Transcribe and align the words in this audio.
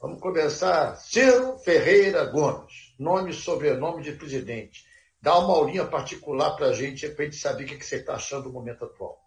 Vamos 0.00 0.20
começar. 0.20 0.94
Ciro 0.94 1.58
Ferreira 1.58 2.24
Gomes, 2.26 2.94
nome 2.96 3.30
e 3.30 3.34
sobrenome 3.34 4.00
de 4.00 4.12
presidente. 4.12 4.84
Dá 5.20 5.36
uma 5.36 5.54
aulinha 5.54 5.84
particular 5.84 6.54
para 6.54 6.66
a 6.66 6.72
gente, 6.72 7.08
para 7.08 7.22
a 7.22 7.24
gente 7.24 7.36
saber 7.36 7.64
o 7.64 7.66
que 7.66 7.84
você 7.84 7.96
está 7.96 8.14
achando 8.14 8.44
do 8.44 8.52
momento 8.52 8.84
atual. 8.84 9.18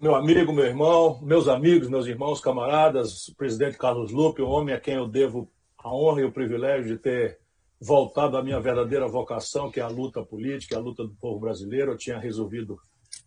Meu 0.00 0.14
amigo, 0.14 0.52
meu 0.52 0.64
irmão, 0.64 1.20
meus 1.22 1.48
amigos, 1.48 1.88
meus 1.88 2.06
irmãos, 2.06 2.40
camaradas, 2.40 3.26
o 3.26 3.34
presidente 3.34 3.76
Carlos 3.76 4.12
Lupe, 4.12 4.42
o 4.42 4.48
homem 4.48 4.76
a 4.76 4.80
quem 4.80 4.94
eu 4.94 5.08
devo 5.08 5.50
a 5.76 5.92
honra 5.92 6.20
e 6.20 6.24
o 6.24 6.32
privilégio 6.32 6.96
de 6.96 7.02
ter 7.02 7.40
voltado 7.80 8.36
à 8.36 8.44
minha 8.44 8.60
verdadeira 8.60 9.08
vocação, 9.08 9.72
que 9.72 9.80
é 9.80 9.82
a 9.82 9.88
luta 9.88 10.24
política, 10.24 10.76
a 10.76 10.80
luta 10.80 11.02
do 11.02 11.16
povo 11.16 11.40
brasileiro. 11.40 11.90
Eu 11.90 11.98
tinha 11.98 12.16
resolvido 12.16 12.78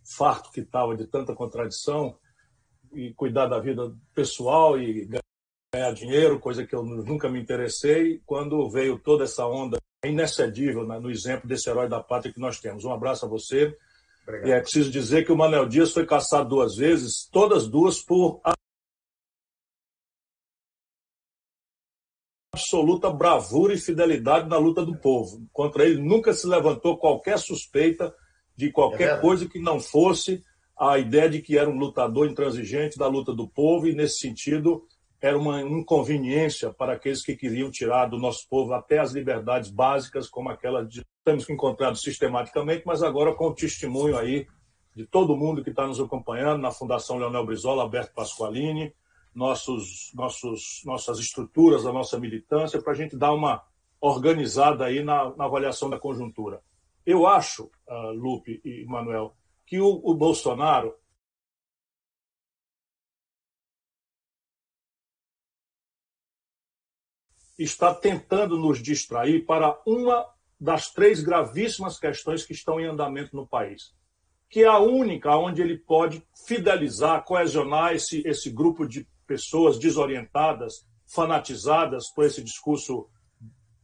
farto 0.02 0.50
que 0.50 0.62
estava 0.62 0.96
de 0.96 1.06
tanta 1.08 1.36
contradição 1.36 2.18
e 2.94 3.14
cuidar 3.14 3.48
da 3.48 3.60
vida 3.60 3.94
pessoal 4.14 4.80
e 4.80 5.10
ganhar 5.76 5.92
dinheiro, 5.92 6.40
coisa 6.40 6.66
que 6.66 6.74
eu 6.74 6.84
nunca 6.84 7.28
me 7.30 7.40
interessei, 7.40 8.22
quando 8.26 8.70
veio 8.70 8.98
toda 8.98 9.26
essa 9.26 9.46
onda 9.46 9.78
inexcedível 10.06 10.88
né, 10.88 11.00
no 11.00 11.12
exemplo 11.12 11.48
desse 11.48 11.70
herói 11.70 11.90
da 11.90 12.02
pátria 12.02 12.34
que 12.34 12.40
nós 12.40 12.60
temos. 12.60 12.86
Um 12.86 12.94
abraço 12.94 13.26
a 13.26 13.30
você. 13.30 13.76
Obrigado. 14.24 14.48
E 14.48 14.52
é 14.52 14.62
preciso 14.62 14.90
dizer 14.90 15.26
que 15.26 15.32
o 15.32 15.38
Manuel 15.38 15.68
Dias 15.68 15.92
foi 15.92 16.06
caçado 16.06 16.50
duas 16.50 16.78
vezes, 16.78 17.28
todas 17.32 17.68
duas 17.68 18.02
por 18.02 18.40
absoluta 22.54 23.12
bravura 23.12 23.74
e 23.74 23.78
fidelidade 23.78 24.48
na 24.48 24.58
luta 24.58 24.86
do 24.86 24.96
povo. 24.98 25.46
Contra 25.52 25.84
ele 25.84 26.02
nunca 26.02 26.34
se 26.34 26.48
levantou 26.48 26.98
qualquer 26.98 27.38
suspeita 27.38 28.16
de 28.56 28.72
qualquer 28.72 29.18
é 29.18 29.22
coisa 29.22 29.48
que 29.48 29.60
não 29.60 29.82
fosse 29.82 30.42
a 30.78 30.98
ideia 30.98 31.30
de 31.30 31.42
que 31.42 31.58
era 31.58 31.70
um 31.70 31.78
lutador 31.78 32.30
intransigente 32.30 32.98
da 32.98 33.08
luta 33.08 33.34
do 33.34 33.48
povo, 33.48 33.88
e 33.88 33.96
nesse 33.96 34.20
sentido 34.20 34.86
era 35.26 35.40
uma 35.40 35.60
inconveniência 35.60 36.72
para 36.72 36.94
aqueles 36.94 37.24
que 37.24 37.36
queriam 37.36 37.72
tirar 37.72 38.06
do 38.06 38.20
nosso 38.20 38.48
povo 38.48 38.76
até 38.76 39.00
as 39.00 39.12
liberdades 39.12 39.72
básicas, 39.72 40.30
como 40.30 40.50
aquela 40.50 40.86
de 40.86 41.04
temos 41.24 41.50
encontrado 41.50 41.98
sistematicamente, 41.98 42.84
mas 42.86 43.02
agora 43.02 43.34
com 43.34 43.48
o 43.48 43.56
testemunho 43.56 44.16
aí 44.16 44.46
de 44.96 45.04
todo 45.04 45.36
mundo 45.36 45.64
que 45.64 45.72
está 45.72 45.88
nos 45.88 46.00
acompanhando 46.00 46.62
na 46.62 46.70
Fundação 46.70 47.18
Leonel 47.18 47.44
Brizola, 47.44 47.82
Alberto 47.82 48.14
Pasqualini, 48.14 48.94
nossos, 49.34 50.12
nossos, 50.14 50.84
nossas 50.86 51.18
estruturas, 51.18 51.88
a 51.88 51.92
nossa 51.92 52.20
militância, 52.20 52.80
para 52.80 52.94
a 52.94 52.96
gente 52.96 53.18
dar 53.18 53.34
uma 53.34 53.64
organizada 54.00 54.86
aí 54.86 55.04
na, 55.04 55.36
na 55.36 55.46
avaliação 55.46 55.90
da 55.90 55.98
conjuntura. 55.98 56.62
Eu 57.04 57.26
acho, 57.26 57.64
uh, 57.90 58.12
Lupe 58.14 58.62
e 58.64 58.86
Manuel, 58.86 59.36
que 59.66 59.80
o, 59.82 60.02
o 60.04 60.14
Bolsonaro 60.14 60.94
está 67.58 67.94
tentando 67.94 68.58
nos 68.58 68.82
distrair 68.82 69.46
para 69.46 69.80
uma 69.86 70.26
das 70.60 70.92
três 70.92 71.22
gravíssimas 71.22 72.00
questões 72.00 72.46
que 72.46 72.54
estão 72.54 72.80
em 72.80 72.86
andamento 72.86 73.36
no 73.36 73.48
país, 73.48 73.94
que 74.50 74.64
é 74.64 74.68
a 74.68 74.80
única 74.80 75.38
onde 75.38 75.62
ele 75.62 75.78
pode 75.78 76.24
fidelizar, 76.48 77.24
coesionar 77.24 77.94
esse, 77.94 78.22
esse 78.26 78.50
grupo 78.50 78.88
de 78.88 79.08
pessoas 79.28 79.78
desorientadas, 79.78 80.86
fanatizadas 81.08 82.12
por 82.14 82.26
esse 82.26 82.44
discurso 82.44 83.08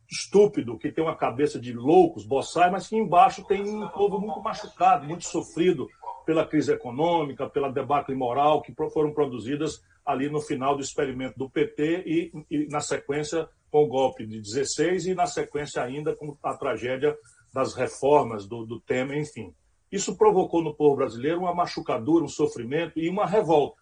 estúpido, 0.09 0.77
que 0.77 0.91
tem 0.91 1.03
uma 1.03 1.15
cabeça 1.15 1.59
de 1.59 1.71
loucos, 1.71 2.25
boçais, 2.25 2.71
mas 2.71 2.87
que 2.87 2.97
embaixo 2.97 3.45
tem 3.45 3.61
um 3.61 3.87
povo 3.87 4.19
muito 4.19 4.41
machucado, 4.41 5.07
muito 5.07 5.25
sofrido 5.25 5.87
pela 6.25 6.45
crise 6.45 6.73
econômica, 6.73 7.49
pela 7.49 7.71
debacle 7.71 8.13
moral 8.13 8.61
que 8.61 8.73
foram 8.93 9.13
produzidas 9.13 9.81
ali 10.05 10.29
no 10.29 10.41
final 10.41 10.75
do 10.75 10.81
experimento 10.81 11.37
do 11.37 11.49
PT 11.49 12.03
e, 12.05 12.31
e 12.49 12.67
na 12.67 12.79
sequência 12.79 13.47
com 13.69 13.83
o 13.83 13.87
golpe 13.87 14.25
de 14.25 14.41
16 14.41 15.07
e 15.07 15.15
na 15.15 15.25
sequência 15.25 15.81
ainda 15.81 16.15
com 16.15 16.37
a 16.43 16.55
tragédia 16.55 17.15
das 17.53 17.73
reformas 17.73 18.47
do, 18.47 18.65
do 18.65 18.79
Temer, 18.79 19.17
enfim. 19.17 19.53
Isso 19.91 20.17
provocou 20.17 20.63
no 20.63 20.73
povo 20.73 20.95
brasileiro 20.95 21.39
uma 21.39 21.53
machucadura, 21.53 22.23
um 22.23 22.29
sofrimento 22.29 22.97
e 22.97 23.09
uma 23.09 23.25
revolta. 23.25 23.81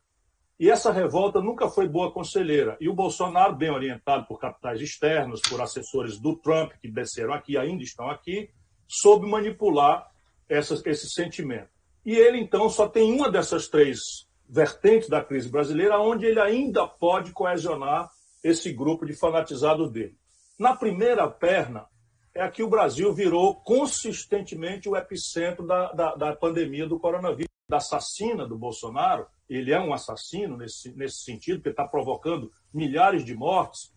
E 0.60 0.70
essa 0.70 0.92
revolta 0.92 1.40
nunca 1.40 1.70
foi 1.70 1.88
boa 1.88 2.12
conselheira. 2.12 2.76
E 2.82 2.90
o 2.90 2.94
Bolsonaro, 2.94 3.56
bem 3.56 3.70
orientado 3.70 4.26
por 4.26 4.40
capitais 4.40 4.82
externos, 4.82 5.40
por 5.48 5.62
assessores 5.62 6.20
do 6.20 6.36
Trump, 6.36 6.74
que 6.82 6.92
desceram 6.92 7.34
aqui, 7.34 7.58
ainda 7.58 7.82
estão 7.82 8.10
aqui, 8.10 8.50
soube 8.88 9.26
manipular 9.28 10.10
essa, 10.50 10.74
esse 10.86 11.10
sentimento. 11.10 11.70
E 12.06 12.16
ele, 12.16 12.40
então, 12.40 12.70
só 12.70 12.90
tem 12.90 13.14
uma 13.14 13.32
dessas 13.32 13.70
três 13.70 14.28
vertentes 14.50 15.08
da 15.08 15.24
crise 15.24 15.48
brasileira, 15.48 16.00
onde 16.00 16.26
ele 16.26 16.40
ainda 16.40 16.88
pode 16.88 17.32
coesionar 17.32 18.10
esse 18.44 18.74
grupo 18.74 19.06
de 19.06 19.14
fanatizados 19.14 19.92
dele. 19.92 20.18
Na 20.58 20.76
primeira 20.76 21.30
perna, 21.30 21.88
é 22.34 22.48
que 22.50 22.64
o 22.64 22.70
Brasil 22.70 23.14
virou 23.14 23.56
consistentemente 23.56 24.88
o 24.88 24.96
epicentro 24.96 25.66
da, 25.66 25.92
da, 25.92 26.16
da 26.16 26.36
pandemia 26.36 26.88
do 26.88 27.00
coronavírus, 27.00 27.50
da 27.68 27.78
assassina 27.78 28.48
do 28.48 28.58
Bolsonaro, 28.58 29.28
ele 29.50 29.72
é 29.72 29.80
um 29.80 29.94
assassino 29.94 30.56
nesse, 30.58 30.96
nesse 30.96 31.24
sentido, 31.24 31.58
porque 31.58 31.70
está 31.70 31.88
provocando 31.88 32.52
milhares 32.74 33.26
de 33.26 33.36
mortes. 33.36 33.92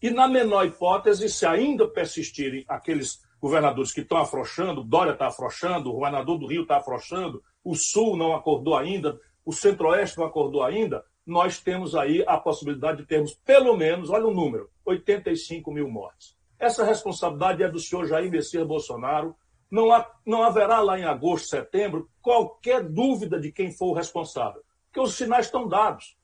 E 0.00 0.10
na 0.10 0.28
menor 0.28 0.64
hipótese, 0.64 1.28
se 1.28 1.44
ainda 1.44 1.88
persistirem 1.88 2.64
aqueles 2.68 3.20
governadores 3.40 3.92
que 3.92 4.00
estão 4.00 4.18
afrouxando, 4.18 4.84
Dória 4.84 5.12
está 5.12 5.26
afrouxando, 5.26 5.90
o 5.90 5.94
governador 5.94 6.38
do 6.38 6.46
Rio 6.46 6.62
está 6.62 6.76
afrouxando, 6.76 7.42
o 7.64 7.74
Sul 7.74 8.16
não 8.16 8.34
acordou 8.34 8.76
ainda, 8.76 9.18
o 9.44 9.52
Centro-Oeste 9.52 10.18
não 10.18 10.26
acordou 10.26 10.62
ainda, 10.62 11.04
nós 11.28 11.60
temos 11.60 11.94
aí 11.94 12.24
a 12.26 12.38
possibilidade 12.38 13.02
de 13.02 13.06
termos 13.06 13.34
pelo 13.34 13.76
menos, 13.76 14.08
olha 14.08 14.26
o 14.26 14.32
número, 14.32 14.70
85 14.86 15.70
mil 15.70 15.86
mortes. 15.86 16.34
Essa 16.58 16.82
responsabilidade 16.82 17.62
é 17.62 17.68
do 17.68 17.78
senhor 17.78 18.06
Jair 18.06 18.30
Messias 18.30 18.66
Bolsonaro. 18.66 19.36
Não, 19.70 19.92
há, 19.92 20.10
não 20.24 20.42
haverá 20.42 20.80
lá 20.80 20.98
em 20.98 21.04
agosto, 21.04 21.48
setembro, 21.48 22.08
qualquer 22.22 22.82
dúvida 22.82 23.38
de 23.38 23.52
quem 23.52 23.70
for 23.70 23.88
o 23.88 23.92
responsável, 23.92 24.62
porque 24.86 25.00
os 25.00 25.14
sinais 25.14 25.44
estão 25.44 25.68
dados. 25.68 26.16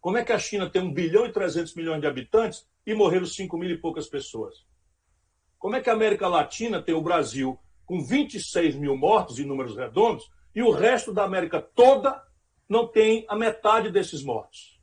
Como 0.00 0.18
é 0.18 0.24
que 0.24 0.32
a 0.32 0.38
China 0.40 0.68
tem 0.68 0.82
1 0.82 0.92
bilhão 0.92 1.24
e 1.24 1.32
300 1.32 1.74
milhões 1.76 2.00
de 2.00 2.08
habitantes 2.08 2.66
e 2.84 2.94
morreram 2.94 3.26
5 3.26 3.56
mil 3.56 3.70
e 3.70 3.78
poucas 3.78 4.08
pessoas? 4.08 4.66
Como 5.56 5.76
é 5.76 5.80
que 5.80 5.88
a 5.88 5.92
América 5.92 6.26
Latina 6.26 6.82
tem 6.82 6.96
o 6.96 7.00
Brasil 7.00 7.56
com 7.84 8.02
26 8.02 8.74
mil 8.74 8.96
mortos 8.96 9.38
em 9.38 9.44
números 9.44 9.76
redondos 9.76 10.28
e 10.52 10.62
o 10.62 10.72
resto 10.72 11.12
da 11.12 11.22
América 11.22 11.62
toda 11.62 12.25
não 12.68 12.86
tem 12.86 13.24
a 13.28 13.36
metade 13.36 13.90
desses 13.90 14.22
mortos. 14.22 14.80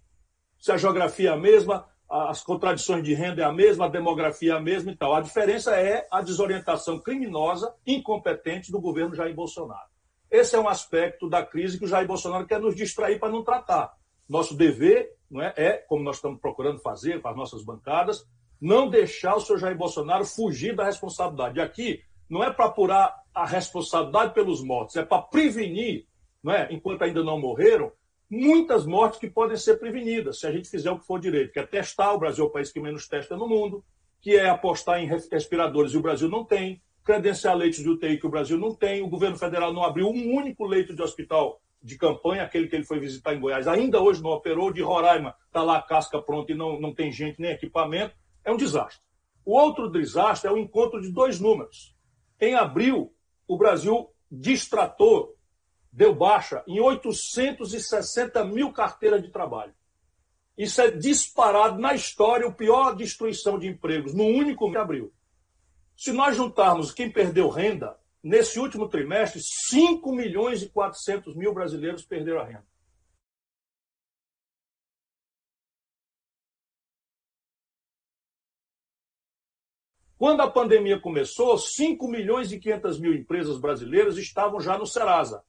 Se 0.60 0.72
a 0.72 0.78
geografia 0.78 1.30
é 1.30 1.34
a 1.34 1.38
mesma, 1.38 1.86
as 2.10 2.42
contradições 2.42 3.04
de 3.04 3.14
renda 3.14 3.42
é 3.42 3.46
a 3.46 3.52
mesma, 3.52 3.86
a 3.86 3.90
demografia 3.90 4.54
é 4.54 4.56
a 4.56 4.60
mesma 4.60 4.92
e 4.92 4.96
tal. 4.96 5.16
A 5.16 5.22
diferença 5.22 5.76
é 5.76 6.08
a 6.12 6.22
desorientação 6.22 7.00
criminosa, 7.00 7.74
incompetente 7.86 8.72
do 8.72 8.80
governo 8.80 9.16
Jair 9.16 9.34
Bolsonaro. 9.34 9.90
Esse 10.30 10.56
é 10.56 10.60
um 10.60 10.68
aspecto 10.68 11.30
da 11.30 11.46
crise 11.46 11.78
que 11.78 11.86
o 11.86 11.88
Jair 11.88 12.08
Bolsonaro 12.08 12.46
quer 12.46 12.60
nos 12.60 12.76
distrair 12.76 13.20
para 13.20 13.30
não 13.30 13.44
tratar. 13.44 13.94
Nosso 14.28 14.56
dever 14.56 15.12
não 15.30 15.42
é, 15.42 15.54
é, 15.58 15.74
como 15.74 16.04
nós 16.04 16.18
estamos 16.18 16.40
procurando 16.40 16.80
fazer 16.80 17.22
com 17.22 17.28
as 17.28 17.36
nossas 17.36 17.64
bancadas, 17.64 18.26
não 18.62 18.90
deixar 18.90 19.36
o 19.36 19.42
senhor 19.42 19.60
Jair 19.60 19.78
Bolsonaro 19.78 20.26
fugir 20.26 20.76
da 20.76 20.86
responsabilidade. 20.86 21.60
Aqui 21.60 22.02
não 22.30 22.44
é 22.44 22.52
para 22.52 22.66
apurar 22.66 23.14
a 23.34 23.46
responsabilidade 23.46 24.34
pelos 24.34 24.64
mortos, 24.64 24.96
é 24.96 25.04
para 25.04 25.22
prevenir, 25.22 26.08
não 26.44 26.54
é, 26.54 26.68
enquanto 26.72 27.04
ainda 27.04 27.24
não 27.24 27.40
morreram, 27.40 27.92
muitas 28.30 28.86
mortes 28.86 29.20
que 29.20 29.30
podem 29.30 29.56
ser 29.56 29.80
prevenidas 29.80 30.40
se 30.40 30.48
a 30.48 30.52
gente 30.52 30.70
fizer 30.70 30.92
o 30.92 31.00
que 31.00 31.06
for 31.06 31.20
direito, 31.20 31.54
que 31.54 31.60
é 31.60 31.66
testar, 31.66 32.14
o 32.14 32.20
Brasil 32.20 32.46
é 32.46 32.48
o 32.48 32.52
país 32.52 32.72
que 32.72 32.80
menos 32.80 33.08
testa 33.08 33.38
no 33.38 33.48
mundo, 33.48 33.84
que 34.22 34.36
é 34.36 34.50
apostar 34.50 35.02
em 35.02 35.08
respiradores 35.08 35.94
e 35.94 35.98
o 35.98 36.02
Brasil 36.02 36.28
não 36.28 36.44
tem, 36.44 36.82
credenciar 37.04 37.56
leitos 37.56 37.80
de 37.80 37.90
UTI 37.90 38.18
que 38.18 38.26
o 38.26 38.30
Brasil 38.30 38.58
não 38.58 38.74
tem, 38.74 39.02
o 39.02 39.10
governo 39.10 39.38
federal 39.38 39.74
não 39.74 39.84
abriu 39.84 40.08
um 40.08 40.36
único 40.36 40.66
leito 40.66 40.96
de 40.96 41.02
hospital 41.02 41.62
de 41.82 41.98
campanha, 41.98 42.44
aquele 42.44 42.68
que 42.68 42.76
ele 42.76 42.86
foi 42.86 42.98
visitar 42.98 43.36
em 43.36 43.40
Goiás, 43.40 43.68
ainda 43.68 44.02
hoje 44.02 44.24
não 44.24 44.32
operou, 44.32 44.72
de 44.72 44.82
Roraima 44.82 45.36
está 45.48 45.62
lá 45.62 45.78
a 45.78 45.82
casca 45.82 46.22
pronta 46.22 46.54
e 46.54 46.56
não, 46.56 46.80
não 46.80 46.94
tem 46.94 47.12
gente 47.12 47.42
nem 47.42 47.52
equipamento, 47.52 48.16
é 48.44 48.52
um 48.52 48.58
desastre. 48.58 49.04
O 49.46 49.58
outro 49.58 49.90
desastre 49.90 50.50
é 50.50 50.54
o 50.54 50.58
encontro 50.58 51.02
de 51.02 51.12
dois 51.12 51.42
números. 51.42 51.94
Em 52.40 52.56
abril, 52.56 53.14
o 53.46 53.58
Brasil 53.58 54.10
distratou, 54.32 55.36
deu 55.94 56.14
baixa 56.14 56.64
em 56.68 56.80
860 56.80 58.44
mil 58.46 58.74
carteiras 58.74 59.22
de 59.22 59.30
trabalho. 59.30 59.74
Isso 60.58 60.82
é 60.82 60.90
disparado 60.90 61.80
na 61.80 61.94
história, 61.94 62.48
o 62.48 62.54
pior 62.54 62.96
destruição 62.96 63.60
de 63.60 63.68
empregos, 63.68 64.14
no 64.14 64.24
único 64.24 64.66
mês 64.66 64.74
de 64.74 64.78
abril. 64.80 65.14
Se 65.96 66.12
nós 66.12 66.36
juntarmos 66.36 66.92
quem 66.92 67.12
perdeu 67.12 67.48
renda, 67.48 67.98
nesse 68.24 68.60
último 68.60 68.90
trimestre, 68.90 69.40
5 69.42 70.12
milhões 70.12 70.64
e 70.64 70.70
400 70.70 71.36
mil 71.36 71.54
brasileiros 71.54 72.04
perderam 72.04 72.42
a 72.42 72.46
renda. 72.46 72.66
Quando 80.18 80.42
a 80.42 80.50
pandemia 80.50 81.00
começou, 81.00 81.58
5 81.58 82.08
milhões 82.08 82.52
e 82.52 82.60
500 82.60 83.00
mil 83.00 83.14
empresas 83.14 83.60
brasileiras 83.60 84.18
estavam 84.18 84.60
já 84.60 84.78
no 84.78 84.88
Serasa. 84.88 85.44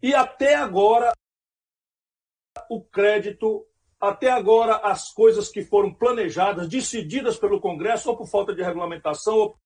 E 0.00 0.14
até 0.14 0.54
agora, 0.54 1.12
o 2.70 2.82
crédito, 2.82 3.66
até 4.00 4.30
agora, 4.30 4.76
as 4.76 5.12
coisas 5.12 5.48
que 5.48 5.62
foram 5.62 5.92
planejadas, 5.92 6.68
decididas 6.68 7.36
pelo 7.36 7.60
Congresso, 7.60 8.10
ou 8.10 8.16
por 8.16 8.28
falta 8.28 8.54
de 8.54 8.62
regulamentação, 8.62 9.36
ou 9.36 9.58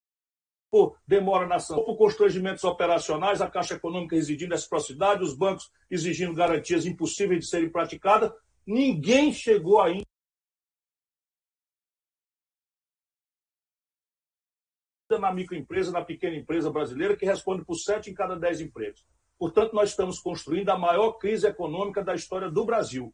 por 0.71 0.99
demora 1.07 1.47
na 1.47 1.57
ação, 1.57 1.77
ou 1.77 1.85
por 1.85 1.99
constrangimentos 1.99 2.65
operacionais, 2.65 3.43
a 3.43 3.51
Caixa 3.51 3.75
Econômica 3.75 4.17
exigindo 4.17 4.53
reciprocidade, 4.53 5.23
os 5.23 5.37
bancos 5.37 5.71
exigindo 5.91 6.35
garantias 6.35 6.87
impossíveis 6.87 7.41
de 7.41 7.47
serem 7.47 7.71
praticadas, 7.71 8.33
ninguém 8.67 9.35
chegou 9.35 9.83
ainda 9.83 10.07
na 15.21 15.31
microempresa, 15.31 15.93
na 15.93 16.03
pequena 16.03 16.37
empresa 16.37 16.71
brasileira, 16.71 17.15
que 17.15 17.27
responde 17.27 17.63
por 17.67 17.75
7 17.75 18.11
em 18.11 18.15
cada 18.15 18.35
10 18.35 18.63
empregos. 18.63 19.05
Portanto, 19.43 19.75
nós 19.75 19.91
estamos 19.91 20.21
construindo 20.21 20.69
a 20.69 20.79
maior 20.79 21.15
crise 21.15 21.49
econômica 21.49 22.01
da 22.01 22.15
história 22.15 22.49
do 22.49 22.65
Brasil. 22.65 23.13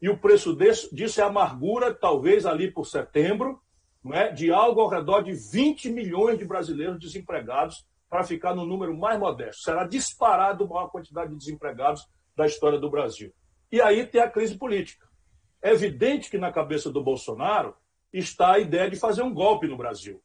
E 0.00 0.08
o 0.08 0.16
preço 0.16 0.54
desse, 0.54 0.94
disso 0.94 1.20
é 1.20 1.24
amargura, 1.24 1.92
talvez 1.92 2.46
ali 2.46 2.70
por 2.70 2.86
setembro, 2.86 3.60
não 4.02 4.14
é, 4.14 4.32
de 4.32 4.50
algo 4.50 4.80
ao 4.80 4.88
redor 4.88 5.20
de 5.20 5.34
20 5.34 5.90
milhões 5.90 6.38
de 6.38 6.46
brasileiros 6.46 6.98
desempregados, 6.98 7.84
para 8.08 8.24
ficar 8.24 8.54
no 8.54 8.64
número 8.64 8.96
mais 8.96 9.20
modesto. 9.20 9.60
Será 9.60 9.84
disparado 9.84 10.64
a 10.64 10.68
maior 10.68 10.88
quantidade 10.88 11.32
de 11.32 11.36
desempregados 11.36 12.08
da 12.34 12.46
história 12.46 12.78
do 12.78 12.88
Brasil. 12.88 13.30
E 13.70 13.78
aí 13.78 14.06
tem 14.06 14.22
a 14.22 14.30
crise 14.30 14.56
política. 14.56 15.06
É 15.60 15.72
evidente 15.72 16.30
que 16.30 16.38
na 16.38 16.50
cabeça 16.50 16.90
do 16.90 17.04
Bolsonaro 17.04 17.76
está 18.10 18.54
a 18.54 18.58
ideia 18.58 18.88
de 18.88 18.96
fazer 18.96 19.20
um 19.20 19.34
golpe 19.34 19.66
no 19.66 19.76
Brasil. 19.76 20.22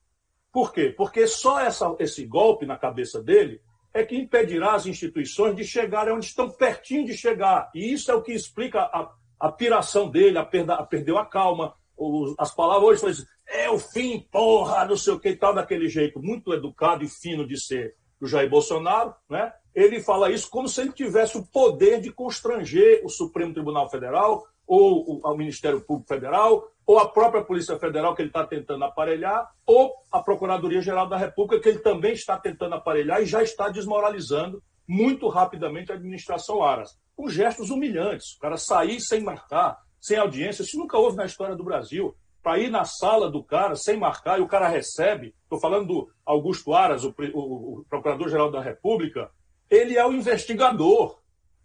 Por 0.54 0.72
quê? 0.72 0.94
Porque 0.96 1.28
só 1.28 1.60
essa, 1.60 1.94
esse 2.00 2.26
golpe 2.26 2.66
na 2.66 2.78
cabeça 2.78 3.22
dele 3.22 3.62
é 3.94 4.04
que 4.04 4.18
impedirá 4.18 4.74
as 4.74 4.86
instituições 4.86 5.56
de 5.56 5.64
chegarem 5.64 6.14
onde 6.14 6.26
estão 6.26 6.50
pertinho 6.50 7.06
de 7.06 7.16
chegar. 7.16 7.70
E 7.76 7.94
isso 7.94 8.12
é 8.12 8.16
o 8.16 8.24
que 8.24 8.32
explica 8.32 8.80
a, 8.80 9.12
a 9.40 9.52
piração 9.52 10.10
dele, 10.10 10.38
a, 10.38 10.46
perda, 10.46 10.74
a 10.76 10.84
perdeu 10.84 11.18
a 11.18 11.26
calma. 11.26 11.76
Os, 11.96 12.34
as 12.40 12.54
palavras 12.54 13.04
hoje 13.04 13.26
é 13.48 13.70
o 13.70 13.78
fim, 13.78 14.28
porra, 14.32 14.86
não 14.86 14.98
sei 14.98 15.14
o 15.14 15.20
que 15.20 15.30
e 15.30 15.36
tal, 15.36 15.54
daquele 15.54 15.88
jeito 15.88 16.20
muito 16.20 16.54
educado 16.54 17.04
e 17.04 17.10
fino 17.10 17.46
de 17.46 17.60
ser 17.60 17.96
do 18.20 18.28
Jair 18.28 18.50
Bolsonaro, 18.50 19.14
né? 19.30 19.54
Ele 19.76 20.02
fala 20.02 20.32
isso 20.32 20.50
como 20.50 20.68
se 20.70 20.82
ele 20.82 20.92
tivesse 20.92 21.38
o 21.38 21.46
poder 21.46 22.00
de 22.00 22.12
constranger 22.12 23.02
o 23.04 23.10
Supremo 23.10 23.54
Tribunal 23.54 23.90
Federal, 23.90 24.44
ou 24.68 25.22
o, 25.24 25.38
Ministério 25.38 25.82
Público 25.82 26.08
Federal, 26.08 26.68
ou 26.86 27.00
a 27.00 27.08
própria 27.08 27.44
Polícia 27.44 27.78
Federal, 27.78 28.16
que 28.16 28.22
ele 28.22 28.30
está 28.30 28.46
tentando 28.46 28.84
aparelhar, 28.84 29.50
ou 29.66 29.94
a 30.12 30.20
Procuradoria-Geral 30.20 31.08
da 31.08 31.18
República, 31.18 31.62
que 31.62 31.70
ele 31.70 31.80
também 31.80 32.14
está 32.14 32.38
tentando 32.38 32.76
aparelhar 32.76 33.22
e 33.22 33.26
já 33.26 33.42
está 33.42 33.70
desmoralizando 33.70 34.62
muito 34.88 35.28
rapidamente 35.30 35.92
a 35.92 35.96
administração 35.96 36.64
Aras, 36.64 36.98
com 37.16 37.30
gestos 37.30 37.70
humilhantes. 37.70 38.36
O 38.36 38.40
cara 38.40 38.58
sair 38.58 39.00
sem 39.00 39.22
marcar, 39.22 39.78
sem 40.00 40.18
audiência, 40.18 40.64
isso 40.64 40.78
nunca 40.78 40.98
houve 40.98 41.16
na 41.16 41.26
história 41.26 41.56
do 41.56 41.64
Brasil. 41.64 42.16
Para 42.42 42.60
ir 42.60 42.70
na 42.70 42.84
sala 42.84 43.32
do 43.32 43.42
cara 43.42 43.76
sem 43.76 43.96
marcar 43.96 44.38
e 44.38 44.42
o 44.42 44.48
cara 44.48 44.68
recebe, 44.68 45.34
estou 45.44 45.60
falando 45.60 45.88
do 45.88 46.10
Augusto 46.26 46.74
Aras, 46.74 47.06
o, 47.06 47.16
o, 47.34 47.80
o 47.80 47.86
Procurador-Geral 47.90 48.52
da 48.52 48.62
República, 48.62 49.32
ele 49.70 49.98
é 49.98 50.06
o 50.06 50.12
investigador. 50.12 51.22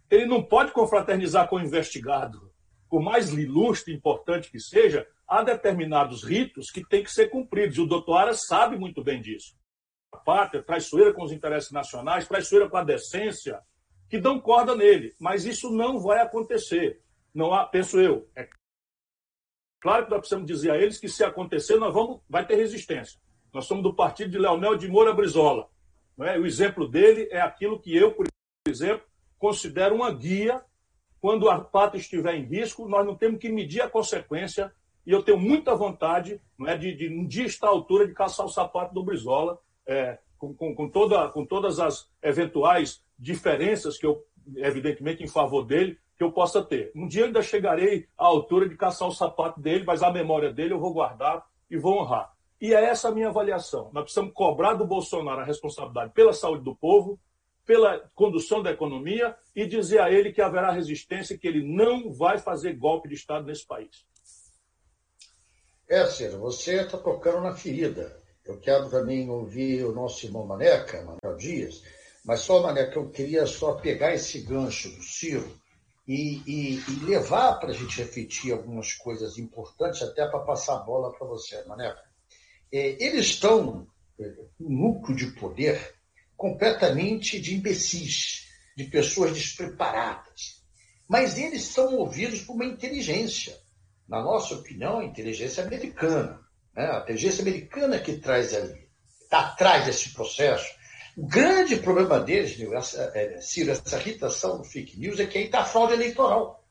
Ele 0.08 0.24
não 0.24 0.42
pode 0.42 0.70
confraternizar 0.72 1.48
com 1.48 1.56
o 1.56 1.60
investigado 1.60 2.47
por 2.88 3.02
mais 3.02 3.32
ilustre 3.32 3.92
e 3.92 3.96
importante 3.96 4.50
que 4.50 4.58
seja, 4.58 5.06
há 5.26 5.42
determinados 5.42 6.24
ritos 6.24 6.70
que 6.70 6.86
têm 6.86 7.04
que 7.04 7.12
ser 7.12 7.28
cumpridos. 7.28 7.76
E 7.76 7.80
o 7.80 7.86
doutor 7.86 8.16
Aras 8.16 8.46
sabe 8.46 8.76
muito 8.76 9.04
bem 9.04 9.20
disso. 9.20 9.54
A 10.12 10.16
pátria, 10.16 10.62
traiçoeira 10.62 11.12
com 11.12 11.22
os 11.22 11.32
interesses 11.32 11.70
nacionais, 11.70 12.26
traiçoeira 12.26 12.68
com 12.68 12.76
a 12.78 12.84
decência, 12.84 13.60
que 14.08 14.18
dão 14.18 14.40
corda 14.40 14.74
nele. 14.74 15.14
Mas 15.20 15.44
isso 15.44 15.70
não 15.70 15.98
vai 15.98 16.20
acontecer. 16.20 17.02
Não 17.34 17.52
há, 17.52 17.66
penso 17.66 18.00
eu. 18.00 18.28
É 18.34 18.48
claro 19.80 20.06
que 20.06 20.10
nós 20.10 20.20
precisamos 20.20 20.46
dizer 20.46 20.70
a 20.70 20.78
eles 20.78 20.98
que 20.98 21.08
se 21.08 21.22
acontecer, 21.22 21.76
nós 21.76 21.92
vamos, 21.92 22.20
vai 22.28 22.46
ter 22.46 22.56
resistência. 22.56 23.20
Nós 23.52 23.66
somos 23.66 23.82
do 23.82 23.94
partido 23.94 24.30
de 24.30 24.38
Leonel 24.38 24.76
de 24.76 24.88
Moura 24.88 25.12
Brizola. 25.12 25.68
Não 26.16 26.26
é? 26.26 26.38
O 26.38 26.46
exemplo 26.46 26.88
dele 26.88 27.28
é 27.30 27.40
aquilo 27.40 27.78
que 27.78 27.94
eu, 27.94 28.12
por 28.12 28.26
exemplo, 28.66 29.06
considero 29.38 29.94
uma 29.94 30.10
guia 30.10 30.64
quando 31.20 31.48
a 31.48 31.60
pátria 31.60 32.00
estiver 32.00 32.34
em 32.34 32.44
risco, 32.44 32.88
nós 32.88 33.04
não 33.04 33.14
temos 33.14 33.40
que 33.40 33.48
medir 33.48 33.80
a 33.80 33.88
consequência. 33.88 34.72
E 35.06 35.10
eu 35.10 35.22
tenho 35.22 35.38
muita 35.38 35.74
vontade 35.74 36.40
não 36.58 36.68
é, 36.68 36.76
de, 36.76 36.94
de 36.94 37.08
um 37.08 37.26
dia 37.26 37.46
estar 37.46 37.68
à 37.68 37.70
altura 37.70 38.06
de 38.06 38.14
caçar 38.14 38.46
o 38.46 38.50
sapato 38.50 38.94
do 38.94 39.02
Brizola, 39.02 39.58
é, 39.86 40.18
com, 40.36 40.54
com, 40.54 40.74
com, 40.74 40.88
toda, 40.88 41.28
com 41.28 41.44
todas 41.44 41.80
as 41.80 42.08
eventuais 42.22 43.02
diferenças 43.18 43.98
que 43.98 44.06
eu, 44.06 44.24
evidentemente, 44.56 45.22
em 45.22 45.28
favor 45.28 45.64
dele, 45.64 45.98
que 46.16 46.22
eu 46.22 46.32
possa 46.32 46.62
ter. 46.62 46.92
Um 46.94 47.06
dia 47.06 47.24
ainda 47.24 47.42
chegarei 47.42 48.06
à 48.16 48.26
altura 48.26 48.68
de 48.68 48.76
caçar 48.76 49.08
o 49.08 49.12
sapato 49.12 49.60
dele, 49.60 49.84
mas 49.84 50.02
a 50.02 50.12
memória 50.12 50.52
dele 50.52 50.74
eu 50.74 50.80
vou 50.80 50.92
guardar 50.92 51.44
e 51.70 51.76
vou 51.76 52.00
honrar. 52.00 52.32
E 52.60 52.74
é 52.74 52.84
essa 52.84 53.08
a 53.08 53.12
minha 53.12 53.28
avaliação. 53.28 53.90
Nós 53.92 54.04
precisamos 54.04 54.34
cobrar 54.34 54.74
do 54.74 54.84
Bolsonaro 54.84 55.40
a 55.40 55.44
responsabilidade 55.44 56.12
pela 56.12 56.32
saúde 56.32 56.64
do 56.64 56.74
povo, 56.74 57.18
pela 57.68 57.98
condução 58.14 58.62
da 58.62 58.70
economia 58.70 59.36
e 59.54 59.66
dizer 59.66 60.00
a 60.00 60.10
ele 60.10 60.32
que 60.32 60.40
haverá 60.40 60.72
resistência 60.72 61.36
que 61.36 61.46
ele 61.46 61.62
não 61.62 62.10
vai 62.10 62.38
fazer 62.38 62.72
golpe 62.72 63.10
de 63.10 63.14
Estado 63.14 63.44
nesse 63.44 63.66
país. 63.66 64.06
É, 65.86 66.06
Ciro, 66.06 66.38
você 66.38 66.80
está 66.80 66.96
tocando 66.96 67.42
na 67.42 67.54
ferida. 67.54 68.22
Eu 68.42 68.58
quero 68.58 68.88
também 68.88 69.28
ouvir 69.28 69.84
o 69.84 69.92
nosso 69.92 70.24
irmão 70.24 70.46
Maneca, 70.46 71.02
Manuel 71.02 71.36
Dias, 71.36 71.82
mas 72.24 72.40
só, 72.40 72.62
Maneca, 72.62 72.98
eu 72.98 73.10
queria 73.10 73.44
só 73.44 73.74
pegar 73.74 74.14
esse 74.14 74.40
gancho 74.40 74.88
do 74.88 75.02
Ciro 75.02 75.54
e, 76.06 76.40
e, 76.46 76.78
e 76.78 77.04
levar 77.04 77.60
para 77.60 77.68
a 77.68 77.74
gente 77.74 77.98
refletir 77.98 78.50
algumas 78.50 78.94
coisas 78.94 79.36
importantes, 79.36 80.00
até 80.00 80.26
para 80.26 80.40
passar 80.40 80.76
a 80.76 80.84
bola 80.84 81.12
para 81.12 81.26
você, 81.26 81.62
Maneca. 81.66 82.02
É, 82.72 82.96
eles 83.04 83.26
estão, 83.26 83.86
é, 84.18 84.24
um 84.58 84.70
núcleo 84.70 85.14
de 85.14 85.26
poder, 85.32 85.97
completamente 86.38 87.40
de 87.40 87.56
imbecis, 87.56 88.46
de 88.76 88.84
pessoas 88.84 89.32
despreparadas. 89.34 90.62
Mas 91.08 91.36
eles 91.36 91.64
são 91.64 91.90
movidos 91.90 92.42
por 92.42 92.54
uma 92.54 92.64
inteligência. 92.64 93.58
Na 94.08 94.22
nossa 94.22 94.54
opinião, 94.54 95.00
a 95.00 95.04
inteligência 95.04 95.64
americana. 95.64 96.40
Né? 96.74 96.86
A 96.86 97.00
inteligência 97.00 97.42
americana 97.42 97.98
que 97.98 98.18
traz 98.18 98.54
ali, 98.54 98.88
está 99.24 99.40
atrás 99.40 99.84
desse 99.84 100.14
processo. 100.14 100.72
O 101.16 101.26
grande 101.26 101.76
problema 101.76 102.20
deles, 102.20 102.56
essa, 102.72 103.10
é, 103.16 103.40
Ciro, 103.40 103.72
essa 103.72 103.98
irritação 103.98 104.58
do 104.58 104.64
fake 104.64 104.96
news, 104.96 105.18
é 105.18 105.26
que 105.26 105.38
aí 105.38 105.46
está 105.46 105.62
a 105.62 105.64
fraude 105.64 105.94
eleitoral. 105.94 106.64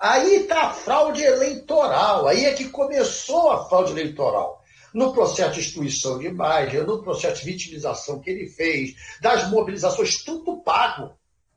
Aí 0.00 0.34
está 0.42 0.62
a 0.62 0.74
fraude 0.74 1.22
eleitoral. 1.22 2.26
Aí 2.26 2.44
é 2.44 2.54
que 2.54 2.68
começou 2.70 3.52
a 3.52 3.68
fraude 3.68 3.92
eleitoral 3.92 4.61
no 4.94 5.12
processo 5.12 5.52
de 5.52 5.60
destruição 5.62 6.18
de 6.18 6.26
imagem, 6.26 6.82
no 6.82 7.02
processo 7.02 7.44
de 7.44 7.52
vitimização 7.52 8.20
que 8.20 8.30
ele 8.30 8.48
fez, 8.48 8.94
das 9.20 9.50
mobilizações, 9.50 10.22
tudo 10.22 10.62
pago. 10.62 11.12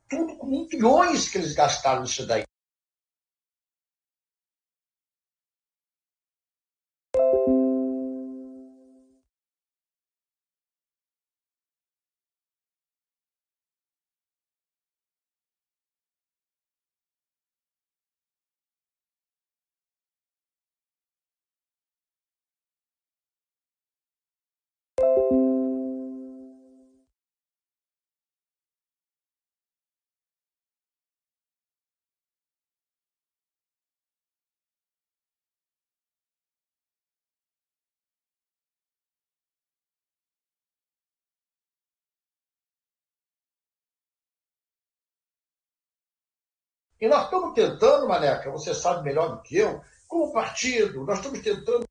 Tudo 0.10 0.38
com 0.38 0.68
milhões 0.72 1.30
que 1.30 1.38
eles 1.40 1.54
gastaram 1.54 2.04
nisso 2.04 2.26
daí. 2.28 2.44
E 47.00 47.08
nós 47.08 47.26
estamos 47.26 47.54
tentando, 47.54 48.08
Maneca, 48.08 48.50
você 48.52 48.74
sabe 48.74 49.04
melhor 49.04 49.36
do 49.36 49.42
que 49.42 49.58
eu, 49.58 49.82
como 50.08 50.32
partido, 50.32 51.04
nós 51.04 51.18
estamos 51.18 51.42
tentando 51.42 51.86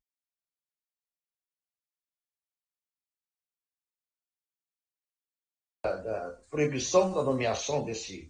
da 5.83 6.39
proibição 6.49 7.11
da 7.13 7.21
nomeação 7.21 7.83
desse 7.83 8.29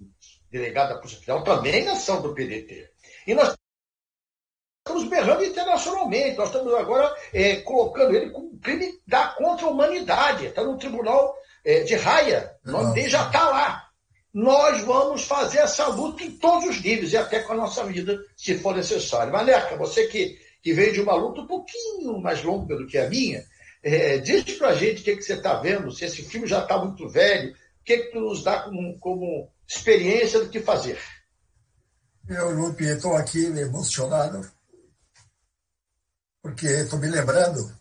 delegado 0.51 0.89
da 0.89 0.95
Polícia 0.97 1.19
Federal 1.19 1.43
também 1.43 1.85
na 1.85 1.93
ação 1.93 2.21
do 2.21 2.33
PDT. 2.33 2.91
E 3.27 3.33
nós 3.33 3.55
estamos 4.85 5.09
berrando 5.09 5.43
internacionalmente, 5.43 6.37
nós 6.37 6.49
estamos 6.49 6.73
agora 6.73 7.15
é, 7.33 7.61
colocando 7.61 8.15
ele 8.15 8.31
como 8.31 8.59
crime 8.59 9.01
da 9.07 9.29
contra 9.29 9.65
a 9.65 9.69
humanidade, 9.69 10.45
está 10.47 10.63
no 10.63 10.77
tribunal 10.77 11.35
é, 11.63 11.83
de 11.83 11.95
Raia, 11.95 12.57
o 12.65 12.71
nome 12.71 12.93
dele 12.93 13.09
já 13.09 13.25
está 13.27 13.49
lá. 13.49 13.84
Nós 14.35 14.83
vamos 14.83 15.23
fazer 15.23 15.59
essa 15.59 15.87
luta 15.87 16.21
em 16.21 16.31
todos 16.31 16.67
os 16.67 16.83
níveis 16.83 17.13
e 17.13 17.17
até 17.17 17.39
com 17.39 17.53
a 17.53 17.55
nossa 17.55 17.85
vida, 17.85 18.21
se 18.35 18.57
for 18.57 18.75
necessário. 18.75 19.31
Maneca, 19.31 19.77
você 19.77 20.07
que, 20.07 20.37
que 20.61 20.73
veio 20.73 20.91
de 20.91 20.99
uma 20.99 21.15
luta 21.15 21.39
um 21.39 21.47
pouquinho 21.47 22.19
mais 22.19 22.43
longa 22.43 22.75
do 22.75 22.85
que 22.85 22.97
a 22.97 23.09
minha, 23.09 23.45
é, 23.81 24.17
diz 24.17 24.43
para 24.57 24.71
a 24.71 24.75
gente 24.75 24.99
o 24.99 25.03
que, 25.05 25.15
que 25.15 25.21
você 25.21 25.35
está 25.35 25.53
vendo, 25.61 25.89
se 25.89 26.03
esse 26.03 26.21
filme 26.21 26.47
já 26.47 26.63
está 26.63 26.77
muito 26.77 27.07
velho, 27.07 27.53
o 27.53 27.83
que, 27.85 27.97
que 27.97 28.11
tu 28.11 28.19
nos 28.19 28.43
dá 28.43 28.63
como, 28.63 28.99
como 28.99 29.49
experiência 29.65 30.41
do 30.41 30.49
que 30.49 30.59
fazer. 30.59 30.99
Eu, 32.27 32.49
Lupe, 32.49 32.83
estou 32.83 33.15
aqui 33.15 33.45
emocionado, 33.45 34.51
porque 36.41 36.67
estou 36.67 36.99
me 36.99 37.07
lembrando 37.07 37.73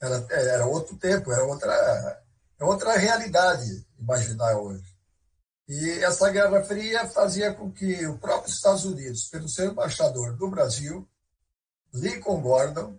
Era, 0.00 0.26
era 0.30 0.66
outro 0.66 0.96
tempo, 0.96 1.32
era 1.32 1.44
outra, 1.44 2.22
outra 2.60 2.96
realidade 2.96 3.86
imaginar 3.98 4.56
hoje. 4.56 4.84
E 5.68 5.90
essa 6.04 6.30
Guerra 6.30 6.62
Fria 6.64 7.06
fazia 7.08 7.52
com 7.52 7.70
que 7.72 8.06
o 8.06 8.18
próprio 8.18 8.52
Estados 8.52 8.84
Unidos, 8.84 9.28
pelo 9.28 9.48
seu 9.48 9.70
embaixador 9.70 10.36
do 10.36 10.48
Brasil, 10.48 11.08
Lincoln 11.92 12.40
Gordon, 12.40 12.98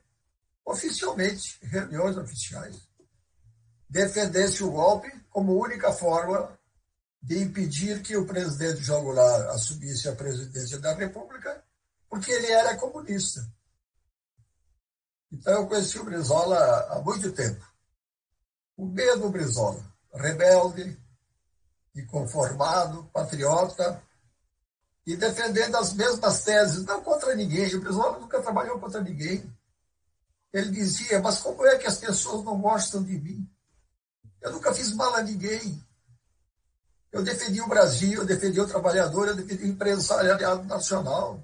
oficialmente, 0.66 1.58
reuniões 1.62 2.18
oficiais, 2.18 2.76
defendesse 3.90 4.64
o 4.64 4.72
golpe 4.72 5.10
como 5.38 5.54
única 5.54 5.94
forma 5.94 6.58
de 7.22 7.38
impedir 7.44 8.02
que 8.02 8.18
o 8.18 8.26
presidente 8.26 8.82
João 8.82 9.04
Goulart 9.04 9.50
assumisse 9.50 10.10
a 10.10 10.16
presidência 10.16 10.80
da 10.80 10.96
República, 10.96 11.64
porque 12.10 12.32
ele 12.32 12.48
era 12.48 12.76
comunista. 12.76 13.48
Então 15.32 15.54
eu 15.54 15.68
conheci 15.68 16.00
o 16.00 16.06
Brizola 16.06 16.58
há 16.90 17.00
muito 17.04 17.32
tempo. 17.34 17.64
O 18.76 18.88
mesmo 18.88 19.30
Brizola, 19.30 19.80
rebelde, 20.12 21.00
inconformado, 21.94 23.04
patriota, 23.14 24.02
e 25.06 25.16
defendendo 25.16 25.76
as 25.78 25.94
mesmas 25.94 26.44
teses, 26.44 26.84
não 26.84 27.04
contra 27.04 27.36
ninguém. 27.36 27.76
O 27.76 27.82
Brizola 27.82 28.18
nunca 28.18 28.42
trabalhou 28.42 28.80
contra 28.80 29.04
ninguém. 29.04 29.56
Ele 30.52 30.72
dizia, 30.72 31.22
mas 31.22 31.38
como 31.38 31.64
é 31.64 31.78
que 31.78 31.86
as 31.86 32.00
pessoas 32.00 32.44
não 32.44 32.60
gostam 32.60 33.04
de 33.04 33.20
mim? 33.20 33.48
Eu 34.42 34.52
nunca 34.52 34.74
fiz 34.74 34.94
mal 34.94 35.16
a 35.16 35.22
ninguém. 35.22 35.84
Eu 37.12 37.24
defendi 37.24 37.62
o 37.62 37.68
Brasil, 37.68 38.20
eu 38.22 38.26
defendi 38.26 38.60
o 38.60 38.68
trabalhador, 38.68 39.28
eu 39.28 39.36
defendi 39.36 39.64
o 39.64 39.68
empresariado 39.68 40.64
nacional. 40.66 41.44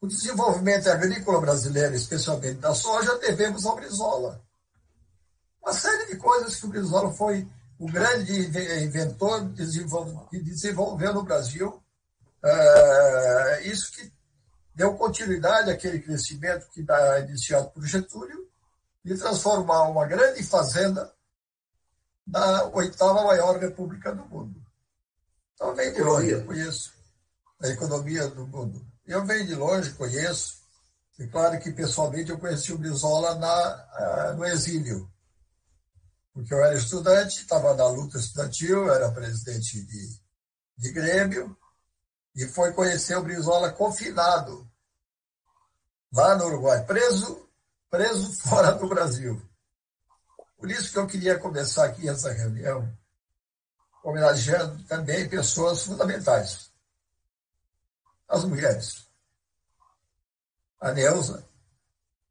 O 0.00 0.06
desenvolvimento 0.06 0.88
agrícola 0.88 1.40
brasileiro, 1.40 1.94
especialmente 1.94 2.60
da 2.60 2.74
soja, 2.74 3.18
devemos 3.18 3.64
ao 3.64 3.76
Brizola. 3.76 4.40
Uma 5.62 5.72
série 5.72 6.06
de 6.06 6.16
coisas 6.16 6.56
que 6.56 6.66
o 6.66 6.68
Brizola 6.68 7.12
foi 7.12 7.48
o 7.78 7.86
grande 7.90 8.32
inventor 8.84 9.50
que 10.30 10.40
desenvolveu 10.40 11.14
no 11.14 11.22
Brasil. 11.22 11.82
É, 12.44 13.62
isso 13.66 13.92
que 13.92 14.12
deu 14.74 14.94
continuidade 14.94 15.70
àquele 15.70 16.00
crescimento 16.00 16.68
que 16.70 16.80
está 16.80 17.20
iniciado 17.20 17.70
por 17.70 17.84
Getúlio 17.84 18.48
e 19.04 19.14
transformar 19.16 19.82
uma 19.88 20.06
grande 20.06 20.42
fazenda 20.42 21.12
da 22.28 22.66
oitava 22.68 23.24
maior 23.24 23.58
república 23.58 24.14
do 24.14 24.24
mundo. 24.26 24.62
Então, 25.54 25.74
vem 25.74 25.92
de 25.92 26.02
longe, 26.02 26.44
conheço 26.44 26.92
a 27.60 27.68
economia 27.68 28.28
do 28.28 28.46
mundo. 28.46 28.86
Eu 29.06 29.24
venho 29.24 29.46
de 29.46 29.54
longe, 29.54 29.92
conheço. 29.94 30.58
E 31.18 31.26
claro 31.26 31.58
que, 31.58 31.72
pessoalmente, 31.72 32.30
eu 32.30 32.38
conheci 32.38 32.72
o 32.72 32.78
Brizola 32.78 33.34
na, 33.36 34.34
no 34.34 34.44
exílio. 34.44 35.10
Porque 36.32 36.54
eu 36.54 36.62
era 36.62 36.76
estudante, 36.76 37.40
estava 37.40 37.74
na 37.74 37.88
luta 37.88 38.18
estudantil, 38.18 38.92
era 38.92 39.10
presidente 39.10 39.84
de, 39.84 40.20
de 40.76 40.92
Grêmio, 40.92 41.56
e 42.36 42.46
foi 42.46 42.72
conhecer 42.72 43.16
o 43.16 43.22
Brizola 43.22 43.72
confinado, 43.72 44.70
lá 46.12 46.36
no 46.36 46.46
Uruguai, 46.46 46.84
preso, 46.84 47.48
preso 47.90 48.32
fora 48.46 48.72
do 48.72 48.88
Brasil. 48.88 49.42
Por 50.58 50.70
isso 50.70 50.92
que 50.92 50.98
eu 50.98 51.06
queria 51.06 51.38
começar 51.38 51.84
aqui 51.84 52.08
essa 52.08 52.32
reunião 52.32 52.92
homenageando 54.02 54.82
também 54.84 55.28
pessoas 55.28 55.84
fundamentais. 55.84 56.72
As 58.28 58.44
mulheres. 58.44 59.06
A 60.80 60.92
Neuza, 60.92 61.46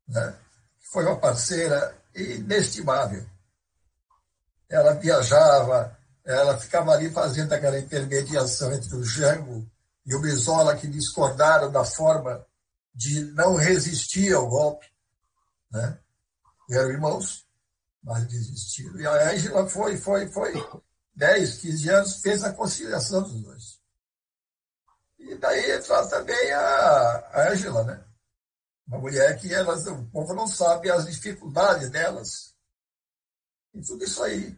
né, 0.08 0.38
que 0.80 0.88
foi 0.88 1.06
uma 1.06 1.20
parceira 1.20 1.98
inestimável. 2.14 3.26
Ela 4.70 4.94
viajava, 4.94 5.98
ela 6.26 6.58
ficava 6.58 6.92
ali 6.92 7.10
fazendo 7.10 7.54
aquela 7.54 7.80
intermediação 7.80 8.74
entre 8.74 8.94
o 8.96 9.04
Jango 9.04 9.70
e 10.06 10.14
o 10.14 10.20
Brizola, 10.20 10.76
que 10.76 10.88
discordaram 10.88 11.72
da 11.72 11.86
forma 11.86 12.46
de 12.94 13.26
não 13.32 13.56
resistir 13.56 14.34
ao 14.34 14.50
golpe. 14.50 14.88
Né? 15.72 15.98
Eram 16.70 16.92
irmãos 16.92 17.47
mas 18.04 18.28
desistiram. 18.28 19.00
E 19.00 19.08
a 19.08 19.32
Ângela 19.32 19.68
foi, 19.70 19.98
foi, 19.98 20.28
foi 20.28 20.54
10, 21.16 21.58
15 21.58 21.90
anos, 21.90 22.22
fez 22.22 22.44
a 22.44 22.54
conciliação 22.54 23.24
dos 23.24 23.42
dois. 23.42 23.80
E 25.20 25.36
daí 25.36 25.72
entra 25.72 26.08
também 26.08 26.52
a 26.54 27.52
Ângela, 27.52 27.84
né? 27.84 28.04
Uma 28.88 29.00
mulher 29.00 29.38
que 29.38 29.54
elas, 29.54 29.86
o 29.88 30.06
povo 30.06 30.34
não 30.34 30.48
sabe 30.48 30.90
as 30.90 31.06
dificuldades 31.06 31.90
delas. 31.90 32.56
E 33.74 33.82
tudo 33.82 34.06
isso 34.06 34.24
aí. 34.24 34.58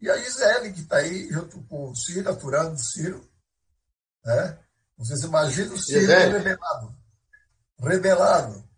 E 0.00 0.10
a 0.10 0.18
Gisele, 0.18 0.72
que 0.72 0.80
está 0.80 0.96
aí 0.96 1.28
junto 1.30 1.62
com 1.62 1.90
o 1.90 1.96
Ciro, 1.96 2.30
aturando 2.30 2.74
o 2.74 2.78
Ciro. 2.78 3.26
Né? 4.22 4.58
Vocês 4.98 5.22
imaginam 5.22 5.74
o 5.74 5.78
Ciro 5.78 6.06
rebelado. 6.06 6.94
Rebelado. 7.78 8.68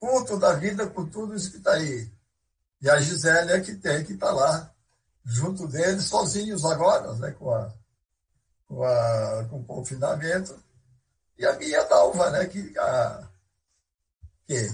Puto 0.00 0.38
da 0.38 0.54
vida 0.54 0.88
com 0.88 1.08
tudo 1.08 1.36
isso 1.36 1.52
que 1.52 1.58
está 1.58 1.74
aí. 1.74 2.12
E 2.80 2.90
a 2.90 3.00
Gisele 3.00 3.52
é 3.52 3.60
que 3.60 3.74
tem 3.74 4.04
que 4.04 4.12
estar 4.12 4.28
tá 4.28 4.32
lá, 4.32 4.70
junto 5.24 5.66
deles, 5.66 6.04
sozinhos 6.04 6.64
agora, 6.64 7.12
né, 7.14 7.30
com, 7.32 7.52
a, 7.52 7.72
com, 8.68 8.84
a, 8.84 9.46
com 9.50 9.60
o 9.60 9.64
confinamento. 9.64 10.62
E 11.38 11.44
a 11.44 11.52
minha 11.54 11.84
Dalva, 11.84 12.30
né, 12.30 12.46
que, 12.46 12.78
a, 12.78 13.28
que 14.46 14.68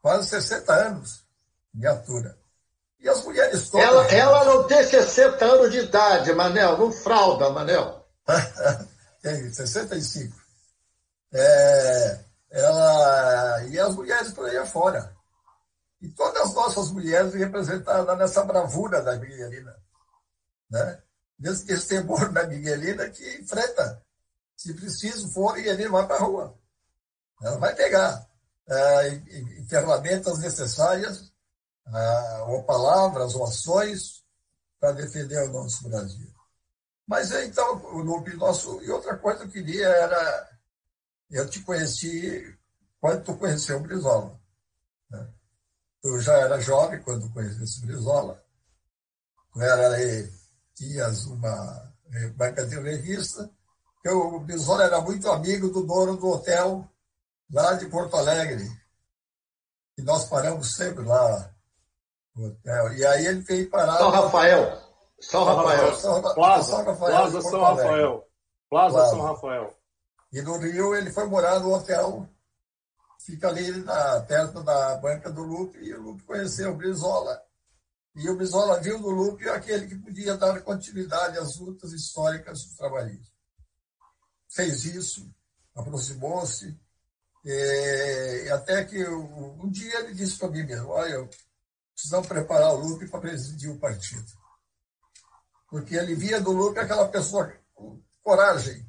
quase 0.00 0.28
60 0.28 0.72
anos, 0.72 1.24
miniatura. 1.72 2.38
E 3.00 3.08
as 3.08 3.24
mulheres 3.24 3.68
todas. 3.70 3.86
Ela, 3.86 4.06
ela 4.12 4.44
não 4.44 4.66
tem 4.66 4.84
60 4.84 5.44
anos 5.44 5.70
de 5.70 5.78
idade, 5.78 6.32
Manel, 6.34 6.78
não 6.78 6.92
fralda, 6.92 7.50
Manel. 7.50 8.06
tem 9.22 9.52
65. 9.52 10.38
É, 11.32 12.20
ela, 12.50 13.64
e 13.68 13.78
as 13.78 13.94
mulheres 13.94 14.32
por 14.32 14.46
aí 14.46 14.56
afora. 14.56 15.14
E 16.00 16.08
todas 16.08 16.42
as 16.42 16.54
nossas 16.54 16.90
mulheres 16.90 17.34
representadas 17.34 18.18
nessa 18.18 18.44
bravura 18.44 19.02
da 19.02 19.16
Miguelina. 19.16 19.76
Né? 20.70 21.02
Nesse, 21.38 21.88
temor 21.88 22.32
da 22.32 22.46
Miguelina 22.46 23.08
que 23.08 23.38
enfrenta 23.38 24.02
Se 24.56 24.74
preciso 24.74 25.30
for, 25.32 25.58
ele 25.58 25.88
vai 25.88 26.06
para 26.06 26.16
a 26.16 26.20
rua. 26.20 26.58
Ela 27.42 27.58
vai 27.58 27.74
pegar 27.74 28.28
é, 28.68 29.20
ferramentas 29.68 30.38
necessárias, 30.38 31.32
é, 31.86 32.42
ou 32.48 32.62
palavras, 32.64 33.34
ou 33.34 33.44
ações, 33.44 34.22
para 34.78 34.92
defender 34.92 35.42
o 35.48 35.52
nosso 35.52 35.88
Brasil. 35.88 36.32
Mas 37.06 37.30
então, 37.32 37.84
o 37.92 38.04
nosso. 38.04 38.80
E 38.82 38.90
outra 38.90 39.16
coisa 39.18 39.40
que 39.40 39.46
eu 39.46 39.50
queria 39.50 39.88
era. 39.88 40.50
Eu 41.28 41.48
te 41.48 41.60
conheci 41.62 42.56
quando 43.00 43.24
tu 43.24 43.36
conheceu 43.36 43.78
o 43.78 43.80
Brizola. 43.80 44.40
Né? 45.10 45.28
Tu 46.02 46.20
já 46.20 46.34
era 46.38 46.60
jovem 46.60 47.02
quando 47.02 47.32
conhecesse 47.32 47.82
o 47.82 47.86
Brizola. 47.86 48.42
Tu 49.52 49.60
era 49.60 50.30
tinhas 50.74 51.26
uma 51.26 51.92
banca 52.36 52.66
de 52.66 52.78
revista. 52.80 53.50
Eu, 54.02 54.34
o 54.34 54.40
Brizola 54.40 54.84
era 54.84 55.00
muito 55.00 55.30
amigo 55.30 55.68
do 55.68 55.86
dono 55.86 56.16
do 56.16 56.28
hotel 56.28 56.88
lá 57.52 57.74
de 57.74 57.86
Porto 57.86 58.16
Alegre. 58.16 58.64
E 59.98 60.02
nós 60.02 60.24
paramos 60.24 60.74
sempre 60.74 61.04
lá 61.04 61.52
no 62.34 62.48
hotel. 62.48 62.92
E 62.94 63.04
aí 63.04 63.26
ele 63.26 63.40
veio 63.40 63.68
parar. 63.68 63.98
São 63.98 64.10
Rafael. 64.10 64.82
São 65.20 65.44
Rafael. 65.44 65.94
São, 65.96 66.22
Plaza, 66.34 66.70
São 66.70 66.84
Rafael. 66.84 67.10
Plaza 67.10 67.42
São 67.42 67.60
Rafael. 67.60 68.26
Plaza, 68.70 68.94
Plaza 68.94 69.10
São 69.10 69.20
Rafael. 69.20 69.76
E 70.32 70.40
no 70.40 70.58
Rio 70.58 70.94
ele 70.94 71.12
foi 71.12 71.26
morar 71.26 71.58
no 71.58 71.74
hotel, 71.74 72.28
fica 73.24 73.48
ali 73.48 73.70
na, 73.82 74.20
perto 74.20 74.62
da 74.62 74.96
banca 74.96 75.30
do 75.30 75.42
Lupe, 75.42 75.78
e 75.78 75.94
o 75.94 76.02
Lupe 76.02 76.22
conheceu 76.24 76.72
o 76.72 76.76
Brizola. 76.76 77.40
E 78.14 78.28
o 78.28 78.36
Brizola 78.36 78.80
viu 78.80 78.98
no 78.98 79.10
Lupe 79.10 79.48
aquele 79.48 79.86
que 79.86 79.96
podia 79.96 80.36
dar 80.36 80.60
continuidade 80.62 81.38
às 81.38 81.56
lutas 81.58 81.92
históricas 81.92 82.64
do 82.64 82.76
trabalhismo. 82.76 83.26
Fez 84.48 84.84
isso, 84.84 85.32
aproximou-se, 85.74 86.78
e 87.44 88.50
até 88.52 88.84
que 88.84 89.06
um 89.08 89.70
dia 89.70 90.00
ele 90.00 90.14
disse 90.14 90.36
para 90.36 90.48
mim 90.48 90.64
mesmo, 90.64 90.88
olha, 90.88 91.28
precisamos 91.94 92.26
preparar 92.26 92.74
o 92.74 92.78
Lupe 92.78 93.08
para 93.08 93.20
presidir 93.20 93.70
o 93.70 93.78
partido 93.78 94.40
porque 95.70 95.94
ele 95.94 96.14
via 96.16 96.40
do 96.40 96.50
Lupe 96.50 96.80
aquela 96.80 97.08
pessoa 97.08 97.54
com 97.72 98.02
coragem. 98.22 98.84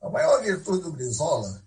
A 0.00 0.08
maior 0.08 0.40
virtude 0.42 0.82
do 0.82 0.92
Brizola, 0.92 1.61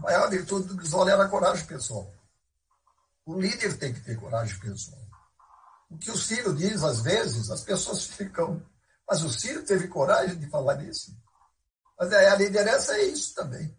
a 0.00 0.02
maior 0.02 0.30
virtude 0.30 0.66
do 0.66 0.74
Brizola 0.74 1.12
era 1.12 1.24
a 1.24 1.28
coragem 1.28 1.66
pessoal. 1.66 2.10
O 3.26 3.38
líder 3.38 3.76
tem 3.76 3.92
que 3.92 4.00
ter 4.00 4.18
coragem 4.18 4.58
pessoal. 4.58 5.00
O 5.90 5.98
que 5.98 6.10
o 6.10 6.16
Ciro 6.16 6.54
diz, 6.54 6.82
às 6.82 7.02
vezes, 7.02 7.50
as 7.50 7.62
pessoas 7.62 8.06
ficam. 8.16 8.66
Mas 9.06 9.22
o 9.22 9.30
Ciro 9.30 9.62
teve 9.62 9.88
coragem 9.88 10.38
de 10.38 10.48
falar 10.48 10.82
isso. 10.82 11.14
Mas 11.98 12.10
a 12.12 12.34
liderança 12.34 12.94
é 12.94 13.04
isso 13.04 13.34
também. 13.34 13.76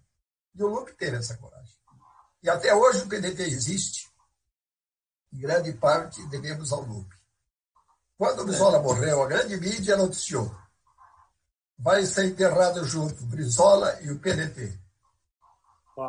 E 0.54 0.64
o 0.64 0.68
Lupe 0.68 0.94
teve 0.94 1.18
essa 1.18 1.36
coragem. 1.38 1.74
E 2.44 2.50
até 2.50 2.76
hoje 2.76 3.04
o 3.04 3.08
PDT 3.08 3.42
existe 3.44 4.12
em 5.34 5.40
grande 5.40 5.74
parte 5.74 6.26
devemos 6.28 6.72
ao 6.72 6.82
Lupe. 6.82 7.16
Quando 8.18 8.42
o 8.42 8.46
Brizola 8.46 8.80
morreu, 8.82 9.24
a 9.24 9.28
grande 9.28 9.58
mídia 9.58 9.98
noticiou. 9.98 10.54
Vai 11.80 12.06
ser 12.06 12.26
enterrado 12.26 12.86
junto 12.86 13.26
Brizola 13.26 14.00
e 14.02 14.12
o 14.12 14.20
PDT. 14.20 14.80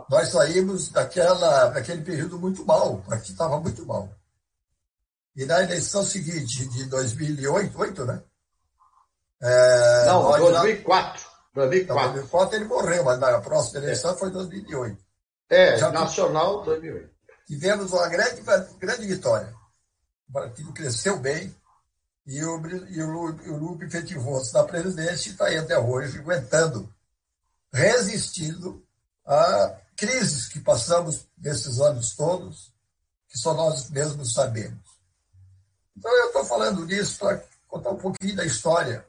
Nós 0.08 0.28
saímos 0.28 0.88
daquela, 0.90 1.66
daquele 1.68 2.02
período 2.02 2.38
muito 2.38 2.64
mal, 2.64 2.94
o 2.94 3.02
partido 3.02 3.32
estava 3.32 3.58
muito 3.60 3.84
mal. 3.84 4.08
E 5.34 5.44
na 5.44 5.62
eleição 5.62 6.04
seguinte, 6.04 6.66
de 6.68 6.84
2008, 6.86 7.78
8, 7.78 8.04
né? 8.04 8.22
É, 9.40 10.06
Não, 10.06 10.22
2004. 10.38 11.26
2004. 11.54 12.12
2004 12.12 12.56
ele 12.56 12.64
morreu, 12.66 13.04
mas 13.04 13.18
na 13.18 13.40
próxima 13.40 13.80
eleição 13.80 14.12
é. 14.12 14.16
foi 14.16 14.30
2008. 14.30 15.02
É, 15.50 15.76
Já 15.76 15.90
nacional 15.90 16.62
2008 16.62 17.12
tivemos 17.52 17.92
uma 17.92 18.08
grande, 18.08 18.42
grande 18.78 19.06
vitória. 19.06 19.54
O 20.28 20.32
partido 20.32 20.72
cresceu 20.72 21.18
bem 21.18 21.54
e 22.26 22.42
o, 22.42 22.66
e 22.88 23.02
o, 23.02 23.26
o 23.26 23.56
Lupe 23.58 23.84
efetivou-se 23.84 24.54
na 24.54 24.64
presidência 24.64 25.28
e 25.28 25.32
está 25.32 25.46
aí 25.46 25.58
até 25.58 25.78
hoje, 25.78 26.18
aguentando, 26.18 26.92
resistindo 27.72 28.82
a 29.26 29.76
crises 29.96 30.48
que 30.48 30.60
passamos 30.60 31.26
nesses 31.38 31.80
anos 31.80 32.14
todos, 32.14 32.72
que 33.28 33.38
só 33.38 33.54
nós 33.54 33.90
mesmos 33.90 34.32
sabemos. 34.32 34.80
Então, 35.96 36.10
eu 36.18 36.26
estou 36.26 36.44
falando 36.44 36.86
disso 36.86 37.18
para 37.18 37.44
contar 37.68 37.90
um 37.90 37.98
pouquinho 37.98 38.36
da 38.36 38.44
história 38.44 39.06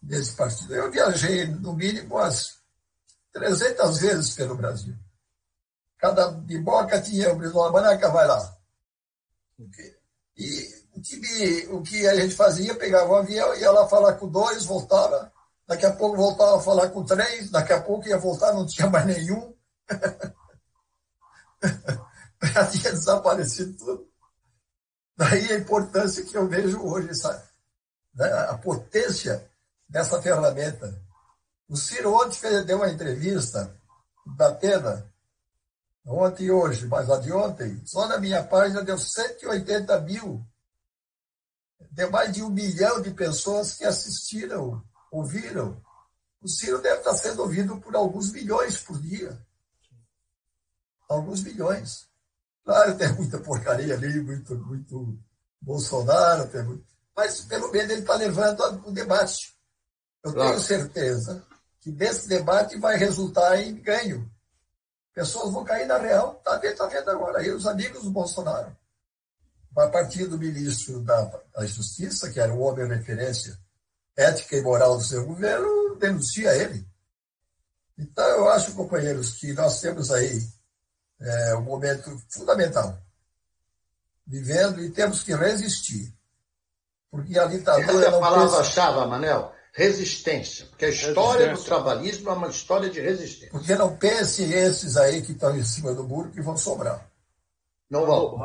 desse 0.00 0.32
partido. 0.36 0.74
Eu 0.74 0.90
viajei, 0.90 1.46
no 1.46 1.72
mínimo, 1.72 2.16
umas 2.16 2.58
300 3.32 3.98
vezes 3.98 4.34
pelo 4.34 4.56
Brasil. 4.56 4.94
Cada 5.98 6.30
biboca 6.30 7.00
tinha 7.00 7.32
o 7.32 7.36
Brizola 7.36 7.72
Manaca, 7.72 8.10
vai 8.10 8.26
lá. 8.26 8.56
E 10.36 10.84
o 10.94 11.00
que, 11.00 11.68
o 11.70 11.82
que 11.82 12.06
a 12.06 12.14
gente 12.14 12.34
fazia, 12.34 12.74
pegava 12.74 13.10
um 13.10 13.16
avião, 13.16 13.54
ia 13.54 13.70
lá 13.70 13.88
falar 13.88 14.14
com 14.14 14.28
dois, 14.28 14.64
voltava, 14.64 15.32
daqui 15.66 15.86
a 15.86 15.92
pouco 15.92 16.16
voltava 16.16 16.56
a 16.56 16.62
falar 16.62 16.90
com 16.90 17.04
três, 17.04 17.50
daqui 17.50 17.72
a 17.72 17.80
pouco 17.80 18.08
ia 18.08 18.18
voltar, 18.18 18.52
não 18.52 18.66
tinha 18.66 18.88
mais 18.88 19.06
nenhum. 19.06 19.54
Já 22.52 22.66
tinha 22.66 22.92
desaparecido 22.92 23.76
tudo. 23.76 24.08
Daí 25.16 25.52
a 25.52 25.58
importância 25.58 26.24
que 26.24 26.36
eu 26.36 26.48
vejo 26.48 26.80
hoje, 26.82 27.08
essa, 27.10 27.48
né, 28.14 28.26
a 28.48 28.58
potência 28.58 29.48
dessa 29.88 30.20
ferramenta. 30.20 31.00
O 31.68 31.76
Ciro 31.76 32.14
ontem 32.14 32.38
fez, 32.38 32.64
deu 32.66 32.78
uma 32.78 32.90
entrevista 32.90 33.74
da 34.36 34.48
Atena, 34.48 35.10
ontem 36.04 36.44
e 36.44 36.50
hoje, 36.50 36.86
mas 36.86 37.08
a 37.08 37.18
de 37.18 37.32
ontem, 37.32 37.80
só 37.86 38.06
na 38.06 38.18
minha 38.18 38.42
página 38.42 38.82
deu 38.82 38.98
180 38.98 40.00
mil. 40.00 40.44
Deu 41.90 42.10
mais 42.10 42.32
de 42.32 42.42
um 42.42 42.50
milhão 42.50 43.00
de 43.00 43.12
pessoas 43.12 43.74
que 43.74 43.84
assistiram, 43.84 44.82
ouviram. 45.18 45.82
O 46.40 46.48
Ciro 46.48 46.80
deve 46.80 46.98
estar 46.98 47.14
sendo 47.14 47.42
ouvido 47.42 47.80
por 47.80 47.94
alguns 47.96 48.30
milhões 48.32 48.78
por 48.78 49.00
dia. 49.00 49.38
Alguns 51.08 51.42
milhões. 51.42 52.08
Claro, 52.64 52.96
tem 52.96 53.12
muita 53.14 53.38
porcaria 53.38 53.94
ali, 53.94 54.20
muito, 54.20 54.54
muito 54.56 55.18
Bolsonaro, 55.60 56.48
tem 56.48 56.62
muito... 56.62 56.84
mas 57.14 57.42
pelo 57.42 57.70
menos 57.70 57.90
ele 57.90 58.00
está 58.00 58.14
levando 58.14 58.60
o 58.86 58.92
debate. 58.92 59.54
Eu 60.22 60.32
claro. 60.32 60.50
tenho 60.50 60.60
certeza 60.60 61.46
que 61.80 61.90
desse 61.90 62.28
debate 62.28 62.78
vai 62.78 62.96
resultar 62.96 63.60
em 63.60 63.74
ganho 63.80 64.30
Pessoas 65.14 65.52
vão 65.52 65.62
cair 65.62 65.86
na 65.86 65.96
real, 65.96 66.36
está 66.36 66.56
vendo, 66.56 66.76
tá 66.76 66.86
vendo 66.88 67.08
agora 67.08 67.38
aí 67.38 67.50
os 67.52 67.66
amigos 67.68 68.02
do 68.02 68.10
Bolsonaro. 68.10 68.76
A 69.76 69.88
partir 69.88 70.26
do 70.26 70.36
ministro 70.36 71.00
da, 71.02 71.24
da 71.54 71.64
Justiça, 71.64 72.30
que 72.30 72.40
era 72.40 72.52
o 72.52 72.60
homem 72.60 72.88
referência 72.88 73.56
ética 74.16 74.56
e 74.56 74.62
moral 74.62 74.96
do 74.96 75.04
seu 75.04 75.26
governo, 75.26 75.96
denuncia 75.96 76.54
ele. 76.54 76.86
Então, 77.98 78.24
eu 78.24 78.48
acho, 78.48 78.74
companheiros, 78.74 79.32
que 79.34 79.52
nós 79.52 79.80
temos 79.80 80.10
aí 80.10 80.42
é, 81.20 81.54
um 81.56 81.62
momento 81.62 82.10
fundamental, 82.28 82.98
vivendo 84.26 84.82
e 84.82 84.90
temos 84.90 85.22
que 85.22 85.34
resistir. 85.34 86.12
Porque 87.10 87.38
a 87.38 87.46
ditadura. 87.46 87.92
Essa 87.92 88.04
é 88.04 88.08
a 88.08 88.20
palavra-chave, 88.20 89.06
Manel 89.08 89.54
resistência, 89.74 90.66
porque 90.66 90.84
a 90.84 90.88
história 90.88 91.52
do 91.52 91.62
trabalhismo 91.62 92.30
é 92.30 92.32
uma 92.32 92.48
história 92.48 92.88
de 92.88 93.00
resistência. 93.00 93.50
Porque 93.50 93.74
não 93.74 93.96
pense 93.96 94.44
esses 94.44 94.96
aí 94.96 95.20
que 95.20 95.32
estão 95.32 95.54
em 95.56 95.64
cima 95.64 95.92
do 95.92 96.04
muro 96.04 96.30
que 96.30 96.40
vão 96.40 96.56
sobrar. 96.56 97.10
Não 97.90 98.06
vão. 98.06 98.38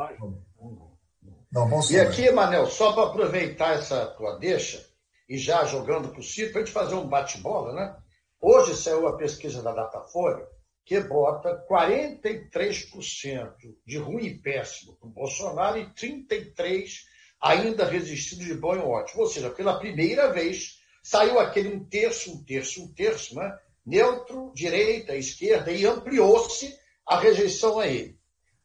Não 1.52 1.68
vão 1.68 1.82
sobrar. 1.82 2.04
E 2.04 2.08
aqui, 2.08 2.30
Manel, 2.32 2.66
só 2.66 2.92
para 2.92 3.04
aproveitar 3.04 3.78
essa 3.78 4.06
tua 4.06 4.38
deixa, 4.38 4.84
e 5.30 5.38
já 5.38 5.64
jogando 5.64 6.08
para 6.08 6.18
o 6.18 6.24
Ciro, 6.24 6.50
para 6.50 6.60
a 6.60 6.64
gente 6.64 6.74
fazer 6.74 6.96
um 6.96 7.06
bate-bola, 7.06 7.72
né? 7.72 7.96
Hoje 8.40 8.76
saiu 8.76 9.06
a 9.06 9.16
pesquisa 9.16 9.62
da 9.62 9.72
Datafolha 9.72 10.44
que 10.84 10.98
bota 10.98 11.64
43% 11.70 13.54
de 13.86 13.98
ruim 13.98 14.26
e 14.26 14.38
péssimo 14.38 14.96
para 14.96 15.08
o 15.08 15.12
Bolsonaro 15.12 15.78
e 15.78 15.86
33% 15.86 17.08
ainda 17.40 17.84
resistindo 17.86 18.44
de 18.44 18.54
bom 18.54 18.74
e 18.74 18.78
ótimo. 18.80 19.22
Ou 19.22 19.28
seja, 19.28 19.50
pela 19.50 19.78
primeira 19.78 20.32
vez 20.32 20.80
saiu 21.00 21.38
aquele 21.38 21.68
um 21.68 21.84
terço, 21.84 22.34
um 22.34 22.44
terço, 22.44 22.82
um 22.82 22.92
terço, 22.92 23.36
né? 23.36 23.56
neutro, 23.86 24.52
direita, 24.52 25.14
esquerda, 25.14 25.70
e 25.70 25.86
ampliou-se 25.86 26.76
a 27.06 27.20
rejeição 27.20 27.78
a 27.78 27.86
ele. 27.86 28.18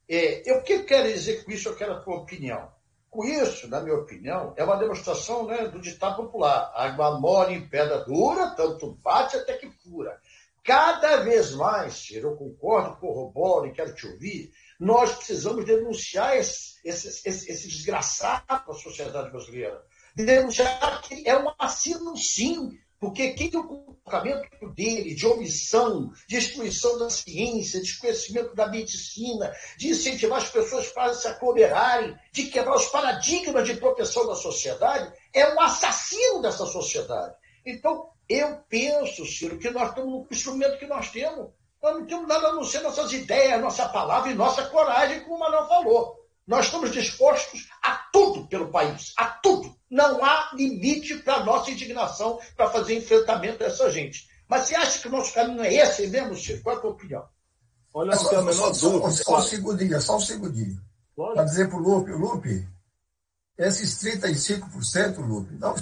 É, 0.10 0.49
eu, 0.49 0.63
que 0.63 0.80
quero 0.80 1.08
dizer 1.13 1.45
com 1.45 1.51
isso? 1.51 1.69
Eu 1.69 1.75
quero 1.75 1.93
a 1.93 2.01
tua 2.01 2.17
opinião. 2.17 2.74
Com 3.15 3.23
isso, 3.23 3.69
na 3.69 3.80
minha 3.80 3.95
opinião, 3.95 4.54
é 4.58 4.63
uma 4.65 4.75
demonstração 4.75 5.47
né, 5.47 5.69
do 5.69 5.80
ditado 5.80 6.17
popular. 6.17 6.69
Água 6.75 7.17
mole 7.17 7.54
em 7.54 7.65
pedra 7.65 8.04
dura, 8.04 8.49
tanto 8.58 8.99
bate 9.01 9.38
até 9.38 9.54
que 9.54 9.69
fura. 9.69 10.19
Cada 10.62 11.17
vez 11.23 11.54
mais, 11.54 12.10
eu 12.12 12.36
concordo, 12.36 12.97
corroboro 12.97 13.67
e 13.67 13.71
quero 13.71 13.95
te 13.95 14.06
ouvir, 14.06 14.51
nós 14.78 15.15
precisamos 15.15 15.63
denunciar 15.63 16.36
esse, 16.36 16.75
esse, 16.84 17.08
esse, 17.08 17.49
esse 17.49 17.67
desgraçado 17.69 18.43
para 18.45 18.73
a 18.73 18.73
sociedade 18.73 19.32
brasileira 19.32 19.82
denunciar 20.15 21.01
que 21.01 21.28
é 21.28 21.38
um 21.38 21.51
assassino, 21.60 22.15
sim, 22.15 22.80
porque 22.99 23.34
quem 23.34 23.49
tem 23.49 23.60
o 23.60 23.67
comportamento 23.67 24.69
dele 24.73 25.13
de 25.13 25.25
omissão, 25.25 26.12
de 26.27 26.38
destruição 26.38 26.97
da 26.97 27.10
ciência, 27.10 27.79
de 27.79 27.88
desconhecimento 27.88 28.55
da 28.55 28.67
medicina, 28.67 29.51
de 29.77 29.89
incentivar 29.89 30.38
as 30.38 30.49
pessoas 30.49 30.88
para 30.88 31.13
se 31.13 31.27
aglomerarem, 31.27 32.15
de 32.31 32.45
quebrar 32.45 32.75
os 32.75 32.88
paradigmas 32.88 33.67
de 33.67 33.75
proteção 33.75 34.27
da 34.27 34.36
sociedade, 34.36 35.12
é 35.34 35.53
um 35.53 35.60
assassino 35.62 36.41
dessa 36.41 36.65
sociedade. 36.65 37.36
Então, 37.65 38.10
eu 38.29 38.58
penso, 38.69 39.25
Ciro, 39.25 39.60
que 39.60 39.69
nós 39.69 39.89
estamos 39.89 40.12
no 40.12 40.27
instrumento 40.31 40.79
que 40.79 40.88
nós 40.88 41.12
temos. 41.12 41.49
Nós 41.81 41.95
não 41.99 42.05
temos 42.08 42.27
nada 42.27 42.47
a 42.47 42.53
não 42.53 42.63
ser 42.63 42.81
nossas 42.81 43.13
ideias, 43.13 43.62
nossa 43.62 43.88
palavra 43.89 44.31
e 44.31 44.36
nossa 44.36 44.65
coragem, 44.65 45.21
como 45.21 45.36
o 45.36 45.39
Manuel 45.39 45.67
falou. 45.67 46.15
Nós 46.47 46.65
estamos 46.65 46.91
dispostos 46.91 47.67
a 47.84 47.95
tudo 48.12 48.47
pelo 48.47 48.71
país, 48.71 49.13
a 49.17 49.25
tudo. 49.25 49.75
Não 49.95 50.21
há 50.25 50.51
limite 50.53 51.15
para 51.19 51.36
a 51.36 51.45
nossa 51.45 51.71
indignação 51.71 52.38
para 52.58 52.69
fazer 52.69 52.97
enfrentamento 52.97 53.63
a 53.63 53.67
essa 53.67 53.89
gente. 53.89 54.29
Mas 54.45 54.67
você 54.67 54.75
acha 54.75 54.99
que 54.99 55.08
o 55.08 55.12
nosso 55.12 55.34
caminho 55.34 55.63
é 55.63 55.73
esse 55.73 56.05
mesmo, 56.08 56.36
Chico? 56.36 56.63
Qual 56.63 56.75
é 56.75 56.77
a 56.77 56.81
tua 56.81 56.91
opinião? 56.91 57.25
Olha, 57.93 58.13
não 58.13 58.29
tem 58.29 58.38
a 58.38 58.41
menor 58.41 58.73
só, 58.73 58.89
dúvida. 58.89 59.12
Só, 59.12 59.23
só 59.23 59.38
um 59.38 59.41
segundinho, 59.41 60.01
só 60.01 60.17
um 60.17 60.19
segundinho. 60.19 60.81
Para 61.15 61.45
dizer 61.45 61.69
para 61.69 61.77
o 61.77 61.79
Lupe, 61.79 62.12
Lupe, 62.12 62.67
esses 63.58 63.97
35%, 64.03 65.17
Lupe, 65.19 65.53
não 65.53 65.73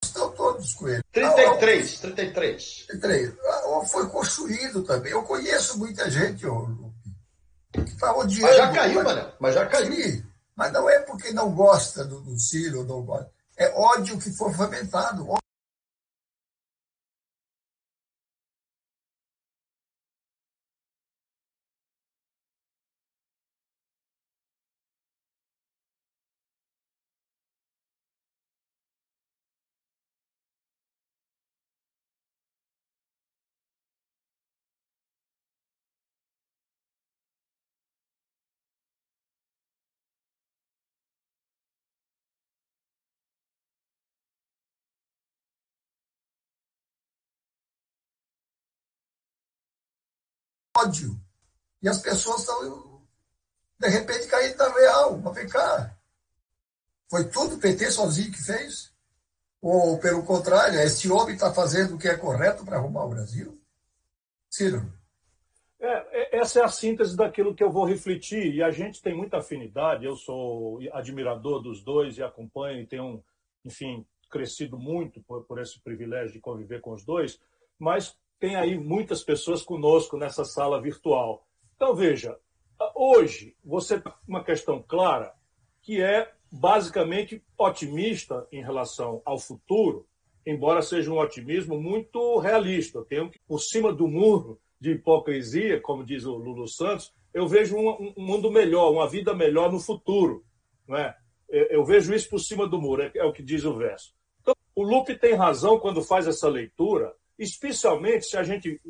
estão 0.00 0.30
todos 0.30 0.74
com 0.74 0.86
ele. 0.86 1.02
33, 1.10 1.98
33. 1.98 2.86
33. 2.86 3.34
Foi 3.90 4.08
construído 4.08 4.84
também. 4.84 5.10
Eu 5.10 5.24
conheço 5.24 5.76
muita 5.76 6.08
gente, 6.08 6.46
Lupe, 6.46 7.10
que 7.72 7.80
está 7.80 8.16
odiando. 8.16 8.46
Mas 8.46 8.56
já 8.56 8.72
caiu, 8.72 9.02
mano. 9.02 9.32
Mas 9.40 9.54
já 9.56 9.66
caiu. 9.66 9.92
Sim, 9.92 10.24
mas 10.56 10.72
não 10.72 10.88
é 10.88 11.00
porque 11.00 11.32
não 11.32 11.54
gosta 11.54 12.04
do, 12.04 12.20
do 12.20 12.38
Ciro, 12.38 12.84
não 12.84 13.02
gosta. 13.02 13.30
É 13.56 13.72
ódio 13.74 14.18
que 14.18 14.30
foi 14.32 14.52
fomentado. 14.52 15.26
Ódio. 50.84 51.20
E 51.82 51.88
as 51.88 52.00
pessoas 52.00 52.40
estão, 52.40 53.02
de 53.78 53.88
repente, 53.88 54.26
caindo 54.28 54.56
na 54.56 54.72
real. 54.72 55.18
Mas 55.18 55.34
vem 55.34 55.48
cá. 55.48 55.96
Foi 57.10 57.28
tudo 57.28 57.56
o 57.56 57.60
PT 57.60 57.90
sozinho 57.90 58.32
que 58.32 58.42
fez? 58.42 58.92
Ou, 59.60 59.98
pelo 59.98 60.24
contrário, 60.24 60.78
esse 60.80 61.10
homem 61.10 61.34
está 61.34 61.52
fazendo 61.52 61.94
o 61.94 61.98
que 61.98 62.08
é 62.08 62.16
correto 62.16 62.64
para 62.64 62.76
arrumar 62.76 63.04
o 63.04 63.10
Brasil? 63.10 63.60
Ciro. 64.50 64.92
É, 65.80 66.36
é, 66.36 66.38
essa 66.38 66.60
é 66.60 66.64
a 66.64 66.68
síntese 66.68 67.16
daquilo 67.16 67.54
que 67.54 67.62
eu 67.62 67.70
vou 67.70 67.84
refletir. 67.84 68.54
E 68.54 68.62
a 68.62 68.70
gente 68.70 69.02
tem 69.02 69.14
muita 69.14 69.38
afinidade. 69.38 70.04
Eu 70.04 70.16
sou 70.16 70.78
admirador 70.92 71.62
dos 71.62 71.82
dois 71.82 72.16
e 72.16 72.22
acompanho 72.22 72.80
e 72.80 72.86
tenho, 72.86 73.22
enfim, 73.64 74.06
crescido 74.30 74.78
muito 74.78 75.20
por, 75.22 75.44
por 75.44 75.60
esse 75.60 75.80
privilégio 75.80 76.32
de 76.32 76.40
conviver 76.40 76.80
com 76.80 76.92
os 76.92 77.04
dois. 77.04 77.38
Mas 77.78 78.16
tem 78.44 78.56
aí 78.56 78.78
muitas 78.78 79.22
pessoas 79.22 79.62
conosco 79.62 80.18
nessa 80.18 80.44
sala 80.44 80.78
virtual. 80.78 81.46
Então, 81.76 81.94
veja, 81.94 82.38
hoje 82.94 83.56
você 83.64 83.98
tem 83.98 84.12
uma 84.28 84.44
questão 84.44 84.84
clara 84.86 85.32
que 85.80 86.02
é 86.02 86.30
basicamente 86.52 87.42
otimista 87.56 88.46
em 88.52 88.62
relação 88.62 89.22
ao 89.24 89.38
futuro, 89.38 90.06
embora 90.46 90.82
seja 90.82 91.10
um 91.10 91.18
otimismo 91.18 91.80
muito 91.80 92.38
realista. 92.38 92.98
Eu 92.98 93.04
tenho 93.06 93.30
que, 93.30 93.38
por 93.48 93.60
cima 93.60 93.90
do 93.90 94.06
muro 94.06 94.60
de 94.78 94.90
hipocrisia, 94.90 95.80
como 95.80 96.04
diz 96.04 96.26
o 96.26 96.36
Lulu 96.36 96.68
Santos, 96.68 97.14
eu 97.32 97.48
vejo 97.48 97.78
um, 97.78 98.12
um 98.14 98.22
mundo 98.22 98.50
melhor, 98.50 98.92
uma 98.92 99.08
vida 99.08 99.32
melhor 99.32 99.72
no 99.72 99.80
futuro. 99.80 100.44
Não 100.86 100.98
é? 100.98 101.16
Eu 101.48 101.82
vejo 101.82 102.12
isso 102.12 102.28
por 102.28 102.40
cima 102.40 102.68
do 102.68 102.78
muro, 102.78 103.04
é, 103.04 103.10
é 103.14 103.24
o 103.24 103.32
que 103.32 103.42
diz 103.42 103.64
o 103.64 103.74
verso. 103.74 104.14
Então, 104.42 104.54
o 104.74 104.82
Lupe 104.82 105.16
tem 105.16 105.32
razão 105.32 105.80
quando 105.80 106.02
faz 106.02 106.26
essa 106.26 106.46
leitura 106.46 107.14
especialmente 107.38 108.26
se 108.26 108.36
a 108.36 108.42
gente, 108.42 108.80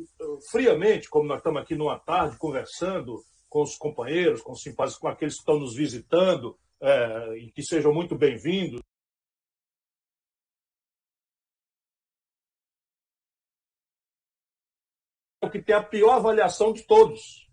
friamente, 0.51 1.09
como 1.09 1.27
nós 1.27 1.37
estamos 1.37 1.61
aqui 1.61 1.75
numa 1.75 1.99
tarde, 1.99 2.37
conversando 2.37 3.23
com 3.49 3.61
os 3.61 3.75
companheiros, 3.75 4.41
com 4.41 4.51
os 4.51 4.61
simpáticos, 4.61 4.99
com 4.99 5.07
aqueles 5.07 5.35
que 5.35 5.39
estão 5.39 5.59
nos 5.59 5.75
visitando, 5.75 6.57
é, 6.81 7.37
e 7.37 7.51
que 7.51 7.63
sejam 7.63 7.93
muito 7.93 8.15
bem-vindos. 8.17 8.81
que 15.51 15.61
tem 15.61 15.75
a 15.75 15.83
pior 15.83 16.15
avaliação 16.15 16.73
de 16.73 16.83
todos. 16.83 17.47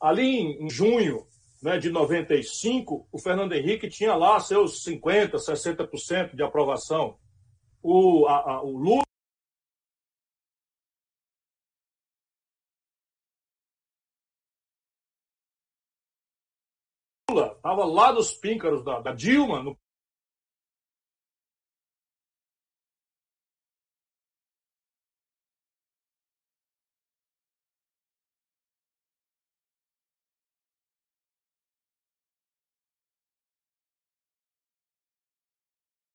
Ali 0.00 0.38
em 0.38 0.68
junho 0.68 1.26
né, 1.62 1.78
de 1.78 1.88
95, 1.88 3.08
o 3.12 3.18
Fernando 3.18 3.52
Henrique 3.52 3.88
tinha 3.88 4.14
lá 4.14 4.40
seus 4.40 4.84
50%, 4.84 5.36
60% 5.36 6.34
de 6.34 6.42
aprovação. 6.42 7.16
O, 7.82 8.26
a, 8.26 8.54
a, 8.54 8.62
o 8.62 8.76
Lula 8.76 9.02
Lula 17.30 17.52
estava 17.56 17.84
lá 17.84 18.10
dos 18.10 18.32
píncaros 18.32 18.84
da, 18.84 19.00
da 19.00 19.12
Dilma, 19.14 19.62
no 19.62 19.78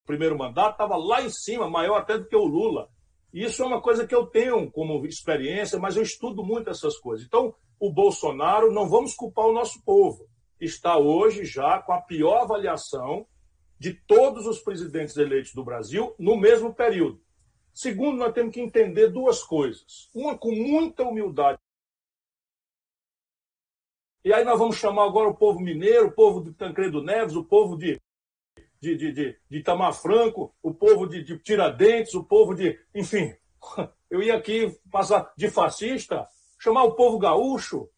primeiro 0.05 0.37
mandato, 0.37 0.73
estava 0.73 0.97
lá 0.97 1.21
em 1.21 1.31
cima, 1.31 1.69
maior 1.69 1.97
até 1.97 2.17
do 2.17 2.27
que 2.27 2.35
o 2.35 2.45
Lula. 2.45 2.89
Isso 3.33 3.63
é 3.63 3.65
uma 3.65 3.81
coisa 3.81 4.05
que 4.05 4.13
eu 4.13 4.27
tenho 4.27 4.69
como 4.69 5.03
experiência, 5.05 5.79
mas 5.79 5.95
eu 5.95 6.03
estudo 6.03 6.43
muito 6.43 6.69
essas 6.69 6.97
coisas. 6.99 7.25
Então, 7.25 7.55
o 7.79 7.91
Bolsonaro, 7.91 8.71
não 8.71 8.87
vamos 8.87 9.15
culpar 9.15 9.45
o 9.45 9.53
nosso 9.53 9.83
povo 9.83 10.27
está 10.59 10.97
hoje 10.97 11.45
já 11.45 11.79
com 11.81 11.93
a 11.93 12.01
pior 12.01 12.43
avaliação 12.43 13.27
de 13.77 13.93
todos 13.93 14.47
os 14.47 14.59
presidentes 14.59 15.17
eleitos 15.17 15.53
do 15.53 15.63
Brasil 15.63 16.15
no 16.17 16.37
mesmo 16.37 16.73
período. 16.73 17.21
Segundo, 17.73 18.17
nós 18.17 18.33
temos 18.33 18.53
que 18.53 18.61
entender 18.61 19.09
duas 19.09 19.43
coisas. 19.43 20.09
Uma, 20.15 20.37
com 20.37 20.51
muita 20.51 21.03
humildade. 21.03 21.59
E 24.23 24.33
aí 24.33 24.43
nós 24.43 24.57
vamos 24.57 24.77
chamar 24.77 25.05
agora 25.05 25.29
o 25.29 25.35
povo 25.35 25.59
mineiro, 25.59 26.07
o 26.07 26.11
povo 26.11 26.41
de 26.41 26.53
Tancredo 26.53 27.03
Neves, 27.03 27.35
o 27.35 27.43
povo 27.43 27.77
de, 27.77 28.01
de, 28.79 28.95
de, 28.95 29.11
de, 29.11 29.39
de 29.49 29.57
Itamar 29.57 29.93
Franco, 29.93 30.55
o 30.63 30.73
povo 30.73 31.05
de, 31.05 31.21
de 31.21 31.37
Tiradentes, 31.37 32.15
o 32.15 32.23
povo 32.23 32.55
de. 32.55 32.79
Enfim, 32.95 33.35
eu 34.09 34.23
ia 34.23 34.35
aqui 34.35 34.75
passar 34.89 35.31
de 35.37 35.49
fascista, 35.49 36.27
chamar 36.57 36.85
o 36.85 36.95
povo 36.95 37.19
gaúcho, 37.19 37.89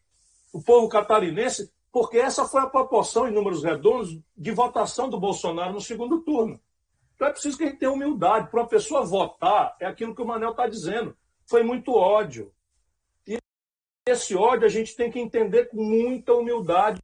o 0.52 0.62
povo 0.62 0.88
catarinense, 0.88 1.72
porque 1.92 2.18
essa 2.18 2.46
foi 2.46 2.60
a 2.60 2.66
proporção 2.66 3.26
em 3.26 3.32
números 3.32 3.62
redondos 3.62 4.18
de 4.36 4.50
votação 4.50 5.08
do 5.08 5.18
Bolsonaro 5.18 5.72
no 5.72 5.80
segundo 5.80 6.20
turno. 6.20 6.60
Então 7.14 7.26
é 7.26 7.32
preciso 7.32 7.58
que 7.58 7.64
a 7.64 7.66
gente 7.66 7.78
tenha 7.78 7.90
humildade. 7.90 8.50
Para 8.50 8.60
uma 8.60 8.68
pessoa 8.68 9.04
votar, 9.04 9.76
é 9.80 9.86
aquilo 9.86 10.14
que 10.14 10.22
o 10.22 10.26
Manel 10.26 10.52
está 10.52 10.68
dizendo. 10.68 11.16
Foi 11.46 11.62
muito 11.62 11.92
ódio. 11.92 12.52
E 13.26 13.38
esse 14.06 14.36
ódio 14.36 14.66
a 14.66 14.70
gente 14.70 14.94
tem 14.94 15.10
que 15.10 15.18
entender 15.18 15.66
com 15.66 15.82
muita 15.82 16.34
humildade, 16.34 17.00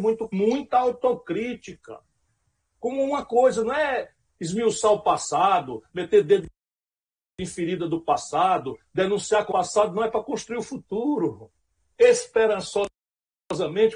muito, 0.00 0.28
muita 0.32 0.78
autocrítica. 0.78 2.00
Como 2.80 3.02
uma 3.02 3.24
coisa, 3.24 3.62
não 3.62 3.74
é 3.74 4.12
esmiuçar 4.40 4.92
o 4.92 5.02
passado, 5.02 5.82
meter 5.92 6.24
dedo 6.24 6.48
em 7.38 7.46
ferida 7.46 7.88
do 7.88 8.00
passado, 8.00 8.78
denunciar 8.92 9.42
o 9.42 9.52
passado 9.52 9.94
não 9.94 10.04
é 10.04 10.10
para 10.10 10.22
construir 10.22 10.58
o 10.58 10.62
futuro. 10.62 11.50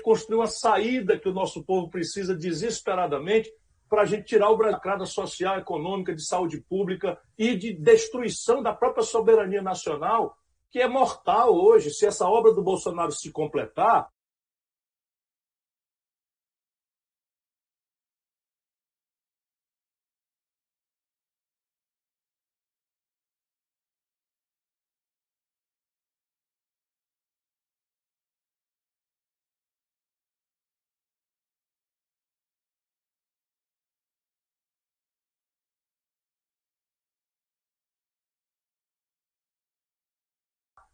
Construir 0.03 0.37
uma 0.37 0.47
saída 0.47 1.19
que 1.19 1.29
o 1.29 1.35
nosso 1.35 1.63
povo 1.65 1.89
precisa 1.89 2.35
desesperadamente 2.35 3.53
para 3.89 4.03
a 4.03 4.05
gente 4.05 4.25
tirar 4.25 4.51
o 4.51 4.57
Brasil 4.57 5.07
social, 5.07 5.59
econômica, 5.59 6.15
de 6.15 6.25
saúde 6.25 6.61
pública 6.61 7.19
e 7.39 7.57
de 7.57 7.73
destruição 7.73 8.63
da 8.63 8.75
própria 8.75 9.03
soberania 9.03 9.63
nacional, 9.63 10.37
que 10.71 10.81
é 10.81 10.87
mortal 10.87 11.55
hoje. 11.55 11.91
Se 11.91 12.07
essa 12.07 12.29
obra 12.29 12.53
do 12.53 12.63
Bolsonaro 12.63 13.13
se 13.13 13.33
completar, 13.33 14.09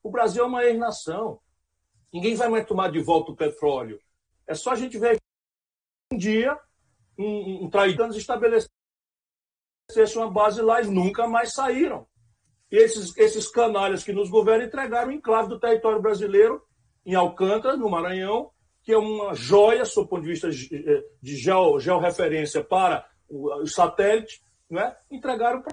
O 0.04 0.10
Brasil 0.10 0.44
é 0.44 0.46
uma 0.46 0.64
ex-nação. 0.64 1.40
Ninguém 2.12 2.36
vai 2.36 2.48
mais 2.48 2.66
tomar 2.66 2.92
de 2.92 3.00
volta 3.00 3.32
o 3.32 3.36
petróleo. 3.36 3.98
É 4.46 4.54
só 4.54 4.72
a 4.72 4.76
gente 4.76 4.98
ver 4.98 5.18
um 6.12 6.16
dia 6.16 6.56
um, 7.18 7.64
um 7.64 7.70
traidor 7.70 8.10
estabelecesse 8.10 8.68
uma 10.16 10.30
base 10.30 10.60
lá 10.60 10.82
e 10.82 10.86
nunca 10.86 11.26
mais 11.26 11.54
saíram. 11.54 12.06
E 12.70 12.76
esses, 12.76 13.16
esses 13.16 13.48
canalhas 13.48 14.04
que 14.04 14.12
nos 14.12 14.28
governam 14.28 14.66
entregaram 14.66 15.08
o 15.08 15.12
enclave 15.12 15.48
do 15.48 15.58
território 15.58 16.02
brasileiro 16.02 16.62
em 17.06 17.14
Alcântara, 17.14 17.76
no 17.76 17.88
Maranhão, 17.88 18.50
que 18.82 18.92
é 18.92 18.98
uma 18.98 19.32
joia, 19.32 19.86
sob 19.86 20.06
o 20.06 20.08
ponto 20.10 20.22
de 20.22 20.28
vista 20.28 20.50
de 20.50 21.36
geo, 21.36 21.78
georreferência 21.80 22.62
para 22.62 23.08
o, 23.28 23.66
satélite, 23.66 24.44
né? 24.68 24.94
entregaram 25.10 25.62
para 25.62 25.72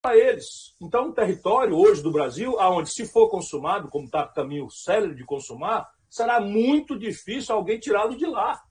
para 0.00 0.16
eles. 0.16 0.74
Então, 0.80 1.10
o 1.10 1.12
território 1.12 1.76
hoje 1.76 2.02
do 2.02 2.10
Brasil, 2.10 2.58
aonde 2.58 2.90
se 2.90 3.06
for 3.06 3.28
consumado, 3.28 3.88
como 3.88 4.06
está 4.06 4.26
caminho 4.26 4.70
célere 4.70 5.14
de 5.14 5.24
consumar, 5.24 5.90
será 6.08 6.40
muito 6.40 6.98
difícil 6.98 7.54
alguém 7.54 7.78
tirá-lo 7.78 8.16
de 8.16 8.26
lá. 8.26 8.62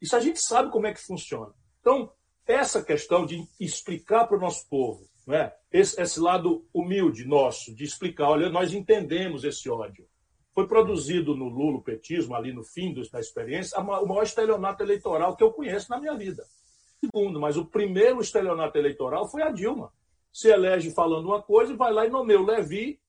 Isso 0.00 0.16
a 0.16 0.20
gente 0.20 0.40
sabe 0.40 0.70
como 0.70 0.86
é 0.86 0.92
que 0.92 1.00
funciona. 1.00 1.52
Então, 1.80 2.12
essa 2.46 2.82
questão 2.82 3.24
de 3.24 3.46
explicar 3.58 4.26
para 4.26 4.36
o 4.36 4.40
nosso 4.40 4.68
povo, 4.68 5.08
né, 5.26 5.52
esse, 5.70 6.00
esse 6.00 6.18
lado 6.18 6.66
humilde 6.74 7.24
nosso, 7.24 7.74
de 7.74 7.84
explicar, 7.84 8.28
olha, 8.30 8.50
nós 8.50 8.74
entendemos 8.74 9.44
esse 9.44 9.70
ódio. 9.70 10.08
Foi 10.52 10.66
produzido 10.66 11.36
no 11.36 11.48
lulopetismo, 11.48 12.34
ali 12.34 12.52
no 12.52 12.64
fim 12.64 12.92
da 13.10 13.20
experiência, 13.20 13.78
o 13.78 14.06
maior 14.06 14.24
estelionato 14.24 14.82
eleitoral 14.82 15.36
que 15.36 15.42
eu 15.42 15.52
conheço 15.52 15.88
na 15.88 16.00
minha 16.00 16.14
vida. 16.14 16.44
Segundo, 17.00 17.40
mas 17.40 17.56
o 17.56 17.64
primeiro 17.64 18.20
estelionato 18.20 18.76
eleitoral 18.76 19.28
foi 19.28 19.42
a 19.42 19.50
Dilma 19.50 19.90
se 20.32 20.48
elege 20.48 20.90
falando 20.90 21.26
uma 21.26 21.42
coisa 21.42 21.72
e 21.72 21.76
vai 21.76 21.92
lá 21.92 22.06
e 22.06 22.10
nomeia 22.10 22.40
o 22.40 22.44
Levi 22.44 23.00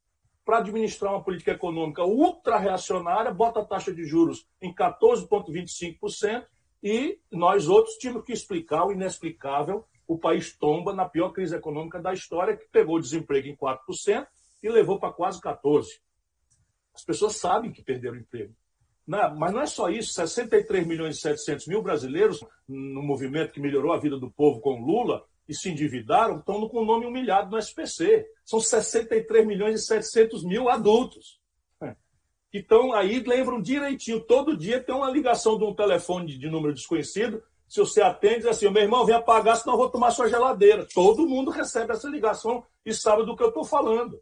para 0.43 0.57
administrar 0.57 1.13
uma 1.13 1.23
política 1.23 1.51
econômica 1.51 2.03
ultra-reacionária, 2.03 3.33
bota 3.33 3.61
a 3.61 3.65
taxa 3.65 3.93
de 3.93 4.03
juros 4.03 4.45
em 4.61 4.73
14,25% 4.73 6.45
e 6.83 7.17
nós 7.31 7.69
outros 7.69 7.95
tínhamos 7.95 8.25
que 8.25 8.33
explicar 8.33 8.85
o 8.85 8.91
inexplicável. 8.91 9.85
O 10.05 10.17
país 10.17 10.55
tomba 10.57 10.93
na 10.93 11.07
pior 11.07 11.29
crise 11.29 11.55
econômica 11.55 11.97
da 12.01 12.11
história, 12.11 12.57
que 12.57 12.67
pegou 12.67 12.97
o 12.97 13.01
desemprego 13.01 13.47
em 13.47 13.55
4% 13.55 14.27
e 14.61 14.69
levou 14.69 14.99
para 14.99 15.13
quase 15.13 15.39
14%. 15.39 15.85
As 16.93 17.03
pessoas 17.03 17.37
sabem 17.37 17.71
que 17.71 17.81
perderam 17.81 18.17
o 18.17 18.19
emprego. 18.19 18.53
Não, 19.07 19.35
mas 19.35 19.53
não 19.53 19.61
é 19.61 19.65
só 19.65 19.89
isso, 19.89 20.13
63 20.13 20.85
milhões 20.85 21.17
e 21.17 21.21
700 21.21 21.67
mil 21.67 21.81
brasileiros, 21.81 22.45
no 22.67 23.01
movimento 23.01 23.51
que 23.53 23.59
melhorou 23.59 23.93
a 23.93 23.99
vida 23.99 24.17
do 24.17 24.31
povo 24.31 24.61
com 24.61 24.81
Lula, 24.81 25.25
e 25.47 25.53
se 25.53 25.69
endividaram 25.69 26.39
estão 26.39 26.67
com 26.69 26.81
o 26.81 26.85
nome 26.85 27.05
humilhado 27.05 27.51
no 27.51 27.57
SPC. 27.57 28.25
São 28.45 28.59
63 28.59 29.45
milhões 29.45 29.81
e 29.81 29.85
700 29.85 30.43
mil 30.43 30.69
adultos. 30.69 31.41
Que 32.51 32.59
estão 32.59 32.93
aí, 32.93 33.19
lembram 33.19 33.61
direitinho. 33.61 34.19
Todo 34.19 34.55
dia 34.55 34.81
tem 34.81 34.93
uma 34.93 35.09
ligação 35.09 35.57
de 35.57 35.63
um 35.63 35.73
telefone 35.73 36.37
de 36.37 36.49
número 36.49 36.73
desconhecido. 36.73 37.43
Se 37.67 37.79
você 37.79 38.01
atende, 38.01 38.39
diz 38.39 38.45
assim: 38.45 38.69
meu 38.69 38.83
irmão, 38.83 39.05
vem 39.05 39.15
apagar, 39.15 39.57
senão 39.57 39.73
eu 39.73 39.79
vou 39.79 39.89
tomar 39.89 40.11
sua 40.11 40.29
geladeira. 40.29 40.87
Todo 40.93 41.27
mundo 41.27 41.49
recebe 41.49 41.91
essa 41.91 42.07
ligação 42.07 42.63
e 42.85 42.93
sabe 42.93 43.25
do 43.25 43.35
que 43.35 43.41
eu 43.41 43.47
estou 43.47 43.63
falando. 43.63 44.21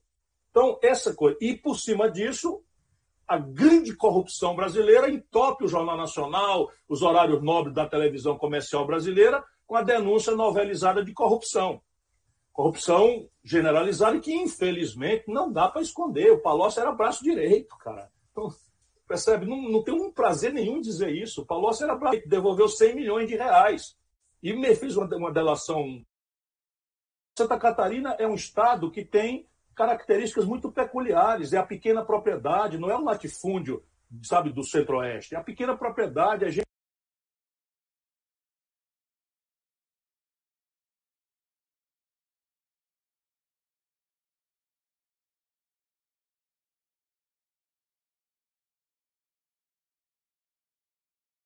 Então, 0.49 0.79
essa 0.81 1.13
coisa. 1.13 1.37
E 1.41 1.55
por 1.55 1.77
cima 1.77 2.09
disso, 2.09 2.63
a 3.27 3.37
grande 3.37 3.95
corrupção 3.95 4.55
brasileira 4.55 5.09
entope 5.09 5.63
o 5.63 5.67
Jornal 5.67 5.97
Nacional, 5.97 6.69
os 6.87 7.01
horários 7.01 7.41
nobres 7.41 7.73
da 7.73 7.87
televisão 7.87 8.37
comercial 8.37 8.85
brasileira, 8.85 9.43
com 9.71 9.77
a 9.77 9.83
denúncia 9.83 10.35
novelizada 10.35 11.01
de 11.01 11.13
corrupção. 11.13 11.81
Corrupção 12.51 13.29
generalizada 13.41 14.19
que, 14.19 14.33
infelizmente, 14.33 15.23
não 15.29 15.49
dá 15.49 15.69
para 15.69 15.81
esconder. 15.81 16.29
O 16.29 16.41
Palocci 16.41 16.77
era 16.77 16.91
braço 16.91 17.23
direito, 17.23 17.77
cara. 17.77 18.11
Então, 18.29 18.49
percebe? 19.07 19.45
Não, 19.45 19.61
não 19.61 19.81
tem 19.81 19.93
um 19.93 20.11
prazer 20.11 20.51
nenhum 20.51 20.79
em 20.79 20.81
dizer 20.81 21.15
isso. 21.15 21.43
O 21.43 21.45
Palocci 21.45 21.85
era 21.85 21.95
braço 21.95 22.15
direito, 22.17 22.29
devolveu 22.29 22.67
100 22.67 22.95
milhões 22.95 23.29
de 23.29 23.37
reais. 23.37 23.95
E 24.43 24.51
me 24.51 24.75
fez 24.75 24.97
uma, 24.97 25.07
uma 25.15 25.31
delação. 25.31 26.05
Santa 27.37 27.57
Catarina 27.57 28.13
é 28.19 28.27
um 28.27 28.35
estado 28.35 28.91
que 28.91 29.05
tem 29.05 29.47
características 29.73 30.43
muito 30.43 30.69
peculiares. 30.69 31.53
É 31.53 31.57
a 31.57 31.65
pequena 31.65 32.03
propriedade, 32.03 32.77
não 32.77 32.91
é 32.91 32.97
o 32.97 33.05
latifúndio, 33.05 33.81
sabe, 34.21 34.51
do 34.51 34.65
centro-oeste. 34.65 35.33
É 35.33 35.37
a 35.37 35.43
pequena 35.45 35.77
propriedade, 35.77 36.43
a 36.43 36.49
gente 36.49 36.70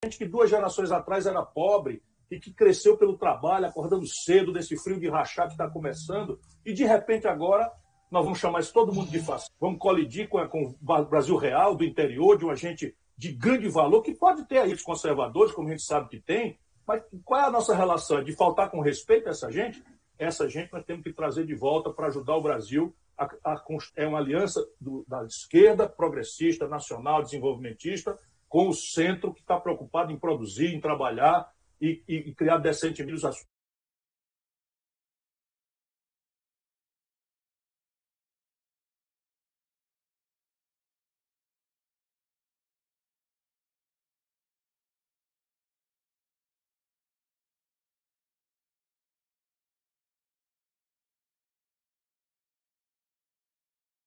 gente 0.06 0.18
que 0.18 0.26
duas 0.26 0.50
gerações 0.50 0.92
atrás 0.92 1.26
era 1.26 1.44
pobre 1.44 2.02
e 2.30 2.40
que 2.40 2.54
cresceu 2.54 2.98
pelo 2.98 3.18
trabalho, 3.18 3.68
acordando 3.68 4.06
cedo 4.08 4.52
desse 4.52 4.78
frio 4.78 5.00
de 5.00 5.10
rachar 5.10 5.48
que 5.48 5.54
está 5.54 5.70
começando, 5.70 6.40
e 6.66 6.74
de 6.74 6.84
repente 6.84 7.28
agora 7.28 7.72
nós 8.10 8.24
vamos 8.24 8.40
chamar 8.40 8.60
isso 8.62 8.74
todo 8.74 8.94
mundo 8.94 9.12
de 9.12 9.20
fácil. 9.20 9.52
Vamos 9.60 9.80
colidir 9.80 10.28
com, 10.30 10.46
com 10.48 10.76
o 10.82 11.06
Brasil 11.06 11.36
real, 11.36 11.76
do 11.76 11.84
interior, 11.84 12.38
de 12.38 12.46
um 12.46 12.50
agente 12.50 12.96
de 13.18 13.32
grande 13.32 13.68
valor, 13.68 14.02
que 14.02 14.14
pode 14.14 14.46
ter 14.48 14.60
aí 14.60 14.74
os 14.74 14.82
conservadores, 14.82 15.54
como 15.54 15.68
a 15.68 15.72
gente 15.72 15.84
sabe 15.84 16.10
que 16.10 16.20
tem, 16.20 16.60
mas 16.88 17.04
qual 17.24 17.42
é 17.42 17.44
a 17.46 17.52
nossa 17.52 17.76
relação? 17.76 18.24
De 18.24 18.34
faltar 18.34 18.70
com 18.70 18.80
respeito 18.80 19.28
a 19.28 19.32
essa 19.32 19.52
gente? 19.52 19.84
Essa 20.18 20.48
gente 20.48 20.72
nós 20.72 20.86
temos 20.86 21.04
que 21.04 21.12
trazer 21.12 21.46
de 21.46 21.56
volta 21.56 21.90
para 21.90 22.08
ajudar 22.08 22.36
o 22.36 22.42
Brasil. 22.42 22.96
A, 23.18 23.26
a, 23.44 23.64
é 23.96 24.08
uma 24.08 24.20
aliança 24.20 24.66
do, 24.80 25.04
da 25.08 25.24
esquerda 25.26 25.88
progressista, 25.88 26.68
nacional, 26.68 27.24
desenvolvimentista, 27.24 28.18
com 28.56 28.70
o 28.70 28.74
centro 28.74 29.34
que 29.34 29.42
está 29.42 29.60
preocupado 29.60 30.14
em 30.14 30.18
produzir, 30.18 30.74
em 30.74 30.80
trabalhar 30.80 31.54
e, 31.82 32.02
e, 32.08 32.30
e 32.30 32.34
criar 32.34 32.58
decentemente 32.58 33.28
as 33.28 33.46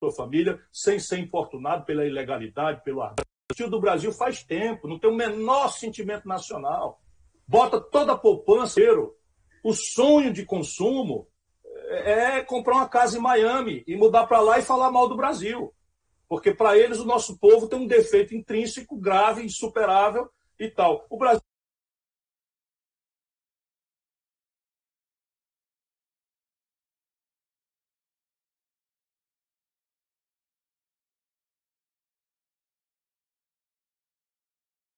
sua 0.00 0.12
família, 0.12 0.58
sem 0.72 0.98
ser 0.98 1.18
importunado 1.18 1.84
pela 1.84 2.06
ilegalidade, 2.06 2.82
pelo 2.82 3.02
ardente 3.59 3.71
do 3.71 3.81
Brasil 3.81 4.12
faz 4.12 4.42
tempo, 4.42 4.87
não 4.87 4.99
tem 4.99 5.11
o 5.11 5.14
menor 5.14 5.73
sentimento 5.73 6.29
nacional. 6.29 7.01
Bota 7.47 7.81
toda 7.81 8.12
a 8.12 8.18
poupança, 8.18 8.81
o 9.64 9.73
sonho 9.73 10.33
de 10.33 10.44
consumo 10.44 11.27
é, 11.64 12.37
é 12.37 12.44
comprar 12.44 12.77
uma 12.77 12.88
casa 12.88 13.18
em 13.18 13.21
Miami 13.21 13.83
e 13.87 13.97
mudar 13.97 14.27
para 14.27 14.40
lá 14.40 14.59
e 14.59 14.62
falar 14.62 14.90
mal 14.90 15.09
do 15.09 15.16
Brasil. 15.16 15.73
Porque 16.29 16.53
para 16.53 16.77
eles 16.77 17.01
o 17.01 17.07
nosso 17.07 17.38
povo 17.38 17.66
tem 17.66 17.79
um 17.79 17.87
defeito 17.87 18.35
intrínseco 18.35 18.97
grave, 18.99 19.42
insuperável 19.42 20.29
e 20.61 20.68
tal. 20.68 21.07
O 21.09 21.16
Brasil 21.16 21.42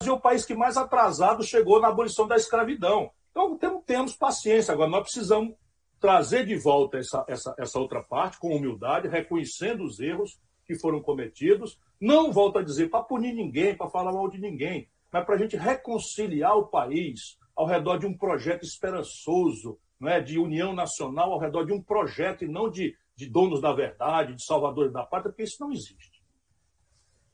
é 0.09 0.13
o 0.13 0.19
país 0.19 0.45
que 0.45 0.53
mais 0.53 0.77
atrasado 0.77 1.43
chegou 1.43 1.79
na 1.79 1.89
abolição 1.89 2.27
da 2.27 2.35
escravidão. 2.35 3.11
Então, 3.31 3.57
temos, 3.57 3.83
temos 3.85 4.15
paciência. 4.15 4.73
Agora, 4.73 4.89
nós 4.89 5.03
precisamos 5.03 5.55
trazer 5.99 6.45
de 6.45 6.55
volta 6.55 6.97
essa, 6.97 7.23
essa, 7.27 7.55
essa 7.57 7.79
outra 7.79 8.01
parte 8.01 8.39
com 8.39 8.55
humildade, 8.55 9.07
reconhecendo 9.07 9.83
os 9.83 9.99
erros 9.99 10.39
que 10.65 10.77
foram 10.79 11.01
cometidos. 11.01 11.79
Não 11.99 12.31
volto 12.31 12.59
a 12.59 12.63
dizer 12.63 12.89
para 12.89 13.03
punir 13.03 13.33
ninguém, 13.33 13.75
para 13.75 13.89
falar 13.89 14.11
mal 14.11 14.27
de 14.27 14.39
ninguém, 14.39 14.89
mas 15.11 15.25
para 15.25 15.35
a 15.35 15.37
gente 15.37 15.55
reconciliar 15.55 16.57
o 16.57 16.67
país 16.67 17.37
ao 17.55 17.65
redor 17.65 17.97
de 17.97 18.07
um 18.07 18.17
projeto 18.17 18.63
esperançoso, 18.63 19.77
não 19.99 20.09
é? 20.09 20.19
de 20.19 20.39
união 20.39 20.73
nacional, 20.73 21.31
ao 21.31 21.39
redor 21.39 21.65
de 21.65 21.73
um 21.73 21.81
projeto 21.81 22.43
e 22.43 22.47
não 22.47 22.69
de, 22.69 22.97
de 23.15 23.29
donos 23.29 23.61
da 23.61 23.71
verdade, 23.71 24.33
de 24.33 24.43
salvadores 24.43 24.91
da 24.91 25.03
pátria, 25.03 25.31
porque 25.31 25.43
isso 25.43 25.57
não 25.59 25.71
existe. 25.71 26.23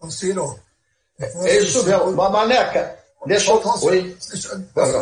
Ciro, 0.09 0.45
é 1.19 1.57
isso 1.57 1.85
mesmo. 1.85 2.11
Maneca, 2.13 2.97
Deixa 3.25 3.51
eu. 3.51 3.61
Oi. 3.83 4.15
Deixa, 4.29 4.55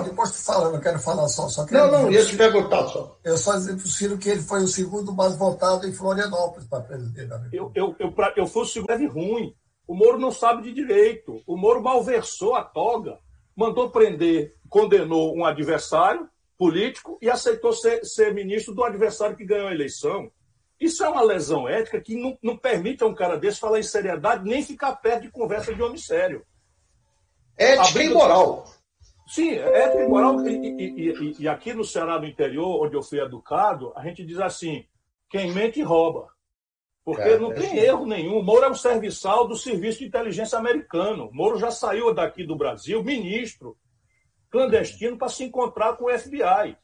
depois 0.03 0.31
tu 0.31 0.43
fala, 0.43 0.65
eu 0.65 0.73
não 0.73 0.79
quero 0.79 0.99
falar 0.99 1.27
só. 1.27 1.47
só 1.49 1.65
não, 1.69 1.91
não, 1.91 2.11
ia 2.11 2.25
te 2.25 2.35
perguntar 2.35 2.87
só. 2.87 3.17
Eu 3.23 3.37
só 3.37 3.53
dizer 3.53 3.75
para 3.75 3.85
o 3.85 3.89
Ciro 3.89 4.17
que 4.17 4.29
ele 4.29 4.41
foi 4.41 4.63
o 4.63 4.67
segundo 4.67 5.13
mais 5.13 5.37
votado 5.37 5.87
em 5.87 5.93
Florianópolis 5.93 6.67
para 6.67 6.83
presidente 6.83 7.27
da 7.27 7.35
República. 7.37 7.55
Eu, 7.55 7.71
eu, 7.75 7.95
eu, 7.99 8.11
pra, 8.11 8.33
eu 8.35 8.47
fui 8.47 8.63
o 8.63 8.65
segundo, 8.65 8.91
é 8.91 9.05
ruim. 9.05 9.53
O 9.87 9.93
Moro 9.93 10.17
não 10.17 10.31
sabe 10.31 10.63
de 10.63 10.73
direito. 10.73 11.41
O 11.45 11.57
Moro 11.57 11.83
malversou 11.83 12.55
a 12.55 12.63
toga, 12.63 13.19
mandou 13.55 13.91
prender, 13.91 14.55
condenou 14.69 15.35
um 15.35 15.45
adversário 15.45 16.27
político 16.57 17.19
e 17.21 17.29
aceitou 17.29 17.73
ser, 17.73 18.03
ser 18.05 18.33
ministro 18.33 18.73
do 18.73 18.83
adversário 18.83 19.35
que 19.35 19.45
ganhou 19.45 19.67
a 19.67 19.73
eleição. 19.73 20.31
Isso 20.79 21.03
é 21.03 21.09
uma 21.09 21.21
lesão 21.21 21.67
ética 21.67 22.01
que 22.01 22.15
não, 22.15 22.37
não 22.41 22.57
permite 22.57 23.03
a 23.03 23.07
um 23.07 23.15
cara 23.15 23.37
desse 23.37 23.59
falar 23.59 23.79
em 23.79 23.83
seriedade 23.83 24.43
nem 24.43 24.61
ficar 24.61 24.95
perto 24.97 25.23
de 25.23 25.31
conversa 25.31 25.73
de 25.73 25.81
homem 25.81 25.97
sério. 25.97 26.45
Ética 27.57 28.03
e 28.03 28.09
moral. 28.09 28.65
Sim, 29.27 29.51
ética 29.55 30.03
e 30.03 30.07
moral. 30.07 30.45
E, 30.45 30.51
e, 30.51 31.09
e, 31.09 31.35
e, 31.39 31.47
aqui 31.47 31.73
no 31.73 31.83
Ceará 31.83 32.17
do 32.17 32.25
interior, 32.25 32.85
onde 32.85 32.95
eu 32.95 33.01
fui 33.01 33.19
educado, 33.19 33.93
a 33.95 34.03
gente 34.03 34.25
diz 34.25 34.39
assim: 34.39 34.85
quem 35.29 35.51
mente 35.51 35.81
rouba. 35.81 36.27
Porque 37.03 37.21
é, 37.21 37.39
não 37.39 37.51
é 37.51 37.55
tem 37.55 37.79
é 37.79 37.85
erro 37.85 38.05
nenhum. 38.05 38.39
O 38.39 38.43
Moro 38.43 38.65
é 38.65 38.69
um 38.69 38.75
serviçal 38.75 39.47
do 39.47 39.55
Serviço 39.55 39.99
de 39.99 40.05
Inteligência 40.05 40.57
americano. 40.57 41.27
O 41.27 41.33
Moro 41.33 41.57
já 41.57 41.69
saiu 41.69 42.13
daqui 42.13 42.43
do 42.43 42.55
Brasil, 42.55 43.03
ministro, 43.03 43.77
clandestino, 44.49 45.15
para 45.15 45.29
se 45.29 45.43
encontrar 45.43 45.95
com 45.97 46.05
o 46.05 46.19
FBI. 46.19 46.75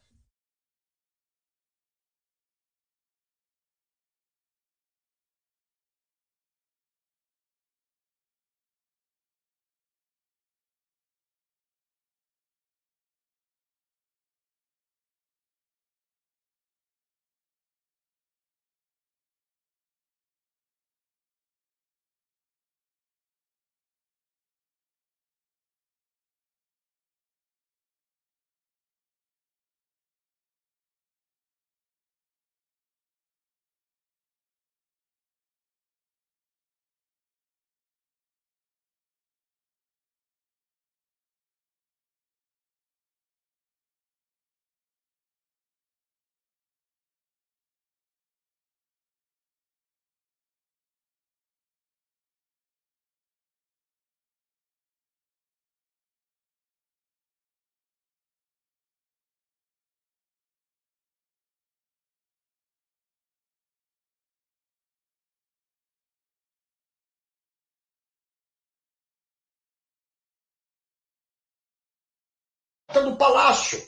Do 73.00 73.16
palácio. 73.16 73.82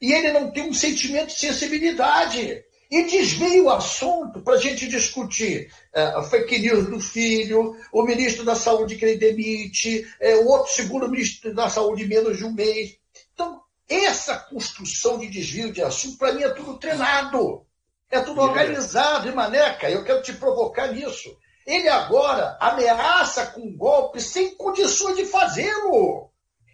E 0.00 0.12
ele 0.12 0.32
não 0.32 0.50
tem 0.50 0.68
um 0.68 0.74
sentimento 0.74 1.28
de 1.28 1.38
sensibilidade. 1.38 2.64
E 2.90 3.02
desvia 3.02 3.62
o 3.62 3.70
assunto 3.70 4.40
para 4.40 4.54
a 4.54 4.58
gente 4.58 4.88
discutir 4.88 5.70
uh, 5.94 6.22
fake 6.24 6.58
news 6.58 6.86
do 6.86 6.98
filho, 6.98 7.76
o 7.92 8.02
ministro 8.02 8.44
da 8.44 8.54
Saúde 8.54 8.96
que 8.96 9.04
ele 9.04 9.18
demite, 9.18 10.06
uh, 10.22 10.44
o 10.44 10.48
outro 10.48 10.72
segundo 10.72 11.08
ministro 11.08 11.54
da 11.54 11.68
Saúde 11.68 12.06
menos 12.06 12.38
de 12.38 12.44
um 12.44 12.52
mês. 12.52 12.96
Então, 13.34 13.60
essa 13.86 14.36
construção 14.38 15.18
de 15.18 15.28
desvio 15.28 15.70
de 15.70 15.82
assunto, 15.82 16.16
para 16.16 16.32
mim, 16.32 16.42
é 16.42 16.48
tudo 16.48 16.78
treinado. 16.78 17.66
É 18.10 18.20
tudo 18.20 18.40
organizado. 18.40 19.28
E, 19.28 19.34
Maneca, 19.34 19.90
eu 19.90 20.02
quero 20.02 20.22
te 20.22 20.32
provocar 20.32 20.86
nisso. 20.88 21.36
Ele 21.66 21.88
agora 21.90 22.56
ameaça 22.58 23.46
com 23.48 23.76
golpe 23.76 24.22
sem 24.22 24.54
condições 24.54 25.16
de 25.16 25.26
fazê-lo. 25.26 26.27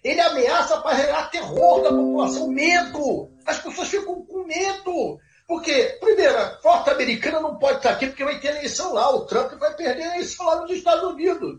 Ele 0.04 0.20
ameaça 0.20 0.82
para 0.82 0.96
gerar 0.96 1.30
terror 1.30 1.82
da 1.82 1.88
população, 1.88 2.48
medo. 2.48 3.32
As 3.46 3.58
pessoas 3.58 3.88
ficam 3.88 4.22
com 4.26 4.44
medo. 4.44 5.18
Porque, 5.48 5.96
primeiro, 5.98 6.36
a 6.36 6.60
frota 6.60 6.92
americana 6.92 7.40
não 7.40 7.58
pode 7.58 7.78
estar 7.78 7.92
aqui 7.92 8.08
porque 8.08 8.22
vai 8.22 8.38
ter 8.38 8.48
eleição 8.48 8.92
lá. 8.92 9.10
O 9.10 9.24
Trump 9.24 9.52
vai 9.54 9.74
perder 9.74 10.02
a 10.02 10.16
eleição 10.16 10.44
lá 10.44 10.60
nos 10.60 10.70
Estados 10.70 11.04
Unidos. 11.04 11.58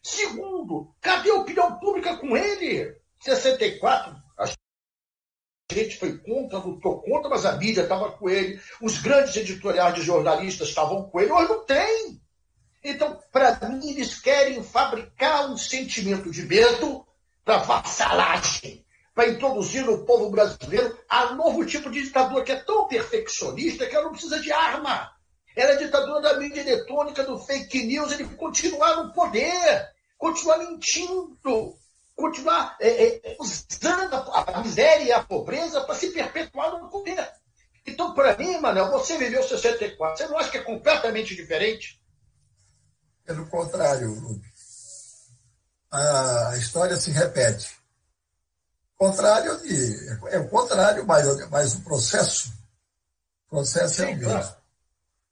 Segundo, 0.00 0.94
cadê 1.00 1.30
a 1.30 1.34
opinião 1.34 1.78
pública 1.80 2.16
com 2.16 2.36
ele? 2.36 2.94
64, 3.20 4.14
a 4.38 4.46
gente 5.72 5.98
foi 5.98 6.18
contra, 6.18 6.58
lutou 6.58 7.00
contra, 7.02 7.28
mas 7.28 7.44
a 7.44 7.56
mídia 7.56 7.82
estava 7.82 8.12
com 8.12 8.30
ele. 8.30 8.60
Os 8.80 8.98
grandes 8.98 9.34
editoriais 9.34 9.94
de 9.94 10.02
jornalistas 10.02 10.68
estavam 10.68 11.08
com 11.08 11.20
ele. 11.20 11.32
Hoje 11.32 11.48
não 11.48 11.64
tem. 11.64 12.20
Então, 12.84 13.18
para 13.32 13.58
mim, 13.68 13.90
eles 13.90 14.20
querem 14.20 14.62
fabricar 14.62 15.50
um 15.50 15.56
sentimento 15.56 16.30
de 16.30 16.42
medo 16.42 17.04
para 17.44 17.58
vassalagem, 17.58 18.84
para 19.14 19.28
introduzir 19.28 19.84
no 19.84 20.04
povo 20.04 20.30
brasileiro 20.30 20.98
a 21.08 21.34
novo 21.34 21.64
tipo 21.66 21.90
de 21.90 22.02
ditadura 22.02 22.42
que 22.42 22.52
é 22.52 22.56
tão 22.56 22.88
perfeccionista 22.88 23.86
que 23.86 23.94
ela 23.94 24.06
não 24.06 24.12
precisa 24.12 24.40
de 24.40 24.50
arma. 24.50 25.12
Ela 25.54 25.72
é 25.72 25.76
ditadura 25.76 26.20
da 26.20 26.38
mídia 26.38 26.62
eletrônica, 26.62 27.22
do 27.22 27.38
fake 27.38 27.84
news, 27.84 28.12
ele 28.12 28.24
continuar 28.36 28.96
no 28.96 29.12
poder, 29.12 29.92
continuar 30.18 30.58
mentindo, 30.58 31.76
continuar 32.16 32.76
é, 32.80 33.16
é, 33.16 33.36
usando 33.38 34.14
a, 34.14 34.44
a 34.56 34.62
miséria 34.62 35.04
e 35.04 35.12
a 35.12 35.22
pobreza 35.22 35.82
para 35.82 35.94
se 35.94 36.10
perpetuar 36.10 36.72
no 36.72 36.88
poder. 36.88 37.30
Então, 37.86 38.14
para 38.14 38.36
mim, 38.36 38.58
Manel, 38.58 38.90
você 38.90 39.16
viveu 39.18 39.42
64, 39.42 40.16
você 40.16 40.26
não 40.26 40.38
acha 40.38 40.50
que 40.50 40.58
é 40.58 40.62
completamente 40.62 41.36
diferente? 41.36 42.02
Pelo 43.24 43.46
contrário, 43.48 44.12
Rubens 44.14 44.53
a 45.94 46.56
história 46.56 46.96
se 46.96 47.10
repete. 47.10 47.76
Contrário 48.96 49.60
de, 49.62 50.08
é 50.28 50.38
o 50.38 50.48
contrário, 50.48 51.06
mas, 51.06 51.48
mas 51.50 51.74
o 51.74 51.80
processo, 51.82 52.52
o 53.46 53.50
processo 53.50 53.94
Sim, 53.96 54.02
é 54.02 54.06
o 54.06 54.16
mesmo. 54.16 54.30
Claro. 54.30 54.56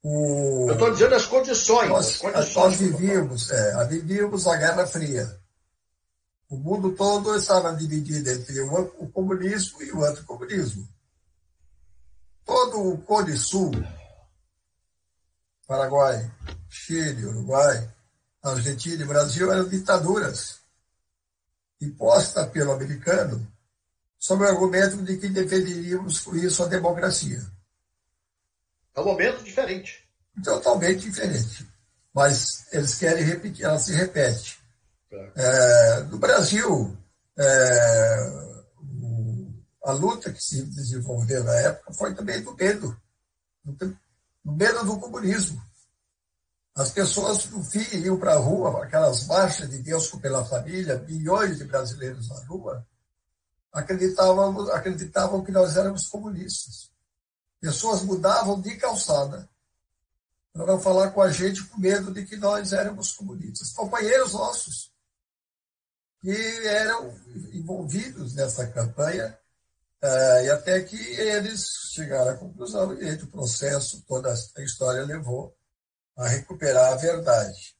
O, 0.05 0.67
Eu 0.69 0.73
estou 0.73 0.91
dizendo 0.93 1.15
as 1.15 1.27
condições. 1.27 1.89
Nós, 1.89 2.07
as 2.07 2.17
condições 2.17 2.55
nós 2.57 2.77
vivíamos, 2.77 3.51
é, 3.51 3.85
vivíamos 3.87 4.47
a 4.47 4.57
Guerra 4.57 4.87
Fria. 4.87 5.41
O 6.49 6.57
mundo 6.57 6.93
todo 6.93 7.35
estava 7.37 7.75
dividido 7.75 8.29
entre 8.29 8.61
o, 8.61 8.81
o 8.99 9.11
comunismo 9.11 9.83
e 9.83 9.93
o 9.93 10.05
anticomunismo. 10.05 10.87
Todo 12.45 12.93
o 12.93 12.99
Cone 12.99 13.37
Sul, 13.37 13.71
Paraguai, 15.67 16.31
Chile, 16.69 17.25
Uruguai, 17.25 17.89
Argentina 18.43 19.03
e 19.03 19.07
Brasil 19.07 19.53
eram 19.53 19.68
ditaduras 19.68 20.61
impostas 21.80 22.49
pelo 22.51 22.72
americano 22.72 23.47
sob 24.18 24.45
o 24.45 24.47
argumento 24.47 25.03
de 25.03 25.16
que 25.16 25.28
defenderíamos 25.28 26.20
com 26.20 26.36
isso 26.36 26.62
a 26.62 26.68
democracia. 26.68 27.45
É 28.95 29.01
um 29.01 29.05
momento 29.05 29.43
diferente. 29.43 30.09
Totalmente 30.45 31.11
diferente. 31.11 31.66
Mas 32.14 32.72
eles 32.72 32.95
querem 32.95 33.24
repetir, 33.24 33.64
ela 33.64 33.78
se 33.78 33.93
repete. 33.93 34.61
É. 35.11 35.32
É, 35.34 36.01
no 36.05 36.18
Brasil, 36.18 36.97
é, 37.36 38.16
o, 39.03 39.53
a 39.84 39.93
luta 39.93 40.32
que 40.32 40.40
se 40.40 40.62
desenvolveu 40.66 41.43
na 41.43 41.55
época 41.55 41.93
foi 41.95 42.14
também 42.14 42.43
do 42.43 42.55
medo, 42.55 42.97
do 43.64 43.99
medo 44.45 44.84
do 44.84 45.01
comunismo. 45.01 45.61
As 46.75 46.91
pessoas, 46.91 47.45
no 47.51 47.62
fim, 47.62 47.99
iam 47.99 48.18
para 48.18 48.33
a 48.33 48.39
rua, 48.39 48.83
aquelas 48.85 49.27
marchas 49.27 49.68
de 49.68 49.79
Deus 49.79 50.11
pela 50.12 50.45
família, 50.45 50.99
milhões 51.01 51.59
de 51.59 51.64
brasileiros 51.64 52.31
na 52.31 52.45
rua, 52.47 52.87
acreditavam, 53.70 54.70
acreditavam 54.73 55.45
que 55.45 55.53
nós 55.53 55.77
éramos 55.77 56.07
comunistas. 56.09 56.91
Pessoas 57.61 58.03
mudavam 58.03 58.61
de 58.61 58.75
calçada 58.77 59.49
para 60.53 60.79
falar 60.79 61.11
com 61.11 61.20
a 61.20 61.31
gente 61.31 61.62
com 61.64 61.79
medo 61.79 62.12
de 62.12 62.25
que 62.25 62.37
nós 62.37 62.73
éramos 62.73 63.12
comunistas. 63.12 63.73
Companheiros 63.73 64.33
nossos 64.33 64.91
que 66.20 66.66
eram 66.66 67.14
envolvidos 67.53 68.35
nessa 68.35 68.66
campanha 68.68 69.37
eh, 70.01 70.45
e 70.45 70.51
até 70.51 70.81
que 70.83 70.97
eles 70.97 71.66
chegaram 71.93 72.33
à 72.33 72.37
conclusão 72.37 72.95
e 72.95 73.14
o 73.14 73.27
processo, 73.27 74.03
toda 74.07 74.33
a 74.33 74.62
história 74.62 75.05
levou 75.05 75.55
a 76.17 76.29
recuperar 76.29 76.93
a 76.93 76.97
verdade. 76.97 77.77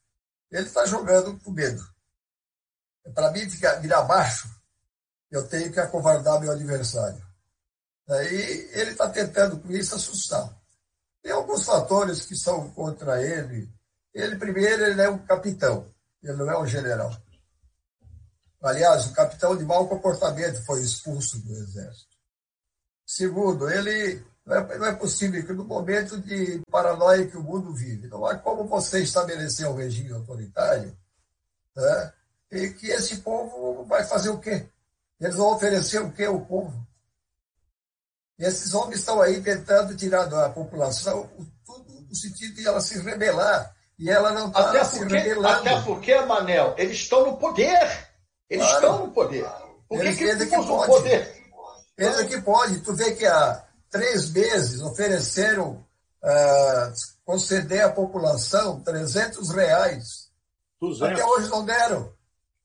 Ele 0.51 0.67
está 0.67 0.85
jogando 0.87 1.39
com 1.41 1.51
medo. 1.51 1.83
Para 3.15 3.31
mim, 3.33 3.47
virar 3.81 4.03
baixo 4.03 4.49
eu 5.33 5.49
tenho 5.49 5.73
que 5.73 5.81
acovardar 5.81 6.39
meu 6.39 6.53
adversário. 6.53 7.27
Aí 8.09 8.69
ele 8.73 8.91
está 8.91 9.09
tentando 9.09 9.59
com 9.59 9.73
isso 9.73 9.95
assustar. 9.95 10.55
Tem 11.23 11.33
alguns 11.33 11.65
fatores 11.65 12.27
que 12.27 12.37
são 12.37 12.71
contra 12.73 13.23
ele. 13.23 13.73
Ele, 14.13 14.37
primeiro, 14.37 14.85
ele 14.85 15.01
é 15.01 15.09
um 15.09 15.25
capitão, 15.25 15.91
ele 16.23 16.35
não 16.35 16.51
é 16.51 16.59
um 16.59 16.67
general. 16.67 17.11
Aliás, 18.63 19.07
o 19.07 19.15
capitão 19.15 19.57
de 19.57 19.65
mau 19.65 19.89
comportamento 19.89 20.63
foi 20.67 20.83
expulso 20.83 21.39
do 21.41 21.53
exército. 21.57 22.13
Segundo, 23.07 23.71
ele 23.71 24.23
não 24.45 24.57
é, 24.57 24.79
não 24.79 24.87
é 24.87 24.95
possível 24.95 25.45
que 25.45 25.53
no 25.53 25.65
momento 25.65 26.21
de 26.21 26.61
paranoia 26.71 27.27
que 27.27 27.37
o 27.37 27.43
mundo 27.43 27.73
vive, 27.73 28.09
não 28.09 28.27
há 28.27 28.37
como 28.37 28.65
você 28.65 29.03
estabelecer 29.03 29.69
um 29.69 29.77
regime 29.77 30.13
autoritário 30.13 30.97
né, 31.77 32.13
e 32.51 32.71
que 32.71 32.89
esse 32.89 33.19
povo 33.19 33.85
vai 33.85 34.05
fazer 34.05 34.31
o 34.31 34.39
quê? 34.39 34.67
Eles 35.21 35.37
vão 35.37 35.55
oferecer 35.55 36.03
o 36.03 36.11
quê 36.11 36.25
ao 36.25 36.41
povo? 36.41 36.87
E 38.39 38.45
esses 38.45 38.75
homens 38.75 38.99
estão 38.99 39.21
aí 39.21 39.41
tentando 39.41 39.97
tirar 39.97 40.25
da 40.25 40.51
população 40.51 41.31
tudo 41.65 42.01
no 42.09 42.15
sentido 42.15 42.55
de 42.55 42.67
ela 42.67 42.81
se 42.81 43.01
rebelar. 43.01 43.73
E 43.99 44.11
ela 44.11 44.33
não 44.33 44.49
está 44.49 44.85
se 44.85 45.05
rebelando. 45.05 45.69
Até 45.69 45.81
porque, 45.83 46.21
Manel, 46.23 46.75
eles 46.77 46.97
estão 46.97 47.25
no 47.25 47.37
poder. 47.37 48.09
Eles 48.51 48.67
claro. 48.67 48.87
estão 48.87 49.07
no 49.07 49.13
poder. 49.13 49.49
Por 49.89 50.01
eles, 50.01 50.19
que, 50.19 50.25
eles 50.25 50.49
que 50.49 50.57
pode. 50.57 50.87
poder? 50.87 51.43
Eles 51.97 52.19
é 52.19 52.27
que 52.27 52.41
pode. 52.41 52.81
Tu 52.81 52.95
vê 52.97 53.15
que 53.15 53.27
há 53.27 53.65
três 53.93 54.31
meses 54.31 54.81
ofereceram 54.81 55.87
uh, 56.25 56.93
conceder 57.25 57.83
à 57.83 57.91
população 57.91 58.81
300 58.81 59.51
reais. 59.51 60.33
200. 60.81 61.13
Até 61.13 61.25
hoje 61.25 61.49
não 61.51 61.65
deram. 61.65 62.13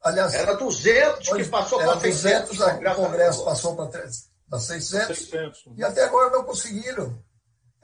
Aliás, 0.02 0.34
era 0.34 0.56
200 0.56 1.28
que 1.28 1.46
passou 1.46 1.80
para 1.80 2.00
600. 2.00 2.58
200, 2.58 2.92
o 2.92 2.96
Congresso 2.96 3.46
passou 3.46 3.76
para 3.76 4.60
600, 4.60 5.18
600. 5.20 5.66
E 5.76 5.84
até 5.84 6.06
agora 6.06 6.32
não 6.32 6.46
conseguiram. 6.46 7.22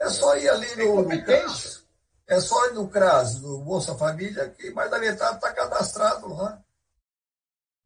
É 0.00 0.08
só 0.08 0.36
ir 0.36 0.48
ali 0.48 0.74
no, 0.76 1.02
no 1.02 1.24
CRAS. 1.24 1.84
É 2.26 2.40
só 2.40 2.66
ir 2.68 2.72
no 2.72 2.88
CRAS, 2.88 3.40
no 3.42 3.58
Bolsa 3.58 3.94
Família, 3.96 4.48
que 4.48 4.70
mais 4.70 4.90
da 4.90 4.98
metade 4.98 5.36
está 5.36 5.52
cadastrado 5.52 6.32
lá. 6.32 6.58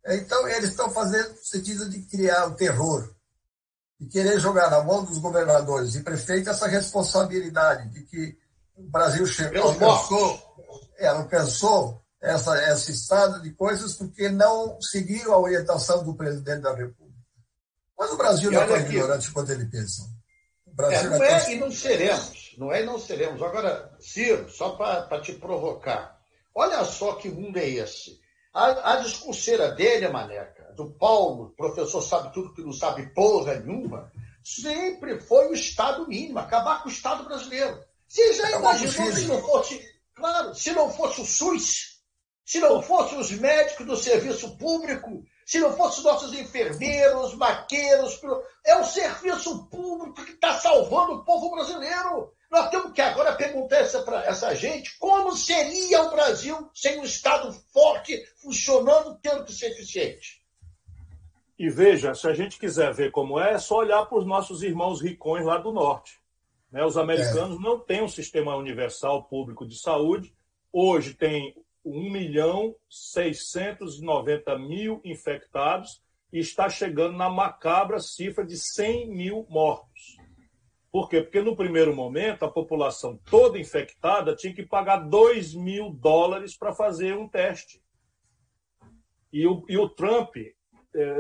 Então, 0.06 0.46
eles 0.48 0.70
estão 0.70 0.88
fazendo 0.90 1.30
no 1.30 1.44
sentido 1.44 1.90
de 1.90 2.00
criar 2.02 2.46
o 2.46 2.54
terror 2.54 3.17
e 4.00 4.06
querer 4.06 4.38
jogar 4.38 4.70
na 4.70 4.82
mão 4.82 5.04
dos 5.04 5.18
governadores 5.18 5.94
e 5.94 6.02
prefeitos 6.02 6.48
essa 6.48 6.68
responsabilidade 6.68 7.88
de 7.90 8.02
que 8.04 8.38
o 8.76 8.88
Brasil 8.88 9.26
chegou, 9.26 9.62
alcançou, 9.62 10.56
é, 10.96 11.08
alcançou 11.08 12.02
essa, 12.20 12.72
esse 12.72 12.92
estado 12.92 13.42
de 13.42 13.50
coisas 13.52 13.94
porque 13.94 14.28
não 14.28 14.80
seguiram 14.80 15.32
a 15.32 15.38
orientação 15.38 16.04
do 16.04 16.14
presidente 16.14 16.62
da 16.62 16.74
República. 16.74 17.18
Mas 17.98 18.12
o 18.12 18.16
Brasil 18.16 18.50
não 18.50 18.62
é 18.62 18.80
ignorante 18.80 19.32
quanto 19.32 19.50
ele 19.50 19.66
pensa. 19.66 20.02
O 20.64 20.74
Brasil 20.74 21.12
é, 21.12 21.18
não 21.18 21.24
é, 21.24 21.32
é 21.32 21.52
e 21.52 21.58
não 21.58 21.70
seremos. 21.72 22.54
Não 22.56 22.72
é 22.72 22.82
e 22.82 22.86
não 22.86 22.98
seremos. 22.98 23.42
Agora, 23.42 23.92
Ciro, 23.98 24.48
só 24.48 24.70
para 24.70 25.20
te 25.20 25.32
provocar. 25.32 26.16
Olha 26.54 26.84
só 26.84 27.14
que 27.14 27.28
mundo 27.28 27.56
é 27.58 27.68
esse. 27.68 28.20
A, 28.54 28.94
a 28.94 28.96
discurseira 28.96 29.72
dele, 29.72 30.08
Maneca, 30.08 30.57
do 30.78 30.92
Paulo, 30.92 31.52
professor 31.56 32.00
sabe 32.00 32.32
tudo 32.32 32.54
que 32.54 32.62
não 32.62 32.72
sabe 32.72 33.12
porra 33.12 33.56
nenhuma, 33.56 34.12
sempre 34.44 35.18
foi 35.18 35.48
o 35.48 35.54
Estado 35.54 36.06
mínimo, 36.06 36.38
acabar 36.38 36.82
com 36.82 36.88
o 36.88 36.92
Estado 36.92 37.24
brasileiro. 37.24 37.82
Você 38.06 38.32
já 38.34 38.52
imaginou 38.52 39.12
se 39.12 39.26
não 39.26 39.42
fosse, 39.42 39.94
claro, 40.14 40.54
se 40.54 40.70
não 40.70 40.90
fosse 40.90 41.20
o 41.20 41.26
SUS, 41.26 41.98
se 42.44 42.60
não 42.60 42.80
fossem 42.80 43.18
os 43.18 43.32
médicos 43.32 43.84
do 43.84 43.96
serviço 43.96 44.56
público, 44.56 45.24
se 45.44 45.58
não 45.58 45.76
fossem 45.76 46.04
nossos 46.04 46.32
enfermeiros, 46.32 47.34
maqueiros, 47.34 48.20
é 48.64 48.76
o 48.76 48.84
serviço 48.84 49.66
público 49.66 50.24
que 50.24 50.32
está 50.32 50.60
salvando 50.60 51.14
o 51.14 51.24
povo 51.24 51.50
brasileiro. 51.50 52.32
Nós 52.50 52.70
temos 52.70 52.92
que 52.92 53.00
agora 53.02 53.34
perguntar 53.34 53.84
para 54.04 54.24
essa 54.24 54.54
gente 54.54 54.96
como 54.98 55.36
seria 55.36 56.02
o 56.04 56.10
Brasil 56.10 56.70
sem 56.72 57.00
um 57.00 57.04
Estado 57.04 57.52
forte, 57.72 58.24
funcionando, 58.40 59.18
tendo 59.20 59.44
que 59.44 59.52
ser 59.52 59.72
eficiente. 59.72 60.38
E 61.58 61.68
veja, 61.68 62.14
se 62.14 62.28
a 62.28 62.32
gente 62.32 62.58
quiser 62.58 62.94
ver 62.94 63.10
como 63.10 63.38
é, 63.40 63.54
é 63.54 63.58
só 63.58 63.78
olhar 63.78 64.06
para 64.06 64.18
os 64.18 64.26
nossos 64.26 64.62
irmãos 64.62 65.02
ricões 65.02 65.44
lá 65.44 65.58
do 65.58 65.72
norte. 65.72 66.20
Né? 66.70 66.84
Os 66.84 66.96
americanos 66.96 67.58
é. 67.58 67.60
não 67.60 67.80
têm 67.80 68.02
um 68.02 68.08
sistema 68.08 68.54
universal 68.54 69.24
público 69.24 69.66
de 69.66 69.76
saúde. 69.80 70.32
Hoje 70.72 71.14
tem 71.14 71.56
1 71.84 72.10
milhão 72.10 72.76
690 72.88 74.56
mil 74.58 75.00
infectados 75.04 76.00
e 76.32 76.38
está 76.38 76.68
chegando 76.68 77.16
na 77.16 77.28
macabra 77.28 77.98
cifra 77.98 78.44
de 78.44 78.56
100 78.56 79.08
mil 79.08 79.46
mortos. 79.48 80.16
Por 80.92 81.08
quê? 81.08 81.22
Porque 81.22 81.42
no 81.42 81.56
primeiro 81.56 81.94
momento 81.94 82.44
a 82.44 82.50
população 82.50 83.18
toda 83.28 83.58
infectada 83.58 84.36
tinha 84.36 84.54
que 84.54 84.64
pagar 84.64 84.98
2 84.98 85.54
mil 85.54 85.90
dólares 85.90 86.56
para 86.56 86.72
fazer 86.72 87.16
um 87.16 87.28
teste. 87.28 87.82
E 89.32 89.46
o, 89.46 89.64
e 89.68 89.76
o 89.76 89.88
Trump 89.88 90.36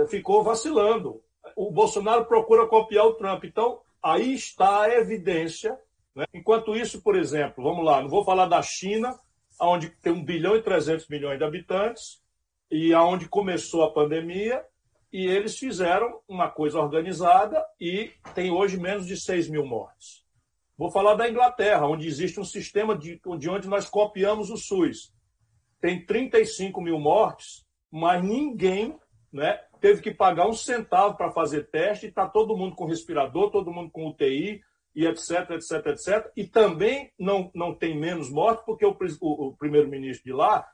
ficou 0.08 0.42
vacilando. 0.42 1.22
O 1.56 1.70
Bolsonaro 1.70 2.24
procura 2.24 2.66
copiar 2.66 3.06
o 3.06 3.14
Trump. 3.14 3.44
Então, 3.44 3.80
aí 4.02 4.34
está 4.34 4.82
a 4.82 4.94
evidência. 4.94 5.78
Né? 6.14 6.24
Enquanto 6.34 6.74
isso, 6.74 7.02
por 7.02 7.16
exemplo, 7.16 7.62
vamos 7.62 7.84
lá, 7.84 8.00
não 8.00 8.08
vou 8.08 8.24
falar 8.24 8.46
da 8.46 8.62
China, 8.62 9.18
onde 9.60 9.90
tem 9.90 10.12
1 10.12 10.24
bilhão 10.24 10.56
e 10.56 10.62
300 10.62 11.08
milhões 11.08 11.38
de 11.38 11.44
habitantes, 11.44 12.22
e 12.70 12.92
aonde 12.92 13.28
começou 13.28 13.82
a 13.82 13.90
pandemia, 13.90 14.64
e 15.12 15.26
eles 15.26 15.58
fizeram 15.58 16.20
uma 16.28 16.50
coisa 16.50 16.78
organizada 16.78 17.64
e 17.80 18.12
tem 18.34 18.50
hoje 18.50 18.78
menos 18.78 19.06
de 19.06 19.16
6 19.16 19.48
mil 19.48 19.64
mortes. 19.64 20.24
Vou 20.76 20.90
falar 20.90 21.14
da 21.14 21.28
Inglaterra, 21.28 21.86
onde 21.86 22.06
existe 22.06 22.38
um 22.38 22.44
sistema 22.44 22.96
de, 22.96 23.20
de 23.38 23.50
onde 23.50 23.66
nós 23.66 23.88
copiamos 23.88 24.50
o 24.50 24.56
SUS. 24.56 25.12
Tem 25.80 26.04
35 26.04 26.80
mil 26.80 26.98
mortes, 26.98 27.66
mas 27.90 28.22
ninguém 28.22 28.96
né, 29.32 29.60
teve 29.80 30.02
que 30.02 30.12
pagar 30.12 30.46
um 30.48 30.54
centavo 30.54 31.16
para 31.16 31.30
fazer 31.30 31.68
teste, 31.70 32.06
está 32.06 32.26
todo 32.26 32.56
mundo 32.56 32.74
com 32.74 32.86
respirador, 32.86 33.50
todo 33.50 33.72
mundo 33.72 33.90
com 33.90 34.08
UTI, 34.08 34.60
e 34.94 35.06
etc, 35.06 35.50
etc, 35.50 35.86
etc. 35.86 36.32
E 36.36 36.44
também 36.44 37.12
não, 37.18 37.50
não 37.54 37.74
tem 37.74 37.98
menos 37.98 38.30
mortes, 38.30 38.64
porque 38.64 38.84
o, 38.84 38.96
o, 39.20 39.46
o 39.48 39.56
primeiro-ministro 39.56 40.24
de 40.24 40.32
lá 40.32 40.66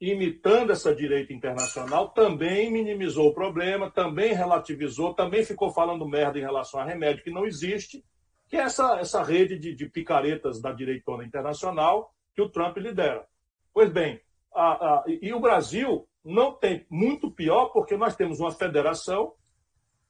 imitando 0.00 0.70
essa 0.70 0.94
direita 0.94 1.32
internacional, 1.32 2.10
também 2.10 2.70
minimizou 2.70 3.28
o 3.28 3.34
problema, 3.34 3.90
também 3.90 4.32
relativizou, 4.32 5.12
também 5.12 5.44
ficou 5.44 5.72
falando 5.72 6.06
merda 6.06 6.38
em 6.38 6.42
relação 6.42 6.80
a 6.80 6.84
remédio 6.84 7.24
que 7.24 7.30
não 7.30 7.44
existe, 7.44 8.04
que 8.48 8.56
é 8.56 8.60
essa, 8.60 8.98
essa 9.00 9.22
rede 9.22 9.58
de, 9.58 9.74
de 9.74 9.88
picaretas 9.88 10.60
da 10.60 10.72
direitona 10.72 11.24
internacional 11.24 12.14
que 12.34 12.40
o 12.40 12.48
Trump 12.48 12.76
lidera. 12.76 13.26
Pois 13.74 13.90
bem, 13.90 14.20
a, 14.54 14.72
a, 14.72 15.04
e 15.06 15.32
o 15.32 15.40
Brasil 15.40 16.07
não 16.24 16.52
tem 16.52 16.86
muito 16.90 17.30
pior, 17.30 17.66
porque 17.66 17.96
nós 17.96 18.16
temos 18.16 18.40
uma 18.40 18.52
federação, 18.52 19.32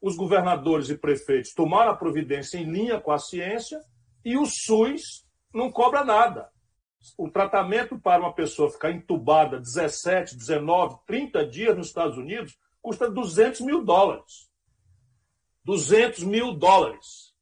os 0.00 0.16
governadores 0.16 0.88
e 0.88 0.96
prefeitos 0.96 1.52
tomaram 1.52 1.92
a 1.92 1.96
providência 1.96 2.58
em 2.58 2.64
linha 2.64 3.00
com 3.00 3.10
a 3.10 3.18
ciência 3.18 3.80
e 4.24 4.36
o 4.36 4.46
SUS 4.46 5.26
não 5.52 5.70
cobra 5.70 6.04
nada 6.04 6.50
o 7.16 7.30
tratamento 7.30 7.98
para 7.98 8.20
uma 8.20 8.32
pessoa 8.32 8.70
ficar 8.70 8.90
entubada 8.90 9.58
17, 9.58 10.36
19, 10.36 10.98
30 11.06 11.46
dias 11.46 11.76
nos 11.76 11.88
Estados 11.88 12.18
Unidos 12.18 12.58
custa 12.80 13.10
200 13.10 13.60
mil 13.60 13.84
dólares. 13.84 14.48
200 15.64 16.24
mil 16.24 16.54
dólares. 16.54 17.34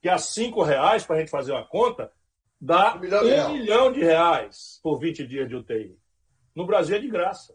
Que 0.00 0.08
a 0.08 0.18
5 0.18 0.62
reais, 0.62 1.04
para 1.04 1.16
a 1.16 1.18
gente 1.20 1.30
fazer 1.30 1.52
uma 1.52 1.66
conta, 1.66 2.12
dá 2.60 2.94
um 2.94 3.00
milhão, 3.00 3.50
um 3.50 3.52
milhão 3.52 3.92
de 3.92 4.00
reais 4.00 4.78
por 4.82 4.98
20 4.98 5.26
dias 5.26 5.48
de 5.48 5.56
UTI. 5.56 5.98
No 6.54 6.66
Brasil 6.66 6.96
é 6.96 7.00
de 7.00 7.08
graça. 7.08 7.54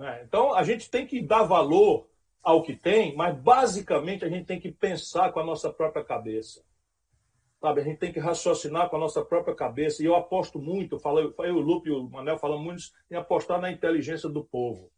É, 0.00 0.24
então, 0.24 0.54
a 0.54 0.62
gente 0.62 0.90
tem 0.90 1.06
que 1.06 1.22
dar 1.22 1.44
valor 1.44 2.08
ao 2.42 2.62
que 2.62 2.76
tem, 2.76 3.16
mas 3.16 3.36
basicamente 3.38 4.24
a 4.24 4.28
gente 4.28 4.44
tem 4.44 4.60
que 4.60 4.70
pensar 4.70 5.32
com 5.32 5.40
a 5.40 5.44
nossa 5.44 5.72
própria 5.72 6.04
cabeça. 6.04 6.62
Sabe, 7.60 7.80
a 7.80 7.84
gente 7.84 7.98
tem 7.98 8.12
que 8.12 8.20
raciocinar 8.20 8.90
com 8.90 8.96
a 8.96 8.98
nossa 8.98 9.24
própria 9.24 9.54
cabeça. 9.54 10.02
E 10.02 10.06
eu 10.06 10.14
aposto 10.14 10.58
muito, 10.58 11.00
eu, 11.02 11.34
eu 11.44 11.56
o 11.56 11.60
Lupe 11.60 11.88
e 11.88 11.92
o 11.92 12.02
Manel 12.10 12.38
falam 12.38 12.62
muito 12.62 12.82
em 13.10 13.16
apostar 13.16 13.58
na 13.58 13.72
inteligência 13.72 14.28
do 14.28 14.44
povo. 14.44 14.90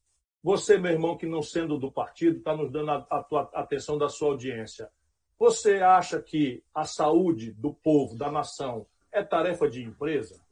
Você, 0.43 0.77
meu 0.77 0.91
irmão, 0.91 1.17
que 1.17 1.27
não 1.27 1.43
sendo 1.43 1.79
do 1.79 1.93
partido, 1.93 2.39
está 2.39 2.57
nos 2.57 2.71
dando 2.73 2.91
a, 2.91 3.07
a, 3.09 3.27
a 3.55 3.61
atenção 3.61 3.97
da 3.97 4.09
sua 4.09 4.31
audiência. 4.31 4.91
Você 5.39 5.81
acha 5.81 6.21
que 6.21 6.65
a 6.75 6.85
saúde 6.85 7.53
do 7.53 7.73
povo, 7.73 8.17
da 8.17 8.31
nação, 8.31 8.87
é 9.13 9.23
tarefa 9.23 9.69
de 9.69 9.83
empresa? 9.83 10.46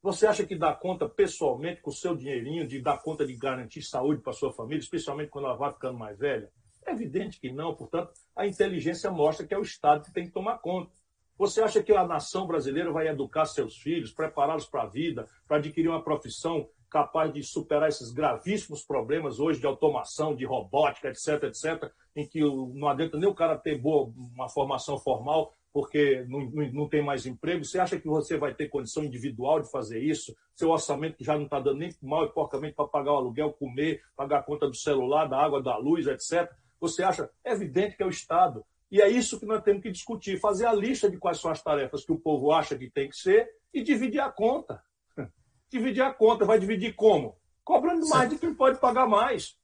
Você 0.00 0.26
acha 0.26 0.46
que 0.46 0.56
dá 0.56 0.72
conta 0.72 1.08
pessoalmente 1.08 1.80
com 1.80 1.90
o 1.90 1.94
seu 1.94 2.14
dinheirinho 2.14 2.66
de 2.66 2.80
dar 2.80 3.02
conta 3.02 3.26
de 3.26 3.34
garantir 3.34 3.82
saúde 3.82 4.22
para 4.22 4.32
sua 4.32 4.52
família, 4.52 4.78
especialmente 4.78 5.30
quando 5.30 5.46
ela 5.46 5.56
vai 5.56 5.72
ficando 5.72 5.98
mais 5.98 6.16
velha? 6.16 6.50
É 6.86 6.92
evidente 6.92 7.40
que 7.40 7.52
não, 7.52 7.74
portanto, 7.74 8.12
a 8.34 8.46
inteligência 8.46 9.10
mostra 9.10 9.46
que 9.46 9.52
é 9.52 9.58
o 9.58 9.62
Estado 9.62 10.04
que 10.04 10.12
tem 10.12 10.26
que 10.26 10.32
tomar 10.32 10.58
conta. 10.58 10.92
Você 11.36 11.60
acha 11.60 11.82
que 11.82 11.92
a 11.92 12.06
nação 12.06 12.46
brasileira 12.46 12.92
vai 12.92 13.08
educar 13.08 13.44
seus 13.46 13.76
filhos, 13.76 14.12
prepará-los 14.12 14.66
para 14.66 14.82
a 14.82 14.88
vida, 14.88 15.28
para 15.46 15.58
adquirir 15.58 15.88
uma 15.88 16.02
profissão 16.02 16.68
capaz 16.88 17.32
de 17.32 17.42
superar 17.42 17.88
esses 17.88 18.10
gravíssimos 18.10 18.84
problemas 18.84 19.38
hoje 19.38 19.60
de 19.60 19.66
automação, 19.66 20.34
de 20.34 20.44
robótica, 20.44 21.08
etc, 21.08 21.44
etc, 21.44 21.92
em 22.16 22.26
que 22.26 22.40
não 22.40 22.88
adianta 22.88 23.18
nem 23.18 23.28
o 23.28 23.34
cara 23.34 23.58
ter 23.58 23.78
boa, 23.78 24.12
uma 24.16 24.48
formação 24.48 24.98
formal, 24.98 25.52
porque 25.72 26.24
não, 26.28 26.40
não, 26.50 26.72
não, 26.72 26.88
tem 26.88 27.02
mais 27.02 27.26
emprego. 27.26 27.64
Você 27.64 27.78
acha 27.78 27.98
que 27.98 28.08
você 28.08 28.36
vai 28.36 28.54
ter 28.54 28.68
condição 28.68 29.04
individual 29.04 29.60
de 29.60 29.70
fazer 29.70 30.00
isso? 30.00 30.34
Seu 30.54 30.70
orçamento 30.70 31.22
já 31.22 31.36
não 31.36 31.44
está 31.44 31.60
dando 31.60 31.78
nem 31.78 31.94
mal 32.02 32.24
e 32.24 32.32
porcamente 32.32 32.74
para 32.74 32.88
pagar 32.88 33.12
o 33.12 33.16
aluguel, 33.16 33.52
comer, 33.52 34.02
pagar 34.16 34.38
a 34.38 34.42
conta 34.42 34.66
do 34.66 34.76
celular, 34.76 35.26
da 35.26 35.38
água, 35.38 35.62
da 35.62 35.76
luz, 35.76 36.06
etc. 36.06 36.50
Você 36.80 37.02
acha? 37.02 37.30
É 37.44 37.52
evidente 37.52 37.96
que 37.96 38.02
é 38.02 38.06
o 38.06 38.10
Estado. 38.10 38.64
E 38.90 39.02
é 39.02 39.08
isso 39.08 39.38
que 39.38 39.46
nós 39.46 39.62
temos 39.62 39.82
que 39.82 39.90
discutir, 39.90 40.40
fazer 40.40 40.66
a 40.66 40.72
lista 40.72 41.10
de 41.10 41.18
quais 41.18 41.38
são 41.38 41.50
as 41.50 41.62
tarefas 41.62 42.04
que 42.04 42.12
o 42.12 42.18
povo 42.18 42.52
acha 42.52 42.76
que 42.76 42.90
tem 42.90 43.08
que 43.08 43.16
ser 43.16 43.48
e 43.72 43.82
dividir 43.82 44.20
a 44.20 44.30
conta. 44.30 44.82
Dividir 45.70 46.02
a 46.02 46.14
conta, 46.14 46.46
vai 46.46 46.58
dividir 46.58 46.94
como? 46.94 47.36
Cobrando 47.62 48.08
mais 48.08 48.30
de 48.30 48.38
quem 48.38 48.54
pode 48.54 48.80
pagar 48.80 49.06
mais. 49.06 49.54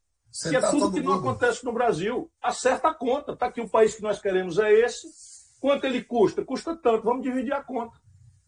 que 0.43 0.55
é 0.55 0.61
tudo 0.61 0.93
que 0.93 1.01
mundo. 1.01 1.05
não 1.05 1.15
acontece 1.15 1.65
no 1.65 1.73
Brasil. 1.73 2.31
Acerta 2.43 2.89
a 2.89 2.95
conta. 2.95 3.33
Está 3.33 3.47
aqui 3.47 3.63
o 3.63 3.71
país 3.71 3.95
que 3.95 4.03
nós 4.03 4.21
queremos 4.21 4.59
é 4.59 4.71
esse. 4.71 5.07
Quanto 5.61 5.85
ele 5.85 6.03
custa? 6.03 6.45
Custa 6.45 6.77
tanto. 6.77 7.05
Vamos 7.05 7.23
dividir 7.23 7.53
a 7.53 7.63
conta. 7.63 7.97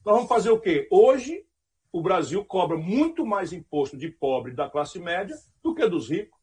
Nós 0.04 0.14
vamos 0.14 0.28
fazer 0.28 0.50
o 0.50 0.60
quê? 0.60 0.86
Hoje, 0.90 1.44
o 1.92 2.00
Brasil 2.02 2.44
cobra 2.44 2.76
muito 2.76 3.24
mais 3.24 3.52
imposto 3.52 3.96
de 3.96 4.08
pobre 4.08 4.52
da 4.52 4.68
classe 4.68 4.98
média 4.98 5.36
do 5.62 5.74
que 5.74 5.88
dos 5.88 6.10
ricos. 6.10 6.38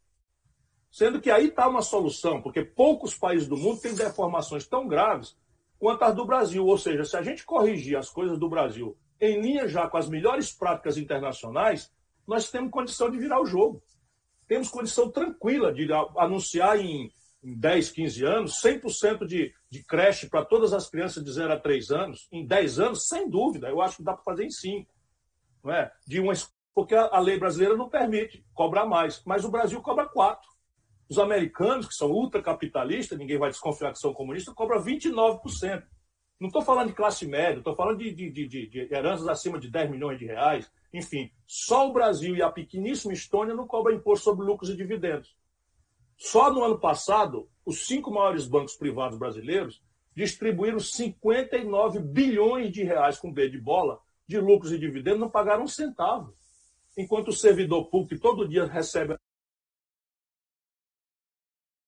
Sendo 0.91 1.21
que 1.21 1.31
aí 1.31 1.47
está 1.47 1.67
uma 1.67 1.81
solução, 1.81 2.41
porque 2.41 2.63
poucos 2.63 3.15
países 3.17 3.47
do 3.47 3.57
mundo 3.57 3.81
têm 3.81 3.95
deformações 3.95 4.67
tão 4.67 4.87
graves 4.87 5.35
quanto 5.79 6.03
as 6.03 6.15
do 6.15 6.25
Brasil. 6.25 6.65
Ou 6.65 6.77
seja, 6.77 7.03
se 7.03 7.15
a 7.17 7.21
gente 7.21 7.45
corrigir 7.45 7.97
as 7.97 8.09
coisas 8.09 8.37
do 8.37 8.49
Brasil 8.49 8.97
em 9.19 9.41
linha 9.41 9.67
já 9.67 9.87
com 9.87 9.97
as 9.97 10.09
melhores 10.09 10.51
práticas 10.51 10.97
internacionais, 10.97 11.91
nós 12.27 12.51
temos 12.51 12.71
condição 12.71 13.09
de 13.09 13.17
virar 13.17 13.41
o 13.41 13.45
jogo. 13.45 13.81
Temos 14.47 14.69
condição 14.69 15.09
tranquila 15.09 15.73
de 15.73 15.87
anunciar 16.17 16.79
em, 16.79 17.11
em 17.43 17.55
10, 17.55 17.91
15 17.91 18.25
anos 18.25 18.61
100% 18.63 19.25
de, 19.25 19.53
de 19.69 19.83
creche 19.83 20.29
para 20.29 20.45
todas 20.45 20.73
as 20.73 20.89
crianças 20.89 21.23
de 21.23 21.31
0 21.31 21.53
a 21.53 21.59
3 21.59 21.91
anos. 21.91 22.27
Em 22.31 22.45
10 22.45 22.79
anos, 22.79 23.07
sem 23.07 23.29
dúvida, 23.29 23.67
eu 23.67 23.81
acho 23.81 23.97
que 23.97 24.03
dá 24.03 24.13
para 24.13 24.23
fazer 24.23 24.45
em 24.45 24.49
5. 24.49 24.91
Não 25.63 25.73
é? 25.73 25.91
de 26.05 26.19
uma, 26.19 26.33
porque 26.73 26.95
a, 26.95 27.19
lei 27.19 27.37
brasileira 27.37 27.77
não 27.77 27.89
permite 27.89 28.45
cobrar 28.53 28.85
mais, 28.85 29.21
mas 29.25 29.45
o 29.45 29.51
Brasil 29.51 29.81
cobra 29.81 30.05
4. 30.07 30.41
Os 31.09 31.19
americanos, 31.19 31.87
que 31.87 31.93
são 31.93 32.09
ultracapitalistas, 32.09 33.17
ninguém 33.17 33.37
vai 33.37 33.49
desconfiar 33.49 33.91
que 33.91 33.99
são 33.99 34.13
comunistas, 34.13 34.53
cobram 34.53 34.81
29%. 34.81 35.83
Não 36.39 36.47
estou 36.47 36.61
falando 36.61 36.87
de 36.87 36.95
classe 36.95 37.25
média, 37.25 37.59
estou 37.59 37.75
falando 37.75 37.99
de, 37.99 38.13
de, 38.13 38.29
de, 38.31 38.47
de, 38.47 38.79
heranças 38.93 39.27
acima 39.27 39.59
de 39.59 39.69
10 39.69 39.91
milhões 39.91 40.17
de 40.17 40.25
reais. 40.25 40.69
Enfim, 40.93 41.31
só 41.45 41.87
o 41.87 41.93
Brasil 41.93 42.35
e 42.35 42.41
a 42.41 42.51
pequeníssima 42.51 43.13
Estônia 43.13 43.53
não 43.53 43.67
cobram 43.67 43.95
imposto 43.95 44.25
sobre 44.25 44.45
lucros 44.45 44.69
e 44.69 44.75
dividendos. 44.75 45.35
Só 46.17 46.51
no 46.51 46.63
ano 46.63 46.79
passado, 46.79 47.49
os 47.65 47.85
cinco 47.85 48.11
maiores 48.11 48.47
bancos 48.47 48.75
privados 48.75 49.17
brasileiros 49.17 49.81
distribuíram 50.15 50.79
59 50.79 51.99
bilhões 51.99 52.71
de 52.71 52.83
reais 52.83 53.17
com 53.17 53.31
B 53.31 53.49
de 53.49 53.59
bola 53.59 53.99
de 54.27 54.39
lucros 54.39 54.71
e 54.71 54.79
dividendos, 54.79 55.19
não 55.19 55.29
pagaram 55.29 55.63
um 55.63 55.67
centavo. 55.67 56.35
Enquanto 56.97 57.29
o 57.29 57.33
servidor 57.33 57.89
público, 57.89 58.21
todo 58.21 58.47
dia 58.47 58.65
recebe 58.65 59.17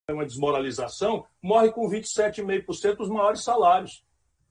uma 0.09 0.25
desmoralização, 0.25 1.25
morre 1.41 1.71
com 1.71 1.89
27,5% 1.89 2.97
dos 2.97 3.09
maiores 3.09 3.43
salários, 3.43 4.03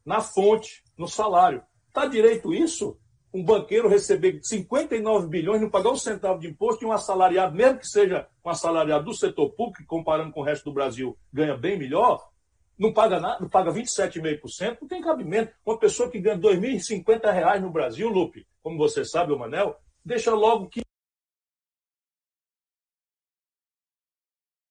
na 0.05 0.21
fonte, 0.21 0.83
no 0.97 1.07
salário. 1.07 1.65
Está 1.89 2.07
direito 2.07 2.53
isso? 2.53 2.99
Um 3.35 3.43
banqueiro 3.43 3.89
receber 3.89 4.39
59 4.41 5.27
bilhões, 5.27 5.61
não 5.61 5.69
pagar 5.69 5.91
um 5.91 5.97
centavo 5.97 6.39
de 6.39 6.47
imposto 6.47 6.85
e 6.85 6.87
um 6.87 6.93
assalariado, 6.93 7.57
mesmo 7.57 7.81
que 7.81 7.89
seja 7.89 8.29
um 8.45 8.49
assalariado 8.49 9.07
do 9.07 9.13
setor 9.13 9.51
público, 9.51 9.79
que 9.79 9.85
comparando 9.85 10.33
com 10.33 10.41
o 10.41 10.45
resto 10.45 10.67
do 10.67 10.73
Brasil 10.73 11.19
ganha 11.33 11.57
bem 11.57 11.77
melhor, 11.77 12.31
não 12.79 12.93
paga 12.93 13.19
nada, 13.19 13.41
não 13.41 13.49
paga 13.49 13.73
27,5%, 13.73 14.79
não 14.81 14.89
tem 14.89 15.01
cabimento. 15.01 15.53
Uma 15.67 15.77
pessoa 15.77 16.09
que 16.09 16.21
ganha 16.21 16.37
R$ 16.37 16.43
2.050 16.43 17.61
no 17.61 17.71
Brasil, 17.71 18.09
Lupe, 18.09 18.47
como 18.63 18.79
você 18.79 19.05
sabe, 19.05 19.33
o 19.33 19.39
Manel, 19.39 19.77
deixa 20.05 20.33
logo 20.33 20.71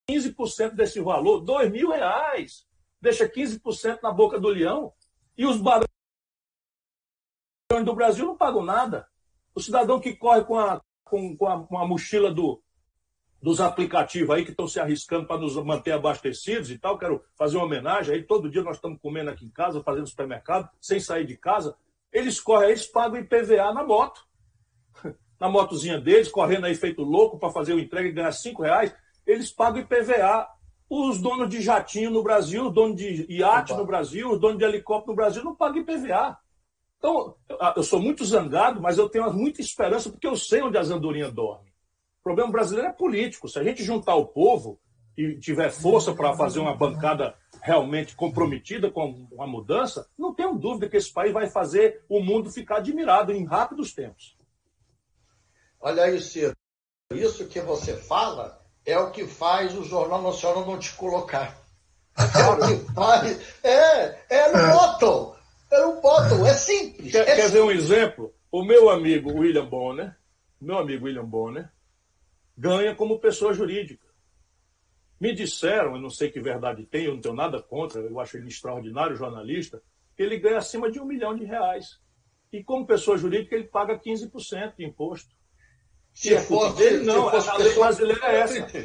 15% 0.10 0.76
desse 0.76 1.02
valor, 1.02 1.44
mil 1.70 1.90
reais. 1.92 2.66
Deixa 3.02 3.28
15% 3.28 4.00
na 4.02 4.12
boca 4.12 4.40
do 4.40 4.48
leão. 4.48 4.94
E 5.38 5.46
os 5.46 5.58
barões 5.58 5.93
do 7.82 7.96
Brasil 7.96 8.26
não 8.26 8.36
pagam 8.36 8.64
nada. 8.64 9.08
O 9.56 9.62
cidadão 9.62 10.00
que 10.00 10.16
corre 10.16 10.44
com 10.44 10.60
a, 10.60 10.82
com, 11.04 11.36
com 11.38 11.48
a, 11.48 11.66
com 11.66 11.78
a 11.78 11.88
mochila 11.88 12.32
do, 12.32 12.62
dos 13.42 13.62
aplicativos 13.62 14.30
aí 14.30 14.44
que 14.44 14.52
estão 14.52 14.68
se 14.68 14.80
arriscando 14.80 15.26
para 15.26 15.40
nos 15.40 15.56
manter 15.56 15.94
abastecidos 15.94 16.70
e 16.70 16.78
tal, 16.78 16.98
quero 16.98 17.24
fazer 17.38 17.58
uma 17.58 17.66
homenagem. 17.66 18.16
Aí 18.16 18.24
todo 18.24 18.50
dia 18.50 18.62
nós 18.62 18.76
estamos 18.76 19.00
comendo 19.02 19.30
aqui 19.30 19.46
em 19.46 19.52
casa, 19.52 19.82
fazendo 19.82 20.08
supermercado, 20.08 20.70
sem 20.82 21.00
sair 21.00 21.26
de 21.26 21.38
casa. 21.38 21.76
Eles 22.12 22.40
correm, 22.40 22.70
eles 22.70 22.86
pagam 22.86 23.20
IPVA 23.20 23.74
na 23.74 23.84
moto. 23.84 24.28
Na 25.40 25.50
motozinha 25.50 26.00
deles, 26.00 26.30
correndo 26.30 26.68
aí 26.68 26.76
feito 26.76 27.04
louco 27.04 27.38
para 27.38 27.50
fazer 27.50 27.74
o 27.74 27.80
entrega 27.80 28.08
e 28.08 28.14
ganhar 28.14 28.32
cinco 28.32 28.62
reais 28.62 28.96
eles 29.26 29.52
pagam 29.52 29.82
IPVA. 29.82 30.48
Os 30.90 31.20
donos 31.20 31.50
de 31.50 31.60
jatinho 31.62 32.12
no 32.12 32.22
Brasil, 32.22 32.68
os 32.68 32.74
donos 32.74 32.98
de 32.98 33.26
iate 33.28 33.74
no 33.74 33.86
Brasil, 33.86 34.30
os 34.32 34.40
donos 34.40 34.60
de 34.60 34.64
helicóptero 34.64 35.12
no 35.12 35.16
Brasil 35.16 35.44
não 35.44 35.56
pagam 35.56 35.82
IPVA. 35.82 36.38
Então, 37.04 37.36
eu 37.76 37.84
sou 37.84 38.00
muito 38.00 38.24
zangado, 38.24 38.80
mas 38.80 38.98
eu 38.98 39.10
tenho 39.10 39.32
muita 39.34 39.60
esperança 39.60 40.10
porque 40.10 40.26
eu 40.26 40.38
sei 40.38 40.62
onde 40.62 40.78
as 40.78 40.90
andorinhas 40.90 41.34
dormem. 41.34 41.74
O 42.22 42.24
problema 42.24 42.50
brasileiro 42.50 42.88
é 42.88 42.94
político. 42.94 43.50
Se 43.50 43.60
a 43.60 43.64
gente 43.64 43.84
juntar 43.84 44.16
o 44.16 44.28
povo 44.28 44.80
e 45.18 45.38
tiver 45.38 45.70
força 45.70 46.14
para 46.14 46.34
fazer 46.38 46.60
uma 46.60 46.74
bancada 46.74 47.36
realmente 47.62 48.16
comprometida 48.16 48.90
com 48.90 49.28
a 49.38 49.46
mudança, 49.46 50.08
não 50.18 50.34
tenho 50.34 50.58
dúvida 50.58 50.88
que 50.88 50.96
esse 50.96 51.12
país 51.12 51.34
vai 51.34 51.50
fazer 51.50 52.06
o 52.08 52.22
mundo 52.22 52.50
ficar 52.50 52.78
admirado 52.78 53.34
em 53.34 53.44
rápidos 53.44 53.94
tempos. 53.94 54.38
Olha 55.82 56.04
aí, 56.04 56.22
Ciro. 56.22 56.56
Isso 57.12 57.50
que 57.50 57.60
você 57.60 57.98
fala 57.98 58.66
é 58.86 58.98
o 58.98 59.12
que 59.12 59.28
faz 59.28 59.78
o 59.78 59.84
Jornal 59.84 60.22
Nacional 60.22 60.66
não 60.66 60.80
te 60.80 60.94
colocar. 60.96 61.54
É 62.16 62.50
o 62.50 62.58
que 62.68 62.94
faz. 62.94 63.42
É, 63.62 64.20
é 64.30 64.52
no 64.52 64.74
bottom. 64.74 65.33
É 65.74 65.82
no 65.82 66.00
bottom, 66.02 66.46
é 66.46 66.54
simples. 66.54 67.12
Quer, 67.12 67.28
é 67.28 67.36
quer 67.36 67.50
ver 67.50 67.62
um 67.62 67.72
exemplo? 67.72 68.34
O 68.52 68.64
meu 68.64 68.90
amigo 68.90 69.32
William 69.32 69.66
Bonner, 69.66 70.16
meu 70.62 70.78
amigo 70.78 71.06
William 71.06 71.26
Bonner, 71.26 71.68
ganha 72.56 72.94
como 72.94 73.20
pessoa 73.20 73.54
jurídica. 73.54 74.08
Me 75.20 75.34
disseram, 75.34 75.96
eu 75.96 76.02
não 76.02 76.12
sei 76.12 76.30
que 76.30 76.40
verdade 76.40 76.86
tem, 76.86 77.06
eu 77.06 77.16
não 77.16 77.22
tenho 77.22 77.34
nada 77.34 77.62
contra, 77.62 78.02
eu 78.02 78.20
acho 78.20 78.38
ele 78.38 78.50
extraordinário 78.50 79.16
jornalista, 79.16 79.82
que 80.16 80.22
ele 80.22 80.38
ganha 80.38 80.60
acima 80.60 80.92
de 80.92 81.00
um 81.00 81.06
milhão 81.06 81.36
de 81.36 81.44
reais. 81.44 82.00
E 82.52 82.64
como 82.64 82.86
pessoa 82.86 83.18
jurídica, 83.18 83.56
ele 83.56 83.64
paga 83.64 83.98
15% 83.98 84.76
de 84.78 84.86
imposto. 84.86 85.34
Se, 86.14 86.38
for 86.42 86.76
dele, 86.76 87.04
não. 87.04 87.42
Se 87.42 87.50
a 87.50 87.58
lei 87.58 87.74
brasileira 87.74 88.26
é 88.28 88.40
essa. 88.40 88.78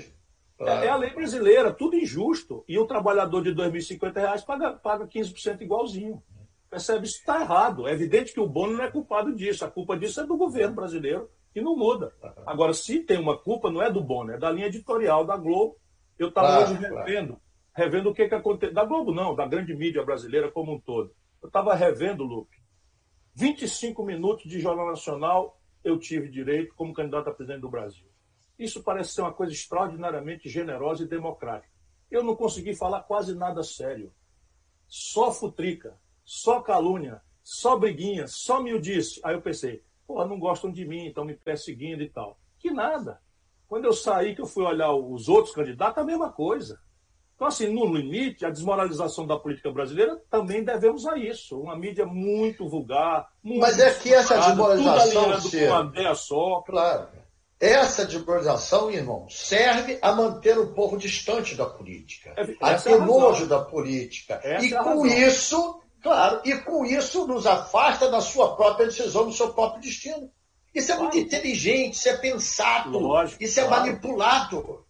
É, 0.60 0.86
é, 0.86 0.88
a 0.88 0.96
lei 0.96 1.10
brasileira, 1.10 1.70
tudo 1.70 1.96
injusto. 1.96 2.64
E 2.66 2.78
o 2.78 2.86
trabalhador 2.86 3.42
de 3.42 3.50
R$ 3.50 3.70
2.050 3.70 4.44
paga, 4.46 4.72
paga 4.72 5.06
15% 5.06 5.60
igualzinho. 5.60 6.22
Percebe? 6.70 7.06
Isso 7.06 7.18
está 7.18 7.40
errado. 7.40 7.88
É 7.88 7.92
evidente 7.92 8.32
que 8.32 8.40
o 8.40 8.48
Bono 8.48 8.76
não 8.76 8.84
é 8.84 8.90
culpado 8.90 9.34
disso. 9.34 9.64
A 9.64 9.70
culpa 9.70 9.96
disso 9.96 10.20
é 10.20 10.26
do 10.26 10.36
governo 10.36 10.74
brasileiro, 10.74 11.30
que 11.52 11.60
não 11.60 11.76
muda. 11.76 12.14
Agora, 12.46 12.74
se 12.74 13.00
tem 13.00 13.18
uma 13.18 13.38
culpa, 13.38 13.70
não 13.70 13.82
é 13.82 13.90
do 13.90 14.02
Bono, 14.02 14.32
é 14.32 14.38
da 14.38 14.50
linha 14.50 14.66
editorial 14.66 15.24
da 15.24 15.36
Globo. 15.36 15.76
Eu 16.18 16.28
estava 16.28 16.64
hoje 16.64 16.74
revendo, 16.74 17.40
revendo 17.72 18.10
o 18.10 18.14
que, 18.14 18.28
que 18.28 18.34
aconteceu. 18.34 18.74
Da 18.74 18.84
Globo, 18.84 19.14
não, 19.14 19.34
da 19.34 19.46
grande 19.46 19.74
mídia 19.74 20.04
brasileira 20.04 20.50
como 20.50 20.74
um 20.74 20.80
todo. 20.80 21.14
Eu 21.40 21.46
estava 21.46 21.74
revendo, 21.74 22.24
Lupe, 22.24 22.56
25 23.34 24.04
minutos 24.04 24.50
de 24.50 24.60
Jornal 24.60 24.88
Nacional 24.88 25.58
eu 25.84 25.98
tive 25.98 26.28
direito 26.28 26.74
como 26.74 26.92
candidato 26.92 27.28
a 27.28 27.34
presidente 27.34 27.60
do 27.60 27.70
Brasil. 27.70 28.06
Isso 28.58 28.82
parece 28.82 29.12
ser 29.12 29.20
uma 29.22 29.32
coisa 29.32 29.52
extraordinariamente 29.52 30.48
generosa 30.48 31.04
e 31.04 31.08
democrática. 31.08 31.72
Eu 32.10 32.24
não 32.24 32.34
consegui 32.34 32.74
falar 32.74 33.02
quase 33.02 33.34
nada 33.34 33.62
sério. 33.62 34.12
Só 34.88 35.32
futrica, 35.32 35.98
só 36.28 36.60
calúnia, 36.60 37.22
só 37.42 37.74
briguinha, 37.74 38.26
só 38.26 38.62
miudice. 38.62 39.18
Aí 39.24 39.34
eu 39.34 39.40
pensei, 39.40 39.82
pô, 40.06 40.22
não 40.26 40.38
gostam 40.38 40.70
de 40.70 40.84
mim, 40.84 41.06
estão 41.06 41.24
me 41.24 41.34
perseguindo 41.34 42.02
e 42.02 42.10
tal. 42.10 42.38
Que 42.58 42.70
nada. 42.70 43.18
Quando 43.66 43.86
eu 43.86 43.94
saí, 43.94 44.34
que 44.34 44.42
eu 44.42 44.46
fui 44.46 44.62
olhar 44.62 44.92
os 44.92 45.26
outros 45.26 45.54
candidatos, 45.54 46.02
a 46.02 46.04
mesma 46.04 46.30
coisa. 46.30 46.78
Então, 47.34 47.48
assim, 47.48 47.68
no 47.68 47.86
limite, 47.86 48.44
a 48.44 48.50
desmoralização 48.50 49.26
da 49.26 49.38
política 49.38 49.72
brasileira 49.72 50.20
também 50.28 50.62
devemos 50.62 51.06
a 51.06 51.16
isso. 51.16 51.58
Uma 51.58 51.74
mídia 51.78 52.04
muito 52.04 52.68
vulgar, 52.68 53.28
muito 53.42 53.62
Mas 53.62 53.78
é 53.78 53.94
que 53.94 54.12
essa 54.12 54.38
desmoralização, 54.38 55.40
tudo 55.40 55.50
com 55.50 55.64
uma 55.64 55.84
ideia 55.84 56.14
só. 56.14 56.60
Claro. 56.60 57.08
Essa 57.58 58.04
desmoralização, 58.04 58.90
irmão, 58.90 59.26
serve 59.30 59.98
a 60.02 60.12
manter 60.12 60.58
o 60.58 60.74
povo 60.74 60.98
distante 60.98 61.54
da 61.54 61.64
política, 61.64 62.34
é, 62.36 62.54
a 62.60 62.78
ter 62.78 62.92
é 62.92 62.98
nojo 62.98 63.46
da 63.46 63.60
política. 63.60 64.38
Essa 64.44 64.66
e 64.66 64.74
é 64.74 64.82
com 64.82 65.06
isso, 65.06 65.80
Claro, 66.02 66.40
e 66.44 66.56
com 66.58 66.84
isso 66.84 67.26
nos 67.26 67.46
afasta 67.46 68.10
da 68.10 68.20
sua 68.20 68.54
própria 68.54 68.86
decisão, 68.86 69.26
do 69.26 69.32
seu 69.32 69.52
próprio 69.52 69.82
destino. 69.82 70.30
Isso 70.74 70.92
é 70.92 70.96
claro. 70.96 71.12
muito 71.12 71.26
inteligente, 71.26 71.94
isso 71.94 72.08
é 72.08 72.16
pensado, 72.16 72.98
Lógico, 72.98 73.42
isso 73.42 73.58
é 73.58 73.66
claro. 73.66 73.86
manipulado. 73.86 74.84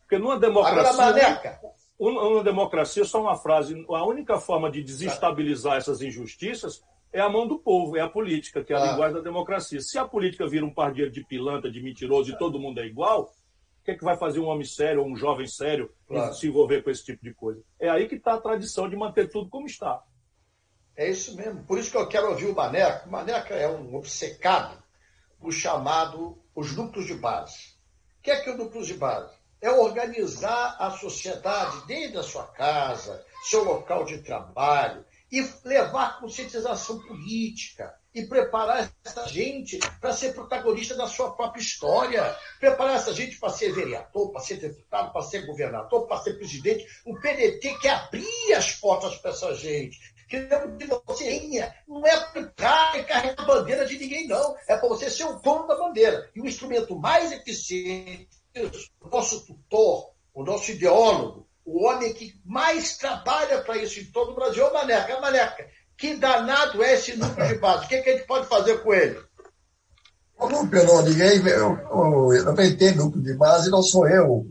Porque 0.00 0.18
numa 0.18 0.38
democracia. 0.38 0.90
Agora, 0.90 1.12
Maneca. 1.12 1.60
Uma 1.98 2.42
democracia, 2.42 3.04
só 3.04 3.20
uma 3.20 3.36
frase, 3.36 3.84
a 3.88 4.06
única 4.06 4.40
forma 4.40 4.70
de 4.70 4.82
desestabilizar 4.82 5.76
essas 5.76 6.00
injustiças 6.00 6.82
é 7.12 7.20
a 7.20 7.28
mão 7.28 7.46
do 7.46 7.58
povo, 7.58 7.96
é 7.96 8.00
a 8.00 8.08
política, 8.08 8.64
que 8.64 8.72
é 8.72 8.76
a 8.76 8.82
ah. 8.82 8.90
linguagem 8.92 9.16
da 9.16 9.20
democracia. 9.20 9.80
Se 9.80 9.98
a 9.98 10.06
política 10.06 10.46
vira 10.46 10.64
um 10.64 10.72
pardieiro 10.72 11.10
de 11.10 11.22
pilantra, 11.22 11.70
de 11.70 11.82
mentiroso 11.82 12.32
e 12.32 12.38
todo 12.38 12.58
mundo 12.58 12.80
é 12.80 12.86
igual, 12.86 13.24
o 13.24 13.84
que, 13.84 13.90
é 13.90 13.94
que 13.94 14.04
vai 14.04 14.16
fazer 14.16 14.40
um 14.40 14.46
homem 14.46 14.64
sério 14.64 15.02
ou 15.02 15.08
um 15.08 15.16
jovem 15.16 15.46
sério 15.46 15.90
claro. 16.08 16.32
se 16.32 16.46
envolver 16.46 16.82
com 16.82 16.90
esse 16.90 17.04
tipo 17.04 17.22
de 17.22 17.34
coisa? 17.34 17.62
É 17.78 17.88
aí 17.88 18.08
que 18.08 18.14
está 18.14 18.34
a 18.34 18.40
tradição 18.40 18.88
de 18.88 18.96
manter 18.96 19.28
tudo 19.28 19.50
como 19.50 19.66
está. 19.66 20.02
É 21.00 21.08
isso 21.08 21.34
mesmo. 21.34 21.64
Por 21.64 21.78
isso 21.78 21.90
que 21.90 21.96
eu 21.96 22.06
quero 22.06 22.28
ouvir 22.28 22.44
o 22.44 22.54
Maneca. 22.54 23.06
O 23.06 23.10
Maneca 23.10 23.54
é 23.54 23.66
um 23.66 23.94
obcecado 23.94 24.78
o 25.40 25.50
chamado 25.50 26.38
os 26.54 26.76
núcleos 26.76 27.06
de 27.06 27.14
base. 27.14 27.70
O 28.18 28.22
que 28.22 28.30
é 28.30 28.38
que 28.42 28.50
é 28.50 28.52
o 28.52 28.58
núcleo 28.58 28.84
de 28.84 28.92
base? 28.92 29.32
É 29.62 29.70
organizar 29.70 30.76
a 30.78 30.90
sociedade 30.90 31.86
desde 31.86 32.18
a 32.18 32.22
sua 32.22 32.46
casa, 32.48 33.24
seu 33.48 33.64
local 33.64 34.04
de 34.04 34.18
trabalho, 34.18 35.02
e 35.32 35.40
levar 35.64 36.20
conscientização 36.20 36.98
política 37.06 37.94
e 38.12 38.26
preparar 38.26 38.90
essa 39.04 39.28
gente 39.28 39.78
para 40.00 40.12
ser 40.12 40.34
protagonista 40.34 40.96
da 40.96 41.06
sua 41.06 41.32
própria 41.32 41.60
história, 41.60 42.36
preparar 42.58 42.96
essa 42.96 43.14
gente 43.14 43.38
para 43.38 43.50
ser 43.50 43.72
vereador, 43.72 44.32
para 44.32 44.40
ser 44.40 44.56
deputado, 44.56 45.12
para 45.12 45.22
ser 45.22 45.46
governador, 45.46 46.08
para 46.08 46.20
ser 46.20 46.34
presidente. 46.34 46.84
O 47.06 47.14
PDT 47.20 47.78
quer 47.78 47.90
abrir 47.90 48.52
as 48.54 48.72
portas 48.72 49.14
para 49.16 49.30
essa 49.30 49.54
gente, 49.54 49.98
que 50.30 50.86
você 51.04 51.72
não 51.88 52.06
é 52.06 52.20
para 52.56 52.98
e 52.98 53.04
carregar 53.04 53.42
a 53.42 53.44
bandeira 53.44 53.84
de 53.84 53.98
ninguém, 53.98 54.28
não. 54.28 54.54
É 54.68 54.76
para 54.76 54.88
você 54.88 55.10
ser 55.10 55.24
o 55.24 55.40
dono 55.40 55.66
da 55.66 55.76
bandeira. 55.76 56.30
E 56.36 56.40
o 56.40 56.46
instrumento 56.46 56.96
mais 56.96 57.32
eficiente, 57.32 58.28
o 59.00 59.08
nosso 59.08 59.44
tutor, 59.44 60.12
o 60.32 60.44
nosso 60.44 60.70
ideólogo, 60.70 61.48
o 61.64 61.84
homem 61.84 62.14
que 62.14 62.40
mais 62.44 62.96
trabalha 62.96 63.60
para 63.62 63.76
isso 63.76 63.98
em 63.98 64.04
todo 64.04 64.30
o 64.30 64.34
Brasil 64.36 64.64
é 64.64 64.70
o 64.70 64.72
Maneca. 64.72 65.12
É 65.12 65.20
Maneca, 65.20 65.68
que 65.98 66.14
danado 66.14 66.80
é 66.80 66.94
esse 66.94 67.16
núcleo 67.16 67.48
de 67.48 67.56
base? 67.56 67.86
O 67.86 67.88
que, 67.88 67.96
é 67.96 68.02
que 68.02 68.10
a 68.10 68.16
gente 68.16 68.26
pode 68.26 68.46
fazer 68.46 68.82
com 68.84 68.94
ele? 68.94 69.20
Não, 70.38 71.02
ninguém. 71.02 71.44
Eu, 71.48 71.76
eu, 71.76 72.34
eu 72.34 72.44
também 72.44 72.76
tenho 72.76 72.96
núcleo 72.96 73.22
de 73.22 73.34
base, 73.34 73.68
não 73.68 73.82
sou 73.82 74.08
eu. 74.08 74.46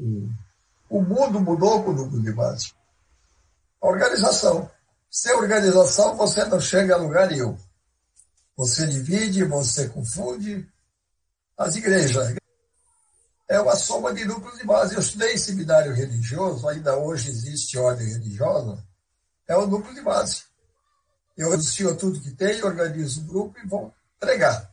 O 0.90 1.02
mundo 1.02 1.40
mudou 1.40 1.82
com 1.84 1.92
o 1.92 1.94
núcleo 1.94 2.22
de 2.22 2.34
base. 2.34 2.74
A 3.82 3.88
organização. 3.88 4.70
Sem 5.10 5.34
organização, 5.34 6.16
você 6.16 6.45
não 6.45 6.62
chega 6.62 6.93
a 6.93 6.97
lugar 6.97 7.30
nenhum. 7.30 7.57
Você 8.55 8.86
divide, 8.86 9.43
você 9.43 9.89
confunde. 9.89 10.68
As 11.57 11.76
igrejas, 11.76 12.36
é 13.49 13.60
uma 13.60 13.76
soma 13.76 14.14
de 14.14 14.24
núcleos 14.24 14.60
de 14.60 14.66
base. 14.66 14.93
Eu 14.93 15.01
estudei 15.01 15.34
em 15.34 15.38
seminário 15.38 15.93
religioso, 15.93 16.68
ainda 16.68 16.95
hoje 16.95 17.30
existe 17.30 17.78
ordem 17.78 18.07
religiosa, 18.07 18.82
é 19.47 19.57
o 19.57 19.66
núcleo 19.66 19.95
de 19.95 20.01
base. 20.01 20.43
Eu 21.36 21.51
anuncio 21.51 21.95
tudo 21.97 22.22
que 22.22 22.32
tem, 22.32 22.64
organizo 22.64 23.22
o 23.22 23.24
grupo 23.24 23.57
e 23.60 23.68
vou 23.68 23.93
pregar. 24.20 24.72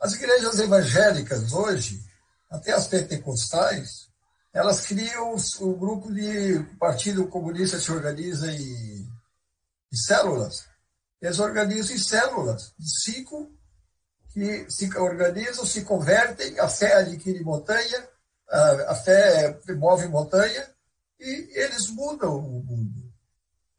As 0.00 0.12
igrejas 0.12 0.60
evangélicas 0.60 1.52
hoje, 1.52 2.00
até 2.48 2.72
as 2.72 2.86
pentecostais, 2.86 4.08
elas 4.52 4.86
criam 4.86 5.34
o 5.60 5.74
grupo 5.74 6.12
de 6.12 6.58
o 6.58 6.76
Partido 6.76 7.26
Comunista 7.26 7.80
se 7.80 7.90
organiza 7.90 8.52
em, 8.52 8.93
em 9.94 9.96
células. 9.96 10.66
Eles 11.22 11.38
organizam 11.38 11.94
em 11.94 11.98
células 11.98 12.74
de 12.78 13.02
cinco 13.02 13.50
que 14.32 14.66
se 14.68 14.94
organizam, 14.98 15.64
se 15.64 15.82
convertem, 15.82 16.58
a 16.58 16.68
fé 16.68 16.94
adquire 16.94 17.42
montanha, 17.44 18.08
a, 18.88 18.94
fé 18.96 19.58
move 19.76 20.08
montanha, 20.08 20.68
e 21.20 21.50
eles 21.54 21.88
mudam 21.90 22.36
o 22.36 22.62
mundo. 22.64 23.14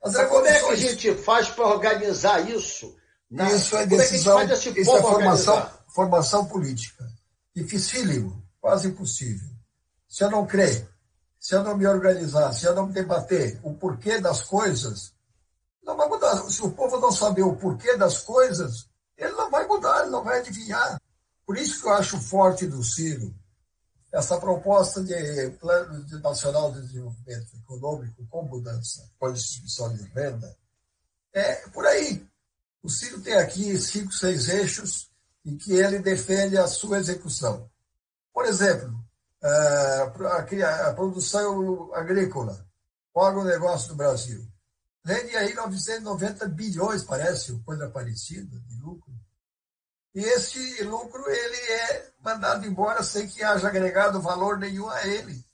Mas 0.01 0.16
como 0.28 0.47
é 0.47 0.59
que 0.59 0.72
a 0.72 0.76
gente 0.76 1.16
faz 1.16 1.49
para 1.49 1.68
organizar 1.68 2.49
isso? 2.49 2.95
Na... 3.30 3.51
Isso 3.51 3.76
é 3.76 3.86
decisão, 3.86 4.39
é 4.39 4.45
isso 4.45 4.70
é 4.70 5.01
formação, 5.01 5.70
formação 5.93 6.45
política. 6.45 7.05
Dificílimo, 7.53 8.41
quase 8.61 8.88
impossível. 8.88 9.49
Se 10.07 10.24
eu 10.24 10.32
não 10.32 10.45
crer, 10.45 10.88
se 11.39 11.53
eu 11.53 11.63
não 11.63 11.76
me 11.76 11.86
organizar, 11.86 12.53
se 12.53 12.66
eu 12.66 12.74
não 12.74 12.89
debater 12.89 13.59
o 13.61 13.74
porquê 13.74 14.22
das 14.22 14.41
coisas, 14.41 15.14
não 15.86 15.95
vai 15.95 16.09
mudar. 16.09 16.36
Se 16.49 16.61
o 16.63 16.71
povo 16.71 16.99
não 16.99 17.11
saber 17.11 17.43
o 17.43 17.55
porquê 17.55 17.95
das 17.95 18.21
coisas, 18.21 18.89
ele 19.15 19.31
não 19.33 19.49
vai 19.49 19.65
mudar, 19.67 20.01
ele 20.01 20.11
não 20.11 20.23
vai 20.23 20.39
adivinhar. 20.39 20.99
Por 21.45 21.57
isso 21.57 21.81
que 21.81 21.88
eu 21.88 21.93
acho 21.93 22.19
forte 22.19 22.65
do 22.65 22.83
Ciro 22.83 23.33
essa 24.11 24.39
proposta 24.39 25.03
de 25.03 25.13
Plano 25.59 26.03
de 26.05 26.17
Nacional 26.21 26.71
de 26.71 26.81
Desenvolvimento 26.81 27.53
Econômico 27.57 28.25
com 28.29 28.43
mudança, 28.43 29.09
com 29.19 29.31
distribuição 29.31 29.93
de 29.93 30.03
renda. 30.03 30.55
É 31.33 31.55
por 31.69 31.86
aí. 31.86 32.25
O 32.81 32.89
Ciro 32.89 33.21
tem 33.21 33.33
aqui 33.33 33.77
cinco, 33.77 34.13
seis 34.13 34.47
eixos 34.47 35.09
em 35.45 35.57
que 35.57 35.73
ele 35.73 35.99
defende 35.99 36.57
a 36.57 36.65
sua 36.65 36.97
execução. 36.97 37.69
Por 38.33 38.45
exemplo, 38.45 38.97
a, 39.43 40.93
produção 40.95 41.93
agrícola, 41.93 42.65
o 43.13 43.21
agronegócio 43.21 43.89
do 43.89 43.95
Brasil 43.95 44.47
rende 45.05 45.37
aí 45.37 45.53
990 45.53 46.47
bilhões, 46.47 47.03
parece, 47.03 47.57
coisa 47.59 47.87
parecida, 47.89 48.59
de 48.59 48.75
lucro. 48.81 49.13
E 50.15 50.19
esse 50.19 50.83
lucro 50.83 51.29
ele 51.29 51.71
é 51.73 52.11
mandado 52.23 52.65
embora 52.65 53.03
sem 53.03 53.27
que 53.27 53.43
haja 53.43 53.67
agregado 53.67 54.21
valor 54.21 54.57
nenhum 54.57 54.89
a 54.89 55.05
ele. 55.05 55.45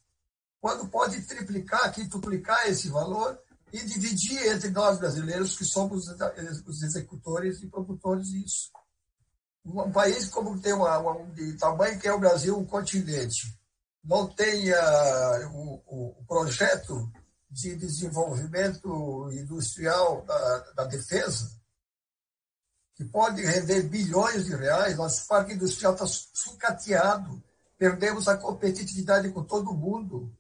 Quando 0.61 0.87
pode 0.87 1.21
triplicar, 1.23 1.91
quintuplicar 1.91 2.69
esse 2.69 2.87
valor 2.87 3.37
e 3.73 3.79
dividir 3.79 4.47
entre 4.47 4.69
nós 4.69 4.99
brasileiros, 4.99 5.57
que 5.57 5.65
somos 5.65 6.07
os 6.07 6.83
executores 6.83 7.61
e 7.61 7.67
produtores 7.67 8.27
disso. 8.27 8.71
Um 9.65 9.91
país 9.91 10.27
como 10.29 10.59
tem 10.59 10.73
uma, 10.73 10.97
uma, 10.97 11.25
de 11.33 11.53
tamanho 11.57 11.99
que 11.99 12.07
é 12.07 12.13
o 12.13 12.19
Brasil, 12.19 12.57
um 12.57 12.65
continente, 12.65 13.59
não 14.03 14.27
tenha 14.27 14.79
o, 15.53 16.19
o 16.19 16.25
projeto 16.27 17.11
de 17.51 17.75
desenvolvimento 17.75 19.29
industrial 19.33 20.23
da, 20.23 20.59
da 20.73 20.83
defesa, 20.85 21.51
que 22.95 23.03
pode 23.03 23.41
render 23.43 23.83
bilhões 23.83 24.45
de 24.45 24.55
reais, 24.55 24.95
nosso 24.95 25.27
parque 25.27 25.53
industrial 25.53 25.93
está 25.93 26.05
sucateado, 26.07 27.43
perdemos 27.77 28.27
a 28.29 28.37
competitividade 28.37 29.29
com 29.31 29.43
todo 29.43 29.73
mundo. 29.73 30.33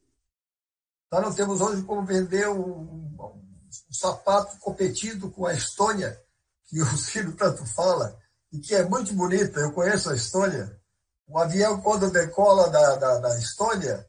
Nós 1.11 1.21
não 1.21 1.33
temos 1.33 1.59
hoje 1.59 1.81
como 1.83 2.05
vender 2.05 2.47
um, 2.47 3.17
um, 3.19 3.71
sapato 3.91 4.57
competido 4.59 5.29
com 5.29 5.45
a 5.45 5.53
Estônia, 5.53 6.17
que 6.65 6.81
o 6.81 6.97
Ciro 6.97 7.35
tanto 7.35 7.65
fala, 7.65 8.17
e 8.53 8.59
que 8.59 8.73
é 8.73 8.85
muito 8.85 9.13
bonita, 9.13 9.59
eu 9.59 9.73
conheço 9.73 10.09
a 10.09 10.15
Estônia. 10.15 10.79
O 11.27 11.37
avião, 11.37 11.81
quando 11.81 12.09
decola 12.09 12.69
da, 12.69 12.95
da, 12.95 13.19
da 13.19 13.39
Estônia, 13.39 14.07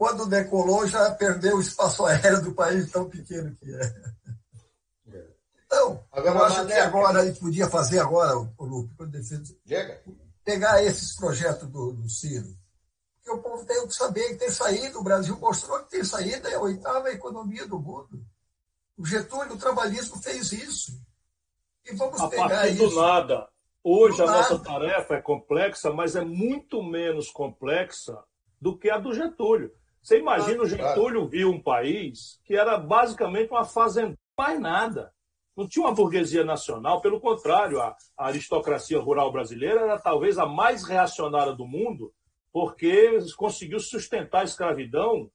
quando 0.00 0.24
decolou, 0.24 0.86
já 0.86 1.10
perdeu 1.10 1.58
o 1.58 1.60
espaço 1.60 2.06
aéreo 2.06 2.40
do 2.40 2.54
país 2.54 2.90
tão 2.90 3.06
pequeno 3.06 3.54
que 3.56 3.70
é. 3.70 3.94
Então, 5.66 6.02
agora, 6.10 6.38
eu 6.38 6.44
acho 6.44 6.66
que 6.66 6.72
agora 6.72 7.20
a 7.20 7.26
gente 7.26 7.38
podia 7.38 7.68
fazer 7.68 7.98
agora, 7.98 8.34
o 8.34 8.64
Lupe, 8.64 8.94
pegar 10.42 10.82
esses 10.82 11.14
projetos 11.14 11.68
do, 11.68 11.92
do 11.92 12.08
Ciro. 12.08 12.48
Porque 13.16 13.30
o 13.30 13.42
povo 13.42 13.66
tem 13.66 13.86
que 13.86 13.94
saber 13.94 14.28
que 14.28 14.36
tem 14.36 14.50
saído, 14.50 15.00
o 15.00 15.04
Brasil 15.04 15.38
mostrou 15.38 15.78
que 15.80 15.90
tem 15.90 16.02
saído, 16.02 16.48
é 16.48 16.54
a 16.54 16.60
oitava 16.60 17.10
economia 17.10 17.66
do 17.66 17.78
mundo. 17.78 18.24
O 18.96 19.04
Getúlio, 19.04 19.52
o 19.52 19.58
trabalhismo 19.58 20.16
fez 20.22 20.50
isso. 20.50 20.98
E 21.84 21.94
vamos 21.94 22.18
a 22.22 22.26
pegar 22.26 22.48
partir 22.48 22.72
isso. 22.72 22.88
do 22.88 22.96
nada. 22.96 23.46
Hoje 23.84 24.16
do 24.16 24.22
a 24.22 24.26
nada. 24.26 24.38
nossa 24.38 24.58
tarefa 24.60 25.16
é 25.16 25.20
complexa, 25.20 25.92
mas 25.92 26.16
é 26.16 26.24
muito 26.24 26.82
menos 26.82 27.30
complexa 27.30 28.18
do 28.58 28.78
que 28.78 28.88
a 28.88 28.96
do 28.96 29.12
Getúlio. 29.12 29.78
Você 30.02 30.18
imagina 30.18 30.62
o 30.62 30.66
Getúlio 30.66 31.28
viu 31.28 31.50
um 31.50 31.62
país 31.62 32.40
que 32.44 32.54
era 32.56 32.78
basicamente 32.78 33.50
uma 33.50 33.64
fazenda, 33.64 34.16
mais 34.36 34.58
nada. 34.58 35.12
Não 35.56 35.68
tinha 35.68 35.84
uma 35.84 35.94
burguesia 35.94 36.42
nacional, 36.42 37.02
pelo 37.02 37.20
contrário, 37.20 37.80
a, 37.80 37.94
a 38.16 38.26
aristocracia 38.28 38.98
rural 38.98 39.30
brasileira 39.30 39.80
era 39.80 39.98
talvez 39.98 40.38
a 40.38 40.46
mais 40.46 40.84
reacionária 40.84 41.52
do 41.52 41.66
mundo, 41.66 42.12
porque 42.52 43.18
conseguiu 43.36 43.78
sustentar 43.78 44.40
a 44.40 44.44
escravidão 44.44 45.30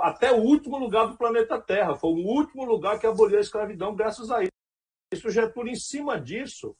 até 0.00 0.32
o 0.32 0.42
último 0.42 0.78
lugar 0.78 1.06
do 1.06 1.16
planeta 1.16 1.60
Terra. 1.60 1.94
Foi 1.94 2.10
o 2.10 2.26
último 2.26 2.64
lugar 2.64 2.98
que 2.98 3.06
aboliu 3.06 3.38
a 3.38 3.42
escravidão 3.42 3.94
graças 3.94 4.30
a 4.30 4.42
isso. 4.42 5.28
O 5.28 5.30
Getúlio, 5.30 5.70
em 5.70 5.76
cima 5.76 6.20
disso, 6.20 6.74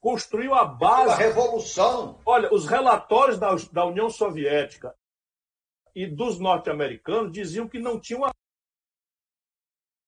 construiu 0.00 0.54
a 0.54 0.64
base. 0.64 1.12
A 1.12 1.16
revolução. 1.16 2.18
Olha, 2.24 2.52
os 2.52 2.66
relatórios 2.66 3.38
da, 3.38 3.54
da 3.72 3.84
União 3.84 4.08
Soviética 4.08 4.94
e 5.94 6.06
dos 6.06 6.38
norte-americanos 6.38 7.32
diziam 7.32 7.68
que 7.68 7.78
não 7.78 7.98
tinha 8.00 8.18
uma 8.18 8.30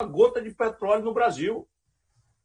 gota 0.07 0.41
de 0.41 0.51
petróleo 0.51 1.05
no 1.05 1.15
Brasil. 1.15 1.69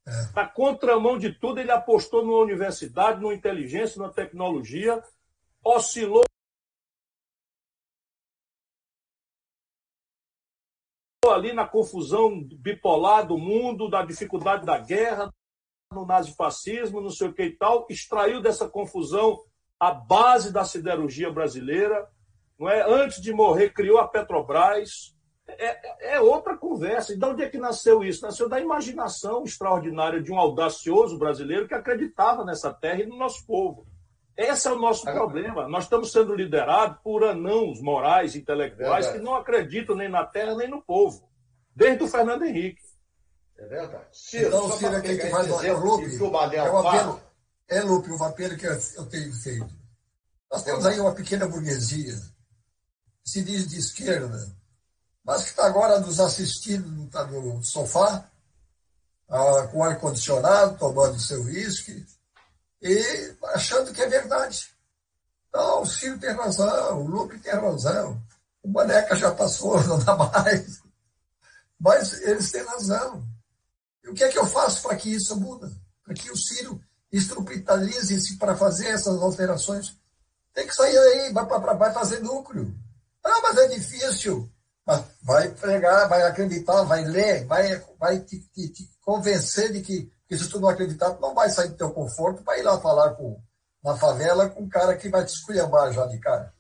É. 0.08 0.12
Na 0.36 0.48
contramão 0.48 1.18
de 1.18 1.34
tudo, 1.34 1.60
ele 1.60 1.72
apostou 1.72 2.24
numa 2.26 2.40
universidade, 2.40 3.20
numa 3.20 3.34
inteligência, 3.34 4.00
numa 4.00 4.14
tecnologia, 4.14 5.04
oscilou 5.64 6.24
ali 11.30 11.52
na 11.52 11.68
confusão 11.68 12.42
bipolar 12.42 13.28
do 13.28 13.38
mundo, 13.38 13.90
da 13.90 14.02
dificuldade 14.02 14.66
da 14.66 14.78
guerra, 14.78 15.30
no 15.92 16.06
nazifascismo, 16.06 17.02
não 17.02 17.10
sei 17.10 17.28
o 17.28 17.34
que 17.34 17.44
e 17.44 17.58
tal, 17.58 17.86
extraiu 17.90 18.42
dessa 18.42 18.70
confusão 18.70 19.44
a 19.80 19.92
base 19.92 20.52
da 20.52 20.64
siderurgia 20.64 21.32
brasileira, 21.32 22.10
não 22.60 22.70
é? 22.70 22.84
Antes 22.90 23.22
de 23.22 23.32
morrer, 23.34 23.70
criou 23.70 24.00
a 24.00 24.08
Petrobras. 24.08 25.16
É, 25.50 26.16
é, 26.16 26.20
outra 26.20 26.58
conversa. 26.58 27.14
E 27.14 27.18
de 27.18 27.26
onde 27.26 27.44
é 27.44 27.50
que 27.50 27.58
nasceu 27.58 28.04
isso? 28.04 28.26
Nasceu 28.26 28.50
da 28.50 28.60
imaginação 28.60 29.44
extraordinária 29.44 30.22
de 30.22 30.32
um 30.32 30.38
audacioso 30.38 31.18
brasileiro 31.18 31.68
que 31.68 31.74
acreditava 31.74 32.44
nessa 32.44 32.74
terra 32.74 33.02
e 33.02 33.06
no 33.06 33.18
nosso 33.18 33.46
povo. 33.46 33.88
Esse 34.36 34.68
é 34.68 34.72
o 34.72 34.80
nosso 34.80 35.04
problema. 35.04 35.68
Nós 35.68 35.86
estamos 35.86 36.12
sendo 36.12 36.36
liderados 36.36 37.00
por 37.02 37.24
anãos 37.24 37.82
morais, 37.82 38.36
intelectuais, 38.36 39.08
que 39.08 39.18
não 39.18 39.34
acreditam 39.34 39.96
nem 39.96 40.10
na 40.10 40.26
terra 40.26 40.56
nem 40.56 40.70
no 40.70 40.82
povo. 40.82 41.28
Desde 41.76 42.04
o 42.04 42.08
Fernando 42.08 42.44
Henrique. 42.44 42.82
É 43.58 43.66
verdade. 43.66 44.06
Ciro, 44.12 44.48
então, 44.48 44.72
Ciro 44.74 44.96
é 44.96 45.02
quem 45.02 45.32
faz 45.32 45.50
o 45.50 45.80
Lupe. 45.80 46.56
É 46.56 46.70
o 46.70 46.78
apelo, 46.78 47.22
é, 47.68 47.82
Lupe, 47.82 48.12
o 48.12 48.24
apelo 48.24 48.56
que 48.56 48.68
eu 48.68 49.06
tenho 49.10 49.34
feito. 49.34 49.68
Nós 50.52 50.64
temos 50.64 50.86
aí 50.86 51.00
uma 51.00 51.16
pequena 51.16 51.48
burguesia, 51.48 52.14
se 53.28 53.44
diz 53.44 53.68
de 53.68 53.78
esquerda, 53.78 54.56
mas 55.22 55.44
que 55.44 55.50
está 55.50 55.66
agora 55.66 56.00
nos 56.00 56.18
assistindo 56.18 57.04
está 57.04 57.26
no 57.26 57.62
sofá, 57.62 58.26
ah, 59.28 59.68
com 59.70 59.84
ar-condicionado, 59.84 60.78
tomando 60.78 61.20
seu 61.20 61.44
uísque, 61.44 62.08
e 62.82 63.36
achando 63.48 63.94
que 63.94 64.02
é 64.02 64.08
verdade. 64.08 64.70
Não, 65.54 65.82
o 65.82 65.86
Ciro 65.86 66.18
tem 66.18 66.32
razão, 66.32 67.02
o 67.02 67.06
Lupe 67.08 67.38
tem 67.40 67.52
razão, 67.52 68.24
o 68.64 68.70
Boneca 68.70 69.14
já 69.18 69.36
passou, 69.36 69.84
não 69.84 70.00
dá 70.00 70.16
mais. 70.16 70.82
Mas 71.78 72.22
eles 72.22 72.50
têm 72.50 72.64
razão. 72.64 73.28
E 74.06 74.10
o 74.10 74.14
que 74.14 74.24
é 74.24 74.30
que 74.30 74.40
eu 74.40 74.48
faço 74.48 74.82
para 74.84 74.96
que 74.96 75.14
isso 75.14 75.36
muda? 75.36 75.70
Para 76.02 76.14
que 76.14 76.32
o 76.32 76.38
Ciro 76.38 76.82
instrumentalize-se 77.12 78.38
para 78.38 78.56
fazer 78.56 78.88
essas 78.88 79.22
alterações? 79.22 79.98
Tem 80.54 80.66
que 80.66 80.74
sair 80.74 80.98
aí, 80.98 81.34
vai, 81.34 81.46
vai 81.46 81.94
fazer 81.94 82.22
núcleo. 82.22 82.87
Ah, 83.28 83.42
mas 83.44 83.58
é 83.58 83.68
difícil. 83.68 84.50
Mas 84.86 85.04
vai 85.22 85.50
pregar, 85.50 86.08
vai 86.08 86.22
acreditar, 86.24 86.84
vai 86.84 87.04
ler, 87.04 87.46
vai, 87.46 87.78
vai 88.00 88.20
te, 88.22 88.40
te, 88.54 88.70
te 88.70 88.90
convencer 89.02 89.74
de 89.74 89.82
que, 89.82 90.10
que 90.30 90.38
se 90.38 90.48
tu 90.48 90.62
não 90.62 90.70
acreditar, 90.70 91.12
tu 91.12 91.22
não 91.22 91.36
vai 91.36 91.50
sair 91.50 91.68
do 91.68 91.76
teu 91.76 91.92
conforto 91.92 92.42
para 92.42 92.58
ir 92.58 92.64
lá 92.64 92.80
falar 92.80 93.12
com, 93.16 93.38
na 93.84 93.98
favela 93.98 94.50
com 94.50 94.64
um 94.64 94.70
cara 94.70 94.96
que 94.96 95.10
vai 95.10 95.26
te 95.26 95.34
esculhambar 95.34 95.92
já 95.92 96.06
de 96.06 96.18
cara. 96.20 96.54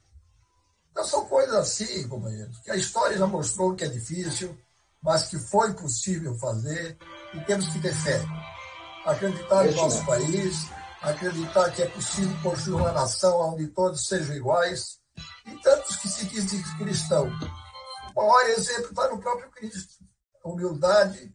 Então 0.91 1.05
são 1.05 1.25
coisas 1.25 1.55
assim, 1.55 2.05
companheiros, 2.09 2.59
que 2.59 2.71
a 2.71 2.75
história 2.75 3.17
já 3.17 3.25
mostrou 3.25 3.75
que 3.75 3.85
é 3.85 3.87
difícil, 3.87 4.57
mas 5.01 5.27
que 5.27 5.39
foi 5.39 5.73
possível 5.73 6.37
fazer 6.37 6.97
e 7.33 7.39
temos 7.45 7.67
que 7.69 7.79
ter 7.79 7.93
fé. 7.93 8.21
Acreditar 9.05 9.63
no 9.63 9.71
nosso 9.71 10.05
país, 10.05 10.67
acreditar 11.01 11.71
que 11.71 11.81
é 11.81 11.87
possível 11.87 12.35
construir 12.43 12.81
uma 12.81 12.91
nação 12.91 13.53
onde 13.53 13.67
todos 13.67 14.05
sejam 14.05 14.35
iguais 14.35 14.97
e 15.45 15.55
tantos 15.61 15.95
que 15.97 16.07
se 16.07 16.25
dizem 16.25 16.61
cristão. 16.77 17.29
O 18.15 18.21
maior 18.21 18.49
exemplo 18.49 18.89
está 18.89 19.07
no 19.09 19.19
próprio 19.19 19.49
Cristo. 19.51 19.95
A 20.43 20.49
humildade, 20.49 21.31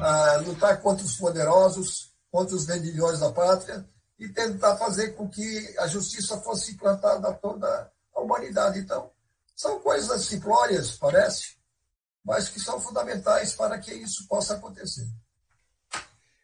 a 0.00 0.36
lutar 0.38 0.80
contra 0.80 1.04
os 1.04 1.16
poderosos, 1.16 2.12
contra 2.30 2.56
os 2.56 2.66
vendilhões 2.66 3.20
da 3.20 3.30
pátria 3.30 3.86
e 4.18 4.28
tentar 4.28 4.76
fazer 4.76 5.10
com 5.10 5.28
que 5.28 5.74
a 5.78 5.86
justiça 5.86 6.40
fosse 6.40 6.72
implantada 6.72 7.28
a 7.28 7.32
toda 7.32 7.90
a 8.14 8.20
humanidade. 8.20 8.78
Então, 8.78 9.10
são 9.54 9.78
coisas 9.80 10.24
simplórias, 10.24 10.92
parece, 10.92 11.56
mas 12.24 12.48
que 12.48 12.58
são 12.58 12.80
fundamentais 12.80 13.54
para 13.54 13.78
que 13.78 13.92
isso 13.92 14.26
possa 14.26 14.54
acontecer. 14.54 15.06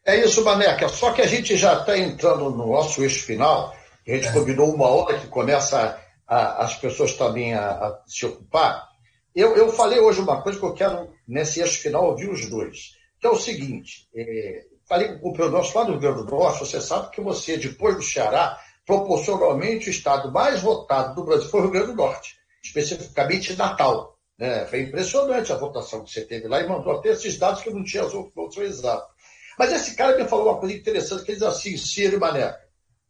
É 0.05 0.15
isso, 0.23 0.43
Maneca. 0.43 0.87
Só 0.89 1.11
que 1.11 1.21
a 1.21 1.27
gente 1.27 1.57
já 1.57 1.79
está 1.79 1.97
entrando 1.97 2.49
no 2.49 2.67
nosso 2.67 3.03
eixo 3.03 3.25
final. 3.25 3.75
A 4.07 4.11
gente 4.11 4.27
é. 4.27 4.31
combinou 4.31 4.73
uma 4.73 4.87
hora 4.87 5.19
que 5.19 5.27
começa 5.27 5.99
a, 6.31 6.63
as 6.63 6.75
pessoas 6.75 7.13
também 7.15 7.53
a, 7.53 7.71
a 7.71 8.03
se 8.07 8.25
ocupar. 8.25 8.87
Eu, 9.35 9.53
eu, 9.57 9.69
falei 9.69 9.99
hoje 9.99 10.21
uma 10.21 10.41
coisa 10.41 10.57
que 10.57 10.65
eu 10.65 10.73
quero, 10.73 11.13
nesse 11.27 11.59
eixo 11.59 11.81
final, 11.81 12.05
ouvir 12.05 12.29
os 12.29 12.49
dois. 12.49 12.95
Que 13.19 13.27
é 13.27 13.29
o 13.29 13.37
seguinte: 13.37 14.07
é, 14.15 14.63
falei 14.87 15.17
com 15.17 15.29
o 15.29 15.49
nosso 15.49 15.77
lá 15.77 15.83
do 15.83 15.91
Rio 15.91 15.99
Grande 15.99 16.23
do 16.23 16.31
Norte, 16.31 16.59
você 16.59 16.79
sabe 16.79 17.11
que 17.11 17.19
você, 17.19 17.57
depois 17.57 17.97
do 17.97 18.01
Ceará, 18.01 18.57
proporcionalmente 18.85 19.89
o 19.89 19.91
estado 19.91 20.31
mais 20.31 20.61
votado 20.61 21.15
do 21.15 21.25
Brasil 21.25 21.49
foi 21.49 21.59
o 21.59 21.63
Rio 21.63 21.71
Grande 21.71 21.87
do 21.87 21.95
Norte, 21.95 22.37
especificamente 22.63 23.53
Natal. 23.57 24.17
Né? 24.39 24.65
Foi 24.67 24.83
impressionante 24.83 25.51
a 25.51 25.57
votação 25.57 26.01
que 26.05 26.11
você 26.11 26.21
teve 26.21 26.47
lá 26.47 26.61
e 26.61 26.67
mandou 26.67 26.93
até 26.93 27.09
esses 27.09 27.37
dados 27.37 27.61
que 27.61 27.67
eu 27.67 27.75
não 27.75 27.83
tinha 27.83 28.03
exatos. 28.03 29.11
Mas 29.59 29.73
esse 29.73 29.95
cara 29.97 30.17
me 30.17 30.27
falou 30.27 30.47
uma 30.47 30.59
coisa 30.59 30.75
interessante, 30.75 31.23
que 31.23 31.31
ele 31.31 31.39
diz 31.39 31.47
assim, 31.47 31.75
Ciro 31.75 32.15
e 32.15 32.19
Mané, 32.19 32.57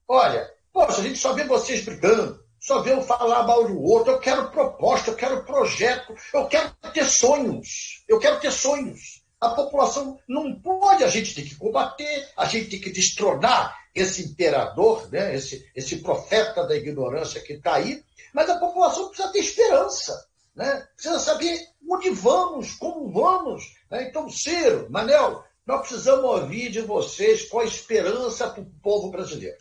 olha, 0.07 0.49
poxa, 0.74 1.01
a 1.01 1.03
gente 1.03 1.19
só 1.19 1.34
vê 1.34 1.43
vocês 1.43 1.86
brigando, 1.86 2.41
só 2.62 2.80
um 2.84 3.01
falar 3.01 3.47
mal 3.47 3.68
do 3.68 3.82
outro, 3.82 4.14
eu 4.14 4.20
quero 4.20 4.51
proposta, 4.51 5.09
eu 5.09 5.16
quero 5.16 5.43
projeto, 5.43 6.14
eu 6.32 6.45
quero 6.45 6.70
ter 6.93 7.05
sonhos, 7.05 8.03
eu 8.07 8.20
quero 8.20 8.39
ter 8.39 8.51
sonhos. 8.51 9.24
A 9.39 9.49
população 9.49 10.20
não 10.30 10.53
pode, 10.62 11.03
a 11.03 11.07
gente 11.07 11.34
tem 11.34 11.43
que 11.43 11.55
combater, 11.55 12.30
a 12.38 12.45
gente 12.45 12.70
tem 12.70 12.80
que 12.80 12.91
destronar 12.91 13.76
esse 13.95 14.24
imperador, 14.24 15.09
né, 15.12 15.36
esse, 15.36 15.68
esse 15.76 15.97
profeta 15.97 16.64
da 16.68 16.76
ignorância 16.76 17.41
que 17.41 17.53
está 17.53 17.74
aí, 17.74 18.03
mas 18.32 18.47
a 18.47 18.59
população 18.59 19.07
precisa 19.07 19.32
ter 19.32 19.39
esperança. 19.39 20.28
Né? 20.55 20.88
Precisa 20.93 21.20
saber 21.20 21.57
onde 21.89 22.12
vamos, 22.12 22.76
como 22.76 23.12
vamos. 23.12 23.64
Né? 23.89 24.07
Então, 24.07 24.30
Ciro, 24.30 24.88
Manel, 24.91 25.43
nós 25.66 25.82
precisamos 25.82 26.24
ouvir 26.24 26.70
de 26.70 26.82
vocês 26.82 27.49
qual 27.49 27.64
a 27.64 27.68
esperança 27.68 28.49
para 28.49 28.62
o 28.62 28.72
povo 28.84 29.09
brasileiro. 29.09 29.57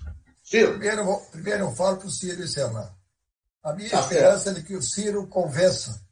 Ciro. 0.51 0.71
Primeiro, 0.73 1.21
primeiro 1.31 1.65
eu 1.65 1.73
falo 1.73 1.97
para 1.99 2.09
o 2.09 2.11
Ciro 2.11 2.43
encerrar. 2.43 2.93
A 3.63 3.73
minha 3.73 3.89
tá 3.89 4.01
esperança 4.01 4.51
é 4.51 4.55
de 4.55 4.63
que 4.65 4.75
o 4.75 4.83
Ciro 4.83 5.29
convença. 5.29 6.05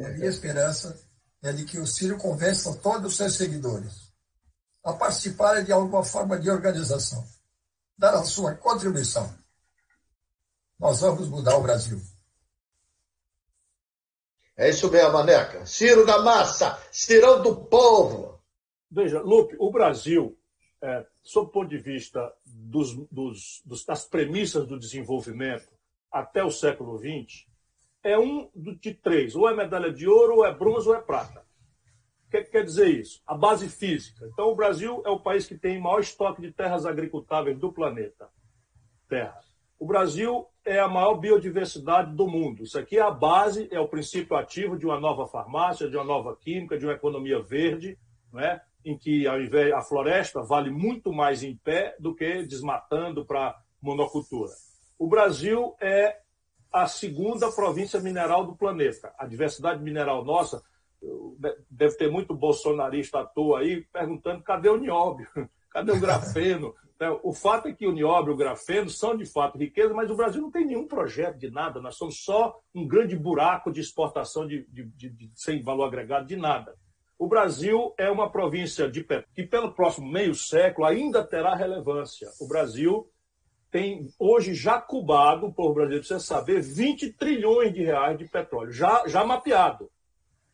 A 0.00 0.08
minha 0.08 0.26
esperança 0.26 0.98
é 1.40 1.52
de 1.52 1.64
que 1.64 1.78
o 1.78 1.86
Ciro 1.86 2.18
convença 2.18 2.74
todos 2.78 3.12
os 3.12 3.16
seus 3.16 3.36
seguidores 3.36 4.12
a 4.82 4.92
participarem 4.92 5.64
de 5.64 5.72
alguma 5.72 6.04
forma 6.04 6.38
de 6.38 6.50
organização, 6.50 7.26
dar 7.96 8.14
a 8.14 8.24
sua 8.24 8.54
contribuição. 8.54 9.32
Nós 10.78 11.00
vamos 11.00 11.28
mudar 11.28 11.56
o 11.56 11.62
Brasil. 11.62 12.02
É 14.56 14.68
isso 14.68 14.90
mesmo, 14.90 15.12
Maneca. 15.12 15.64
Ciro 15.64 16.04
da 16.04 16.18
massa, 16.18 16.78
Cirão 16.92 17.42
do 17.42 17.64
povo. 17.64 18.42
Veja, 18.90 19.20
Lupe, 19.20 19.56
o 19.58 19.70
Brasil, 19.70 20.36
é, 20.84 21.06
sob 21.22 21.48
o 21.48 21.50
ponto 21.50 21.70
de 21.70 21.78
vista 21.78 22.30
dos, 22.44 22.94
dos, 23.10 23.62
dos, 23.64 23.86
das 23.86 24.04
premissas 24.04 24.66
do 24.66 24.78
desenvolvimento 24.78 25.72
até 26.12 26.44
o 26.44 26.50
século 26.50 26.98
XX, 26.98 27.46
é 28.02 28.18
um 28.18 28.50
de 28.54 28.92
três: 28.92 29.34
ou 29.34 29.48
é 29.48 29.56
medalha 29.56 29.90
de 29.90 30.06
ouro, 30.06 30.36
ou 30.36 30.46
é 30.46 30.52
bronze, 30.52 30.86
ou 30.86 30.94
é 30.94 31.00
prata. 31.00 31.42
O 32.26 32.30
que 32.30 32.44
quer 32.44 32.64
dizer 32.64 32.88
isso? 32.88 33.22
A 33.26 33.34
base 33.34 33.66
física. 33.68 34.28
Então, 34.30 34.50
o 34.50 34.54
Brasil 34.54 35.02
é 35.06 35.08
o 35.08 35.18
país 35.18 35.46
que 35.46 35.56
tem 35.56 35.80
maior 35.80 36.00
estoque 36.00 36.42
de 36.42 36.52
terras 36.52 36.84
agricultáveis 36.84 37.58
do 37.58 37.72
planeta. 37.72 38.28
Terra. 39.08 39.40
O 39.78 39.86
Brasil 39.86 40.46
é 40.66 40.78
a 40.80 40.88
maior 40.88 41.14
biodiversidade 41.14 42.14
do 42.14 42.26
mundo. 42.26 42.62
Isso 42.62 42.78
aqui 42.78 42.98
é 42.98 43.02
a 43.02 43.10
base, 43.10 43.68
é 43.70 43.80
o 43.80 43.88
princípio 43.88 44.36
ativo 44.36 44.76
de 44.76 44.84
uma 44.84 45.00
nova 45.00 45.26
farmácia, 45.26 45.88
de 45.88 45.96
uma 45.96 46.04
nova 46.04 46.36
química, 46.36 46.76
de 46.76 46.84
uma 46.84 46.94
economia 46.94 47.40
verde, 47.40 47.98
não 48.32 48.40
é? 48.40 48.62
Em 48.84 48.96
que 48.96 49.26
ao 49.26 49.40
invés 49.40 49.72
a 49.72 49.80
floresta 49.80 50.42
vale 50.42 50.70
muito 50.70 51.12
mais 51.12 51.42
em 51.42 51.56
pé 51.56 51.96
do 51.98 52.14
que 52.14 52.42
desmatando 52.42 53.24
para 53.24 53.56
monocultura. 53.80 54.52
O 54.98 55.06
Brasil 55.06 55.74
é 55.80 56.18
a 56.72 56.86
segunda 56.86 57.50
província 57.52 58.00
mineral 58.00 58.44
do 58.44 58.56
planeta. 58.56 59.14
A 59.18 59.26
diversidade 59.26 59.82
mineral 59.82 60.24
nossa 60.24 60.62
deve 61.70 61.96
ter 61.96 62.10
muito 62.10 62.34
bolsonarista 62.34 63.20
à 63.20 63.24
toa 63.24 63.60
aí 63.60 63.84
perguntando 63.92 64.42
cadê 64.42 64.68
o 64.68 64.78
nióbio, 64.78 65.28
cadê 65.70 65.92
o 65.92 66.00
grafeno. 66.00 66.74
Né? 66.96 67.10
O 67.24 67.32
fato 67.32 67.66
é 67.66 67.72
que 67.72 67.88
o 67.88 67.92
nióbio 67.92 68.30
e 68.30 68.34
o 68.34 68.36
grafeno 68.36 68.88
são 68.88 69.16
de 69.16 69.26
fato 69.26 69.58
riqueza, 69.58 69.92
mas 69.92 70.08
o 70.12 70.14
Brasil 70.14 70.40
não 70.40 70.50
tem 70.50 70.64
nenhum 70.64 70.86
projeto 70.86 71.36
de 71.36 71.50
nada. 71.50 71.80
Nós 71.80 71.96
somos 71.96 72.22
só 72.22 72.56
um 72.72 72.86
grande 72.86 73.16
buraco 73.16 73.72
de 73.72 73.80
exportação 73.80 74.46
de, 74.46 74.64
de, 74.70 74.84
de, 74.84 75.10
de 75.10 75.30
sem 75.34 75.60
valor 75.60 75.86
agregado 75.86 76.24
de 76.24 76.36
nada. 76.36 76.76
O 77.24 77.26
Brasil 77.26 77.94
é 77.96 78.10
uma 78.10 78.28
província 78.28 78.86
de 78.86 79.02
que, 79.34 79.44
pelo 79.44 79.72
próximo 79.72 80.06
meio 80.06 80.34
século, 80.34 80.86
ainda 80.86 81.24
terá 81.24 81.54
relevância. 81.54 82.28
O 82.38 82.46
Brasil 82.46 83.10
tem 83.70 84.12
hoje 84.18 84.52
já 84.52 84.78
cubado, 84.78 85.46
o 85.46 85.52
povo 85.54 85.72
brasileiro 85.72 86.02
precisa 86.06 86.20
saber, 86.20 86.60
20 86.60 87.14
trilhões 87.14 87.72
de 87.72 87.82
reais 87.82 88.18
de 88.18 88.26
petróleo, 88.26 88.70
já, 88.70 89.08
já 89.08 89.24
mapeado, 89.24 89.90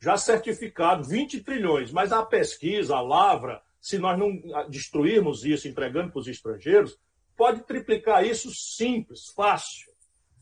já 0.00 0.16
certificado, 0.16 1.02
20 1.02 1.40
trilhões. 1.40 1.90
Mas 1.90 2.12
a 2.12 2.24
pesquisa, 2.24 2.94
a 2.94 3.00
lavra, 3.00 3.60
se 3.80 3.98
nós 3.98 4.16
não 4.16 4.40
destruirmos 4.68 5.44
isso 5.44 5.66
entregando 5.66 6.12
para 6.12 6.20
os 6.20 6.28
estrangeiros, 6.28 6.96
pode 7.36 7.62
triplicar 7.64 8.24
isso 8.24 8.48
simples, 8.54 9.26
fácil, 9.34 9.89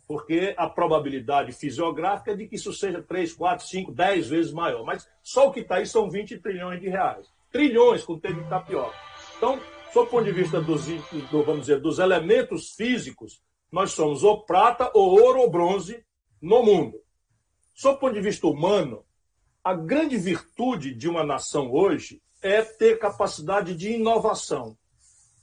porque 0.08 0.54
a 0.56 0.66
probabilidade 0.66 1.52
fisiográfica 1.52 2.32
é 2.32 2.34
de 2.34 2.48
que 2.48 2.56
isso 2.56 2.72
seja 2.72 3.02
3, 3.02 3.34
4, 3.34 3.66
5, 3.66 3.92
10 3.92 4.28
vezes 4.28 4.52
maior. 4.52 4.82
Mas 4.82 5.06
só 5.22 5.48
o 5.48 5.52
que 5.52 5.60
está 5.60 5.76
aí 5.76 5.86
são 5.86 6.08
20 6.08 6.38
trilhões 6.38 6.80
de 6.80 6.88
reais. 6.88 7.26
Trilhões 7.52 8.02
com 8.04 8.18
T 8.18 8.32
de 8.32 8.42
tapioca. 8.48 8.96
Então, 9.36 9.60
sob 9.92 10.08
o 10.08 10.10
ponto 10.10 10.24
de 10.24 10.32
vista 10.32 10.62
dos, 10.62 10.86
do, 10.86 11.42
vamos 11.42 11.60
dizer, 11.66 11.78
dos 11.80 11.98
elementos 11.98 12.72
físicos, 12.74 13.42
nós 13.70 13.92
somos 13.92 14.24
ou 14.24 14.46
prata, 14.46 14.90
ou 14.94 15.10
ouro, 15.10 15.40
ou 15.40 15.50
bronze 15.50 16.02
no 16.40 16.62
mundo. 16.62 16.98
Sob 17.74 17.96
o 17.96 18.00
ponto 18.00 18.14
de 18.14 18.22
vista 18.22 18.46
humano, 18.46 19.04
a 19.62 19.74
grande 19.74 20.16
virtude 20.16 20.94
de 20.94 21.06
uma 21.06 21.22
nação 21.22 21.70
hoje 21.70 22.22
é 22.40 22.62
ter 22.62 22.98
capacidade 22.98 23.76
de 23.76 23.92
inovação, 23.92 24.74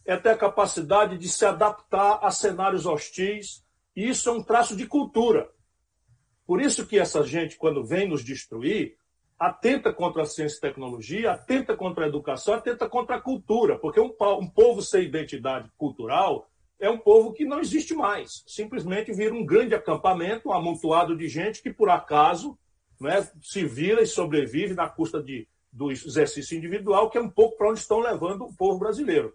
é 0.03 0.17
ter 0.17 0.35
capacidade 0.37 1.19
de 1.19 1.29
se 1.29 1.45
adaptar 1.45 2.19
a 2.23 2.31
cenários 2.31 2.87
hostis, 2.87 3.64
e 3.95 4.07
isso 4.09 4.29
é 4.29 4.31
um 4.31 4.43
traço 4.43 4.75
de 4.75 4.85
cultura. 4.85 5.49
Por 6.45 6.61
isso 6.61 6.85
que 6.85 6.99
essa 6.99 7.23
gente, 7.23 7.57
quando 7.57 7.83
vem 7.83 8.07
nos 8.07 8.23
destruir, 8.23 8.97
atenta 9.37 9.91
contra 9.91 10.23
a 10.23 10.25
ciência 10.25 10.57
e 10.57 10.61
tecnologia, 10.61 11.31
atenta 11.31 11.75
contra 11.75 12.05
a 12.05 12.07
educação, 12.07 12.53
atenta 12.53 12.87
contra 12.87 13.15
a 13.15 13.21
cultura, 13.21 13.77
porque 13.77 13.99
um, 13.99 14.13
um 14.39 14.47
povo 14.47 14.81
sem 14.81 15.03
identidade 15.03 15.69
cultural 15.77 16.49
é 16.79 16.89
um 16.89 16.97
povo 16.97 17.33
que 17.33 17.45
não 17.45 17.59
existe 17.59 17.93
mais. 17.93 18.43
Simplesmente 18.45 19.13
vira 19.13 19.33
um 19.33 19.45
grande 19.45 19.73
acampamento, 19.73 20.49
um 20.49 20.53
amontoado 20.53 21.15
de 21.17 21.27
gente 21.27 21.61
que, 21.61 21.73
por 21.73 21.89
acaso, 21.89 22.57
né, 22.99 23.27
se 23.41 23.65
vira 23.65 24.01
e 24.01 24.07
sobrevive 24.07 24.73
na 24.73 24.87
custa 24.87 25.21
de, 25.21 25.47
do 25.71 25.91
exercício 25.91 26.57
individual, 26.57 27.09
que 27.09 27.17
é 27.17 27.21
um 27.21 27.29
pouco 27.29 27.57
para 27.57 27.69
onde 27.69 27.79
estão 27.79 27.99
levando 27.99 28.45
o 28.45 28.55
povo 28.55 28.79
brasileiro. 28.79 29.33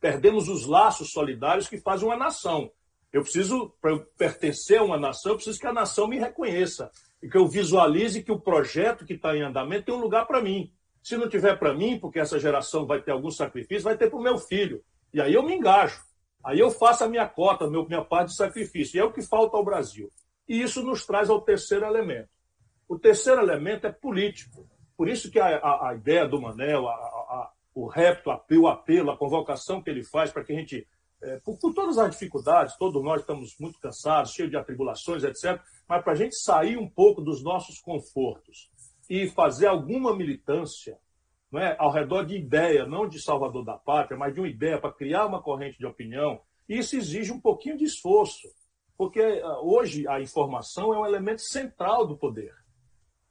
Perdemos 0.00 0.48
os 0.48 0.66
laços 0.66 1.10
solidários 1.10 1.68
que 1.68 1.78
fazem 1.78 2.06
uma 2.06 2.16
nação. 2.16 2.70
Eu 3.12 3.22
preciso, 3.22 3.72
para 3.80 3.92
eu 3.92 4.00
pertencer 4.18 4.78
a 4.78 4.82
uma 4.82 4.98
nação, 4.98 5.32
eu 5.32 5.36
preciso 5.36 5.58
que 5.58 5.66
a 5.66 5.72
nação 5.72 6.06
me 6.06 6.18
reconheça 6.18 6.90
e 7.22 7.28
que 7.28 7.36
eu 7.36 7.46
visualize 7.48 8.22
que 8.22 8.32
o 8.32 8.40
projeto 8.40 9.04
que 9.04 9.14
está 9.14 9.36
em 9.36 9.42
andamento 9.42 9.86
tem 9.86 9.94
um 9.94 10.00
lugar 10.00 10.26
para 10.26 10.42
mim. 10.42 10.72
Se 11.02 11.16
não 11.16 11.28
tiver 11.28 11.58
para 11.58 11.72
mim, 11.72 11.98
porque 11.98 12.18
essa 12.18 12.38
geração 12.38 12.86
vai 12.86 13.00
ter 13.00 13.12
algum 13.12 13.30
sacrifício, 13.30 13.84
vai 13.84 13.96
ter 13.96 14.10
para 14.10 14.18
o 14.18 14.22
meu 14.22 14.36
filho. 14.36 14.82
E 15.12 15.20
aí 15.20 15.32
eu 15.32 15.42
me 15.42 15.54
engajo. 15.54 16.00
Aí 16.44 16.58
eu 16.58 16.70
faço 16.70 17.04
a 17.04 17.08
minha 17.08 17.26
cota, 17.26 17.64
a 17.64 17.70
minha 17.70 18.04
parte 18.04 18.28
de 18.28 18.36
sacrifício. 18.36 18.96
E 18.96 19.00
é 19.00 19.04
o 19.04 19.12
que 19.12 19.22
falta 19.22 19.56
ao 19.56 19.64
Brasil. 19.64 20.12
E 20.46 20.60
isso 20.60 20.82
nos 20.82 21.06
traz 21.06 21.30
ao 21.30 21.40
terceiro 21.40 21.86
elemento. 21.86 22.28
O 22.86 22.98
terceiro 22.98 23.40
elemento 23.40 23.86
é 23.86 23.92
político. 23.92 24.68
Por 24.96 25.08
isso 25.08 25.30
que 25.30 25.38
a, 25.38 25.56
a, 25.58 25.90
a 25.90 25.94
ideia 25.94 26.26
do 26.26 26.40
Manel, 26.40 26.88
a, 26.88 27.52
o 27.74 27.86
repto, 27.86 28.30
o 28.30 28.66
apelo, 28.66 29.10
a 29.10 29.16
convocação 29.16 29.80
que 29.80 29.88
ele 29.88 30.02
faz 30.02 30.32
para 30.32 30.42
que 30.42 30.52
a 30.52 30.56
gente, 30.56 30.86
é, 31.22 31.38
por, 31.40 31.58
por, 31.58 31.74
todas 31.74 31.98
as 31.98 32.10
dificuldades, 32.10 32.76
todos 32.76 33.02
nós 33.02 33.20
estamos 33.20 33.56
muito 33.58 33.78
cansados, 33.80 34.32
cheios 34.32 34.50
de 34.50 34.56
atribulações, 34.56 35.24
etc., 35.24 35.60
mas 35.88 36.02
para 36.02 36.12
a 36.12 36.16
gente 36.16 36.36
sair 36.36 36.76
um 36.76 36.88
pouco 36.88 37.20
dos 37.20 37.42
nossos 37.42 37.80
confortos 37.80 38.70
e 39.08 39.28
fazer 39.30 39.66
alguma 39.66 40.14
militância 40.16 40.98
não 41.50 41.60
é, 41.60 41.74
ao 41.78 41.90
redor 41.90 42.24
de 42.24 42.36
ideia, 42.36 42.86
não 42.86 43.08
de 43.08 43.20
salvador 43.20 43.64
da 43.64 43.76
pátria, 43.76 44.18
mas 44.18 44.34
de 44.34 44.40
uma 44.40 44.48
ideia 44.48 44.78
para 44.78 44.92
criar 44.92 45.26
uma 45.26 45.42
corrente 45.42 45.78
de 45.78 45.86
opinião, 45.86 46.40
isso 46.68 46.96
exige 46.96 47.32
um 47.32 47.40
pouquinho 47.40 47.78
de 47.78 47.84
esforço, 47.84 48.46
porque 48.96 49.20
ah, 49.20 49.60
hoje 49.62 50.06
a 50.06 50.20
informação 50.20 50.92
é 50.92 50.98
um 50.98 51.06
elemento 51.06 51.40
central 51.40 52.06
do 52.06 52.18
poder. 52.18 52.54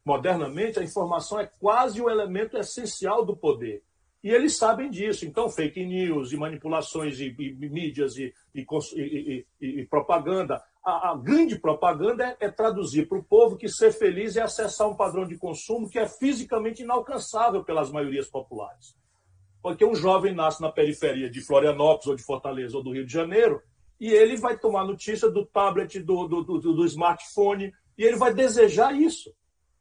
Modernamente, 0.03 0.79
a 0.79 0.83
informação 0.83 1.39
é 1.39 1.45
quase 1.45 2.01
o 2.01 2.09
elemento 2.09 2.57
essencial 2.57 3.23
do 3.23 3.35
poder. 3.35 3.83
E 4.23 4.29
eles 4.29 4.57
sabem 4.57 4.89
disso. 4.89 5.25
Então, 5.25 5.49
fake 5.49 5.85
news 5.85 6.31
e 6.31 6.37
manipulações 6.37 7.19
e, 7.19 7.35
e, 7.37 7.47
e 7.49 7.69
mídias 7.69 8.17
e, 8.17 8.33
e, 8.53 9.85
propaganda. 9.85 10.61
A, 10.83 11.11
a, 11.11 11.15
grande 11.15 11.59
propaganda 11.59 12.25
é, 12.25 12.45
é 12.47 12.51
traduzir 12.51 13.07
para 13.07 13.17
o 13.17 13.23
povo 13.23 13.57
que 13.57 13.69
ser 13.69 13.91
feliz 13.91 14.35
é 14.35 14.41
acessar 14.41 14.87
um 14.87 14.95
padrão 14.95 15.27
de 15.27 15.37
consumo 15.37 15.89
que 15.89 15.99
é 15.99 16.07
fisicamente 16.07 16.81
inalcançável 16.81 17.63
pelas 17.63 17.91
maiorias 17.91 18.27
populares. 18.27 18.95
Porque 19.61 19.85
um 19.85 19.95
jovem 19.95 20.33
nasce 20.33 20.61
na 20.61 20.71
periferia 20.71 21.29
de 21.29 21.41
Florianópolis, 21.41 22.07
ou 22.07 22.15
de 22.15 22.23
Fortaleza, 22.23 22.77
ou 22.77 22.83
do 22.83 22.93
Rio 22.93 23.05
de 23.05 23.11
Janeiro, 23.11 23.61
e 23.99 24.09
ele 24.09 24.37
vai 24.37 24.57
tomar 24.57 24.85
notícia 24.85 25.29
do 25.29 25.45
tablet, 25.45 25.99
do, 25.99 26.27
do, 26.27 26.43
do, 26.43 26.59
do 26.59 26.85
smartphone, 26.85 27.73
e 27.97 28.03
ele 28.03 28.15
vai 28.15 28.33
desejar 28.33 28.95
isso 28.95 29.33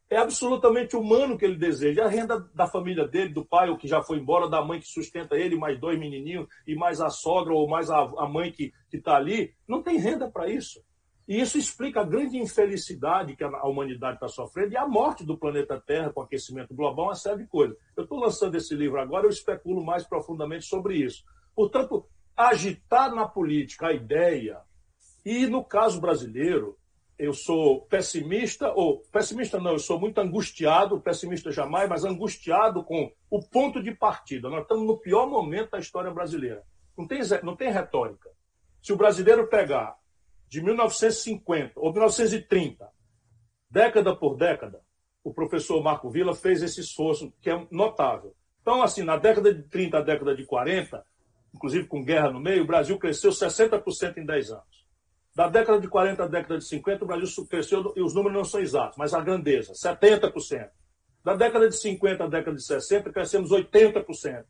é 0.09 0.17
absolutamente 0.17 0.95
humano 0.95 1.37
que 1.37 1.45
ele 1.45 1.57
deseja. 1.57 2.05
A 2.05 2.09
renda 2.09 2.39
da 2.53 2.67
família 2.67 3.07
dele, 3.07 3.33
do 3.33 3.45
pai, 3.45 3.69
o 3.69 3.77
que 3.77 3.87
já 3.87 4.01
foi 4.01 4.17
embora, 4.17 4.49
da 4.49 4.63
mãe 4.63 4.79
que 4.79 4.87
sustenta 4.87 5.35
ele, 5.35 5.57
mais 5.57 5.79
dois 5.79 5.99
menininhos, 5.99 6.47
e 6.65 6.75
mais 6.75 7.01
a 7.01 7.09
sogra 7.09 7.53
ou 7.53 7.67
mais 7.67 7.89
a, 7.89 7.99
a 7.99 8.27
mãe 8.27 8.51
que 8.51 8.71
está 8.91 9.17
ali, 9.17 9.53
não 9.67 9.83
tem 9.83 9.97
renda 9.97 10.29
para 10.29 10.49
isso. 10.49 10.81
E 11.27 11.41
isso 11.41 11.57
explica 11.57 11.99
a 11.99 12.05
grande 12.05 12.37
infelicidade 12.37 13.35
que 13.35 13.43
a 13.43 13.67
humanidade 13.67 14.15
está 14.15 14.29
sofrendo 14.29 14.71
e 14.71 14.77
a 14.77 14.87
morte 14.87 15.25
do 15.25 15.37
planeta 15.37 15.81
Terra 15.85 16.09
com 16.09 16.21
aquecimento 16.21 16.73
global, 16.73 17.07
uma 17.07 17.15
série 17.15 17.43
de 17.43 17.47
coisas. 17.47 17.75
Eu 17.97 18.03
estou 18.03 18.17
lançando 18.17 18.55
esse 18.55 18.73
livro 18.73 19.01
agora, 19.01 19.25
eu 19.25 19.29
especulo 19.29 19.83
mais 19.83 20.07
profundamente 20.07 20.65
sobre 20.65 20.95
isso. 20.95 21.25
Portanto, 21.53 22.05
agitar 22.35 23.13
na 23.13 23.27
política 23.27 23.87
a 23.87 23.93
ideia, 23.93 24.61
e 25.25 25.45
no 25.47 25.65
caso 25.65 25.99
brasileiro, 25.99 26.77
eu 27.17 27.33
sou 27.33 27.81
pessimista, 27.81 28.71
ou 28.73 28.99
pessimista 29.11 29.59
não, 29.59 29.71
eu 29.71 29.79
sou 29.79 29.99
muito 29.99 30.19
angustiado, 30.19 31.01
pessimista 31.01 31.51
jamais, 31.51 31.89
mas 31.89 32.05
angustiado 32.05 32.83
com 32.83 33.11
o 33.29 33.41
ponto 33.41 33.81
de 33.81 33.93
partida. 33.93 34.49
Nós 34.49 34.61
estamos 34.61 34.85
no 34.85 34.99
pior 34.99 35.27
momento 35.27 35.71
da 35.71 35.79
história 35.79 36.11
brasileira. 36.11 36.63
Não 36.95 37.07
tem, 37.07 37.19
não 37.43 37.55
tem 37.55 37.71
retórica. 37.71 38.29
Se 38.81 38.93
o 38.93 38.97
brasileiro 38.97 39.47
pegar 39.47 39.97
de 40.47 40.61
1950 40.61 41.73
ou 41.75 41.91
1930, 41.91 42.87
década 43.69 44.15
por 44.15 44.37
década, 44.37 44.81
o 45.23 45.33
professor 45.33 45.83
Marco 45.83 46.09
Villa 46.09 46.33
fez 46.33 46.61
esse 46.61 46.81
esforço 46.81 47.33
que 47.41 47.49
é 47.49 47.67
notável. 47.71 48.35
Então, 48.61 48.81
assim, 48.81 49.03
na 49.03 49.17
década 49.17 49.53
de 49.53 49.63
30 49.63 49.97
à 49.97 50.01
década 50.01 50.35
de 50.35 50.45
40, 50.45 51.03
inclusive 51.53 51.87
com 51.87 52.03
guerra 52.03 52.31
no 52.31 52.39
meio, 52.39 52.63
o 52.63 52.67
Brasil 52.67 52.97
cresceu 52.99 53.31
60% 53.31 54.17
em 54.17 54.25
10 54.25 54.51
anos. 54.51 54.86
Da 55.37 55.47
década 55.47 55.79
de 55.79 55.87
40 55.87 56.23
à 56.23 56.27
década 56.27 56.57
de 56.57 56.65
50, 56.65 57.03
o 57.03 57.07
Brasil 57.07 57.45
cresceu, 57.45 57.93
e 57.95 58.01
os 58.01 58.11
números 58.15 58.35
não 58.35 58.43
são 58.43 58.59
exatos, 58.59 58.97
mas 58.97 59.13
a 59.13 59.21
grandeza, 59.21 59.71
70%. 59.71 60.67
Da 61.23 61.35
década 61.35 61.69
de 61.69 61.77
50 61.77 62.23
à 62.23 62.27
década 62.27 62.57
de 62.57 62.65
60, 62.65 63.11
crescemos 63.11 63.51
80%. 63.51 64.43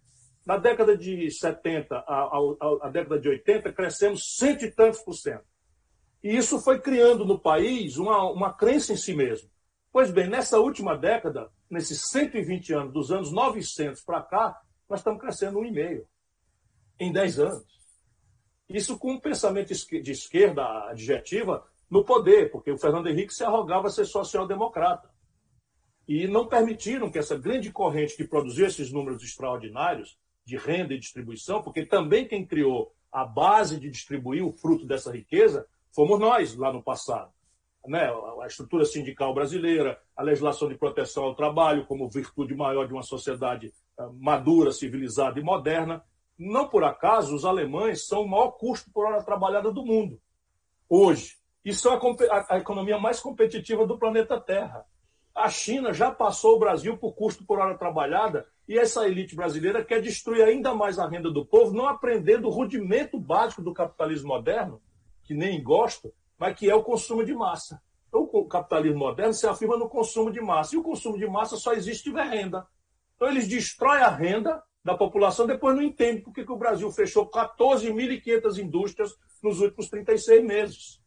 Na 0.46 0.56
década 0.56 0.96
de 0.96 1.30
70 1.30 1.94
à, 1.94 2.02
à, 2.08 2.40
à 2.84 2.90
década 2.90 3.20
de 3.20 3.28
80, 3.28 3.74
crescemos 3.74 4.38
cento 4.38 4.64
e 4.64 4.72
tantos 4.72 5.02
por 5.02 5.12
cento. 5.14 5.44
E 6.24 6.38
isso 6.38 6.58
foi 6.62 6.80
criando 6.80 7.26
no 7.26 7.38
país 7.38 7.98
uma, 7.98 8.24
uma 8.32 8.54
crença 8.54 8.94
em 8.94 8.98
si 8.98 9.14
mesmo. 9.14 9.50
Pois 9.92 10.10
bem, 10.10 10.30
nessa 10.30 10.58
última 10.58 10.98
década, 10.98 11.50
nesses 11.70 12.02
120 12.12 12.74
anos, 12.74 12.94
dos 12.94 13.12
anos 13.12 13.30
900 13.34 14.02
para 14.04 14.22
cá, 14.22 14.58
nós 14.90 15.02
estamos 15.02 15.20
crescendo 15.20 15.60
um 15.60 15.66
e 15.66 15.72
meio 15.72 16.08
em 16.98 17.12
10 17.12 17.40
anos. 17.40 17.77
Isso 18.70 18.97
com 18.97 19.13
um 19.13 19.20
pensamento 19.20 19.74
de 19.74 20.11
esquerda 20.11 20.89
adjetiva 20.89 21.65
no 21.89 22.03
poder, 22.03 22.51
porque 22.51 22.72
o 22.72 22.78
Fernando 22.78 23.07
Henrique 23.07 23.34
se 23.34 23.43
arrogava 23.43 23.89
ser 23.89 24.05
social-democrata. 24.05 25.09
E 26.07 26.28
não 26.28 26.47
permitiram 26.47 27.09
que 27.09 27.18
essa 27.18 27.38
grande 27.38 27.72
corrente 27.72 28.15
que 28.15 28.24
produziu 28.24 28.65
esses 28.65 28.91
números 28.91 29.24
extraordinários 29.24 30.18
de 30.45 30.57
renda 30.57 30.93
e 30.93 30.99
distribuição, 30.99 31.61
porque 31.61 31.86
também 31.86 32.28
quem 32.28 32.45
criou 32.45 32.93
a 33.11 33.26
base 33.26 33.80
de 33.80 33.89
distribuir 33.89 34.45
o 34.45 34.51
fruto 34.51 34.86
dessa 34.86 35.11
riqueza 35.11 35.68
fomos 35.93 36.20
nós 36.20 36.55
lá 36.55 36.72
no 36.72 36.84
passado. 36.84 37.32
Né? 37.86 38.09
A 38.41 38.47
estrutura 38.47 38.86
sindical 38.86 39.34
brasileira, 39.34 39.99
a 40.15 40.22
legislação 40.22 40.68
de 40.68 40.76
proteção 40.76 41.24
ao 41.24 41.36
trabalho 41.36 41.86
como 41.86 42.09
virtude 42.09 42.53
maior 42.53 42.86
de 42.86 42.93
uma 42.93 43.03
sociedade 43.03 43.74
ah, 43.97 44.09
madura, 44.13 44.72
civilizada 44.72 45.39
e 45.39 45.43
moderna, 45.43 46.03
não 46.38 46.68
por 46.68 46.84
acaso, 46.84 47.36
os 47.36 47.46
alemães 47.46 48.06
são 48.06 48.22
o 48.22 48.28
maior 48.28 48.52
custo 48.52 48.92
por 48.92 49.06
hora 49.06 49.24
trabalhada 49.24 49.72
do 49.72 49.86
mundo, 49.86 50.20
hoje. 50.88 51.38
E 51.66 51.74
são 51.74 51.94
a, 51.94 52.46
a 52.50 52.58
economia 52.58 52.98
mais 52.98 53.20
competitiva 53.20 53.86
do 53.86 53.98
planeta 53.98 54.40
Terra. 54.40 54.86
A 55.36 55.50
China 55.50 55.94
já 55.94 56.12
passou 56.12 56.56
o 56.56 56.60
Brasil 56.60 56.98
por 56.98 57.14
custo 57.14 57.46
por 57.46 57.60
hora 57.60 57.78
trabalhada 57.78 58.48
e 58.68 58.78
essa 58.78 59.08
elite 59.08 59.36
brasileira 59.36 59.84
quer 59.84 60.02
destruir 60.02 60.44
ainda 60.44 60.74
mais 60.74 60.98
a 60.98 61.08
renda 61.08 61.32
do 61.32 61.46
povo, 61.46 61.76
não 61.76 61.88
aprendendo 61.88 62.48
o 62.48 62.52
rudimento 62.52 63.20
básico 63.20 63.62
do 63.62 63.74
capitalismo 63.74 64.30
moderno, 64.30 64.82
que 65.24 65.34
nem 65.34 65.62
gosto, 65.62 66.14
mas 66.38 66.58
que 66.58 66.70
é 66.70 66.76
o 66.76 66.84
consumo 66.84 67.24
de 67.24 67.34
massa. 67.34 67.82
O 68.12 68.46
capitalismo 68.46 69.00
moderno 69.00 69.34
se 69.34 69.46
afirma 69.46 69.78
no 69.78 69.90
consumo 69.90 70.32
de 70.32 70.42
massa. 70.42 70.76
E 70.76 70.78
o 70.78 70.84
consumo 70.84 71.18
de 71.18 71.28
massa 71.28 71.58
só 71.58 71.74
existe 71.74 72.00
se 72.00 72.04
tiver 72.06 72.28
renda. 72.28 72.66
Então 73.16 73.28
eles 73.28 73.48
destroem 73.48 74.02
a 74.02 74.10
renda 74.10 74.64
da 74.88 74.96
população, 74.96 75.46
depois 75.46 75.76
não 75.76 75.84
entende 75.84 76.22
por 76.22 76.32
que 76.32 76.50
o 76.50 76.56
Brasil 76.56 76.90
fechou 76.94 77.30
14.500 77.30 78.58
indústrias 78.58 79.18
nos 79.44 79.60
últimos 79.60 79.90
36 79.90 80.46
meses. 80.46 81.02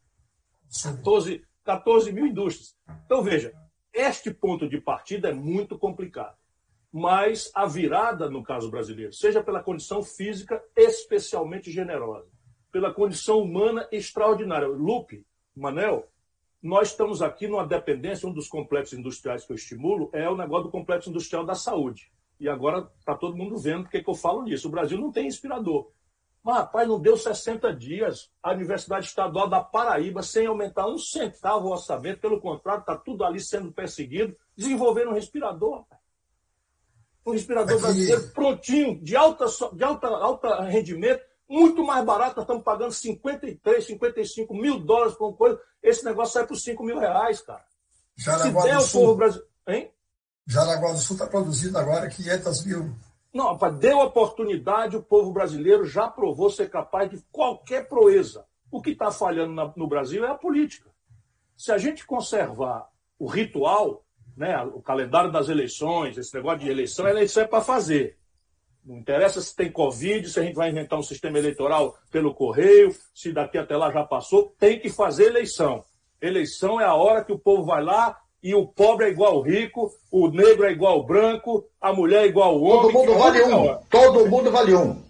14, 0.83 1.43
14 1.65 2.13
mil 2.13 2.27
indústrias. 2.27 2.77
Então, 3.07 3.23
veja, 3.23 3.55
este 3.91 4.35
ponto 4.35 4.69
de 4.69 4.79
partida 4.79 5.31
é 5.31 5.33
muito 5.33 5.79
complicado. 5.79 6.37
mas 6.93 7.51
a 7.55 7.65
virada 7.65 8.29
no 8.29 8.43
caso 8.43 8.71
brasileiro, 8.71 9.15
seja 9.15 9.43
pela 9.43 9.63
condição 9.63 10.03
física 10.03 10.63
especialmente 10.77 11.71
generosa, 11.71 12.29
pela 12.71 12.93
condição 12.93 13.39
humana 13.39 13.89
extraordinária. 13.91 14.67
Lupe, 14.69 15.25
Manel, 15.57 16.07
nós 16.61 16.89
estamos 16.89 17.23
aqui 17.23 17.49
numa 17.49 17.67
dependência, 17.67 18.29
um 18.29 18.33
dos 18.33 18.49
complexos 18.49 18.99
industriais 18.99 19.47
que 19.47 19.53
eu 19.53 19.57
estimulo 19.57 20.11
é 20.13 20.29
o 20.29 20.37
negócio 20.37 20.65
do 20.65 20.71
complexo 20.71 21.09
industrial 21.09 21.47
da 21.47 21.55
saúde. 21.55 22.11
E 22.41 22.49
agora 22.49 22.91
está 22.99 23.15
todo 23.15 23.37
mundo 23.37 23.59
vendo 23.59 23.83
porque 23.83 24.03
que 24.03 24.09
eu 24.09 24.15
falo 24.15 24.43
nisso. 24.43 24.67
O 24.67 24.71
Brasil 24.71 24.99
não 24.99 25.13
tem 25.13 25.27
inspirador. 25.27 25.91
Mas, 26.43 26.57
rapaz, 26.57 26.89
não 26.89 26.99
deu 26.99 27.19
60 27.19 27.73
dias 27.75 28.31
a 28.43 28.53
Universidade 28.53 29.07
Estadual 29.07 29.47
da 29.47 29.61
Paraíba, 29.61 30.23
sem 30.23 30.47
aumentar 30.47 30.87
um 30.87 30.97
centavo 30.97 31.69
o 31.69 31.73
orçamento, 31.73 32.21
pelo 32.21 32.41
contrário, 32.41 32.81
está 32.81 32.97
tudo 32.97 33.25
ali 33.25 33.39
sendo 33.39 33.71
perseguido, 33.71 34.35
desenvolvendo 34.57 35.11
um 35.11 35.15
respirador. 35.15 35.85
Um 37.27 37.33
respirador 37.33 37.79
brasileiro 37.79 38.29
prontinho, 38.31 38.99
de 39.03 39.15
alta, 39.15 39.45
de 39.75 39.85
alta, 39.85 40.09
alta 40.09 40.63
rendimento, 40.63 41.23
muito 41.47 41.85
mais 41.85 42.03
barato, 42.07 42.37
nós 42.37 42.45
estamos 42.45 42.63
pagando 42.63 42.93
53, 42.93 43.85
55 43.85 44.55
mil 44.55 44.81
dólares 44.81 45.15
por 45.17 45.29
uma 45.29 45.37
coisa, 45.37 45.61
esse 45.83 46.03
negócio 46.07 46.33
sai 46.33 46.47
por 46.47 46.57
5 46.57 46.83
mil 46.83 46.99
reais, 46.99 47.43
cara. 47.43 47.65
Jaraguá 48.17 48.63
Se 48.63 48.69
der 48.69 48.79
o 48.79 48.91
povo 48.91 49.15
brasileiro. 49.15 49.51
Hein? 49.67 49.93
Jaraguá 50.47 50.93
do 50.93 50.99
Sul 50.99 51.17
está 51.17 51.27
produzindo 51.27 51.79
agora 51.79 52.09
500 52.09 52.65
mil 52.65 52.97
não, 53.33 53.57
deu 53.79 54.01
oportunidade, 54.01 54.97
o 54.97 55.03
povo 55.03 55.33
brasileiro 55.33 55.85
já 55.85 56.09
provou 56.09 56.51
ser 56.51 56.69
capaz 56.69 57.09
de 57.09 57.23
qualquer 57.31 57.89
proeza. 57.89 58.45
O 58.71 58.83
que 58.83 58.91
está 58.91 59.11
falhando 59.13 59.73
no 59.77 59.87
Brasil 59.87 60.25
é 60.25 60.31
a 60.31 60.35
política. 60.35 60.91
Se 61.57 61.71
a 61.71 61.79
gente 61.79 62.05
conservar 62.05 62.89
o 63.19 63.27
ritual, 63.27 64.05
né, 64.37 64.61
o 64.63 64.83
calendário 64.83 65.31
das 65.31 65.49
eleições, 65.49 66.19
esse 66.19 66.35
negócio 66.35 66.61
de 66.61 66.71
eleição, 66.71 67.07
eleição 67.07 67.45
é 67.45 67.47
para 67.47 67.61
fazer. 67.61 68.19
Não 68.85 68.97
interessa 68.97 69.41
se 69.41 69.55
tem 69.55 69.71
Covid, 69.71 70.29
se 70.29 70.41
a 70.41 70.43
gente 70.43 70.55
vai 70.55 70.71
inventar 70.71 70.99
um 70.99 71.03
sistema 71.03 71.39
eleitoral 71.39 71.97
pelo 72.11 72.35
correio, 72.35 72.93
se 73.15 73.33
daqui 73.33 73.59
até 73.59 73.77
lá 73.77 73.93
já 73.93 74.05
passou, 74.05 74.55
tem 74.59 74.81
que 74.81 74.89
fazer 74.89 75.27
eleição. 75.27 75.85
Eleição 76.21 76.81
é 76.81 76.85
a 76.85 76.95
hora 76.95 77.25
que 77.25 77.33
o 77.33 77.39
povo 77.39 77.65
vai 77.65 77.83
lá, 77.83 78.20
e 78.43 78.55
o 78.55 78.67
pobre 78.67 79.07
é 79.07 79.11
igual 79.11 79.35
ao 79.35 79.43
rico, 79.43 79.93
o 80.11 80.29
negro 80.29 80.65
é 80.65 80.73
igual 80.73 80.95
ao 80.95 81.07
branco, 81.07 81.69
a 81.81 81.93
mulher 81.93 82.25
é 82.25 82.27
igual 82.27 82.51
ao 82.51 82.63
homem. 82.63 82.93
Todo 82.93 82.93
mundo 82.93 83.19
vale 83.19 83.43
um. 83.43 83.77
Todo 83.91 84.27
mundo 84.31 84.51
vale 84.51 84.75
um. 84.75 85.03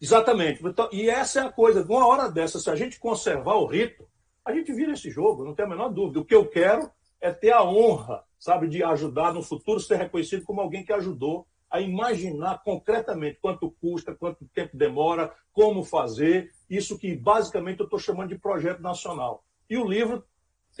Exatamente. 0.00 0.66
Então, 0.66 0.88
e 0.92 1.08
essa 1.08 1.40
é 1.40 1.42
a 1.44 1.52
coisa. 1.52 1.82
Uma 1.82 2.06
hora 2.06 2.28
dessa, 2.28 2.58
se 2.58 2.70
a 2.70 2.76
gente 2.76 2.98
conservar 2.98 3.54
o 3.54 3.66
rito, 3.66 4.06
a 4.44 4.52
gente 4.52 4.72
vira 4.72 4.92
esse 4.92 5.10
jogo, 5.10 5.44
não 5.44 5.54
tem 5.54 5.64
a 5.64 5.68
menor 5.68 5.88
dúvida. 5.88 6.20
O 6.20 6.24
que 6.24 6.34
eu 6.34 6.46
quero 6.46 6.90
é 7.20 7.30
ter 7.30 7.52
a 7.52 7.62
honra, 7.62 8.24
sabe, 8.38 8.68
de 8.68 8.82
ajudar 8.82 9.32
no 9.32 9.42
futuro, 9.42 9.80
ser 9.80 9.96
reconhecido 9.96 10.44
como 10.44 10.60
alguém 10.60 10.84
que 10.84 10.92
ajudou 10.92 11.46
a 11.70 11.80
imaginar 11.80 12.62
concretamente 12.64 13.38
quanto 13.40 13.70
custa, 13.80 14.14
quanto 14.14 14.44
tempo 14.52 14.76
demora, 14.76 15.32
como 15.52 15.84
fazer, 15.84 16.50
isso 16.68 16.98
que 16.98 17.14
basicamente 17.14 17.80
eu 17.80 17.84
estou 17.84 17.98
chamando 17.98 18.30
de 18.30 18.38
projeto 18.38 18.80
nacional. 18.80 19.44
E 19.68 19.76
o 19.76 19.86
livro 19.86 20.24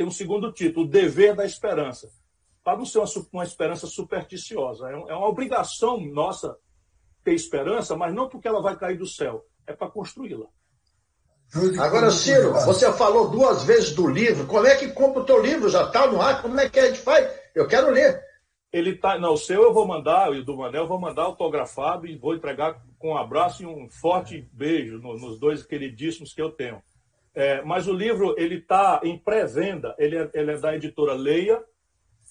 tem 0.00 0.06
um 0.06 0.10
segundo 0.10 0.50
título, 0.50 0.86
O 0.86 0.88
Dever 0.88 1.36
da 1.36 1.44
Esperança. 1.44 2.10
Para 2.64 2.78
não 2.78 2.86
ser 2.86 3.00
uma, 3.00 3.06
uma 3.34 3.44
esperança 3.44 3.86
supersticiosa. 3.86 4.88
É, 4.88 4.92
é 4.92 5.14
uma 5.14 5.28
obrigação 5.28 6.00
nossa 6.00 6.56
ter 7.22 7.34
esperança, 7.34 7.94
mas 7.94 8.14
não 8.14 8.26
porque 8.26 8.48
ela 8.48 8.62
vai 8.62 8.78
cair 8.78 8.96
do 8.96 9.06
céu, 9.06 9.44
é 9.66 9.74
para 9.74 9.90
construí-la. 9.90 10.46
Agora, 11.78 12.10
Ciro, 12.10 12.54
você 12.64 12.90
falou 12.94 13.28
duas 13.28 13.64
vezes 13.64 13.94
do 13.94 14.06
livro. 14.06 14.46
Como 14.46 14.66
é 14.66 14.74
que 14.74 14.88
compra 14.88 15.20
o 15.20 15.26
teu 15.26 15.42
livro? 15.42 15.68
Já 15.68 15.84
está 15.84 16.06
no 16.06 16.22
ar? 16.22 16.40
Como 16.40 16.58
é 16.58 16.70
que 16.70 16.80
a 16.80 16.86
gente 16.86 17.00
faz? 17.00 17.30
Eu 17.54 17.68
quero 17.68 17.90
ler. 17.90 18.22
Ele 18.72 18.96
tá, 18.96 19.18
não, 19.18 19.34
o 19.34 19.36
seu 19.36 19.64
eu 19.64 19.74
vou 19.74 19.86
mandar, 19.86 20.32
e 20.32 20.38
o 20.38 20.44
do 20.44 20.56
Manel 20.56 20.84
eu 20.84 20.88
vou 20.88 20.98
mandar 20.98 21.24
autografado 21.24 22.06
e 22.06 22.16
vou 22.16 22.34
entregar 22.34 22.82
com 22.98 23.10
um 23.10 23.18
abraço 23.18 23.64
e 23.64 23.66
um 23.66 23.86
forte 23.90 24.48
beijo 24.50 24.96
nos 24.96 25.38
dois 25.38 25.62
queridíssimos 25.62 26.32
que 26.32 26.40
eu 26.40 26.50
tenho. 26.50 26.82
É, 27.34 27.62
mas 27.62 27.86
o 27.86 27.92
livro 27.92 28.34
ele 28.36 28.56
está 28.56 29.00
em 29.04 29.16
pré-venda, 29.16 29.94
ele, 29.98 30.16
é, 30.16 30.30
ele 30.34 30.52
é 30.52 30.58
da 30.58 30.74
editora 30.74 31.14
Leia 31.14 31.62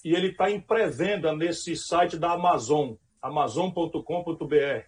e 0.04 0.14
ele 0.14 0.28
está 0.28 0.50
em 0.50 0.60
pré-venda 0.60 1.34
nesse 1.34 1.74
site 1.76 2.18
da 2.18 2.32
Amazon, 2.32 2.92
amazon.com.br. 3.20 4.84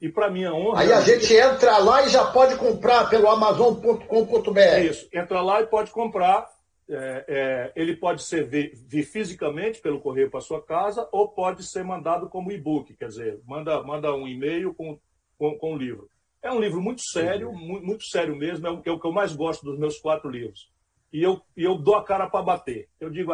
E 0.00 0.08
para 0.08 0.30
minha 0.30 0.52
honra. 0.52 0.80
Aí 0.80 0.92
a 0.92 1.00
gente 1.00 1.32
entra 1.34 1.78
lá 1.78 2.04
e 2.04 2.10
já 2.10 2.26
pode 2.26 2.56
comprar 2.56 3.08
pelo 3.08 3.28
amazon.com.br. 3.28 4.84
Isso, 4.84 5.08
entra 5.12 5.40
lá 5.40 5.62
e 5.62 5.66
pode 5.66 5.90
comprar. 5.90 6.52
É, 6.86 7.24
é, 7.26 7.72
ele 7.74 7.96
pode 7.96 8.22
ser 8.22 8.44
vir, 8.44 9.04
fisicamente 9.04 9.80
pelo 9.80 10.00
correio 10.00 10.30
para 10.30 10.42
sua 10.42 10.62
casa 10.62 11.08
ou 11.10 11.28
pode 11.28 11.62
ser 11.62 11.82
mandado 11.82 12.28
como 12.28 12.52
e-book, 12.52 12.94
quer 12.94 13.08
dizer, 13.08 13.40
manda, 13.46 13.82
manda 13.82 14.14
um 14.14 14.28
e-mail 14.28 14.74
com, 14.74 14.98
com, 15.38 15.56
com 15.56 15.72
o 15.72 15.78
livro. 15.78 16.10
É 16.44 16.52
um 16.52 16.60
livro 16.60 16.78
muito 16.78 17.00
sério, 17.00 17.50
muito, 17.54 17.86
muito 17.86 18.04
sério 18.04 18.36
mesmo, 18.36 18.66
é 18.66 18.70
o, 18.70 18.82
é 18.84 18.90
o 18.90 19.00
que 19.00 19.06
eu 19.06 19.12
mais 19.12 19.34
gosto 19.34 19.64
dos 19.64 19.78
meus 19.78 19.98
quatro 19.98 20.28
livros. 20.28 20.70
E 21.10 21.22
eu, 21.22 21.40
e 21.56 21.64
eu 21.64 21.78
dou 21.78 21.94
a 21.94 22.04
cara 22.04 22.28
para 22.28 22.44
bater. 22.44 22.86
Eu 23.00 23.08
digo 23.08 23.32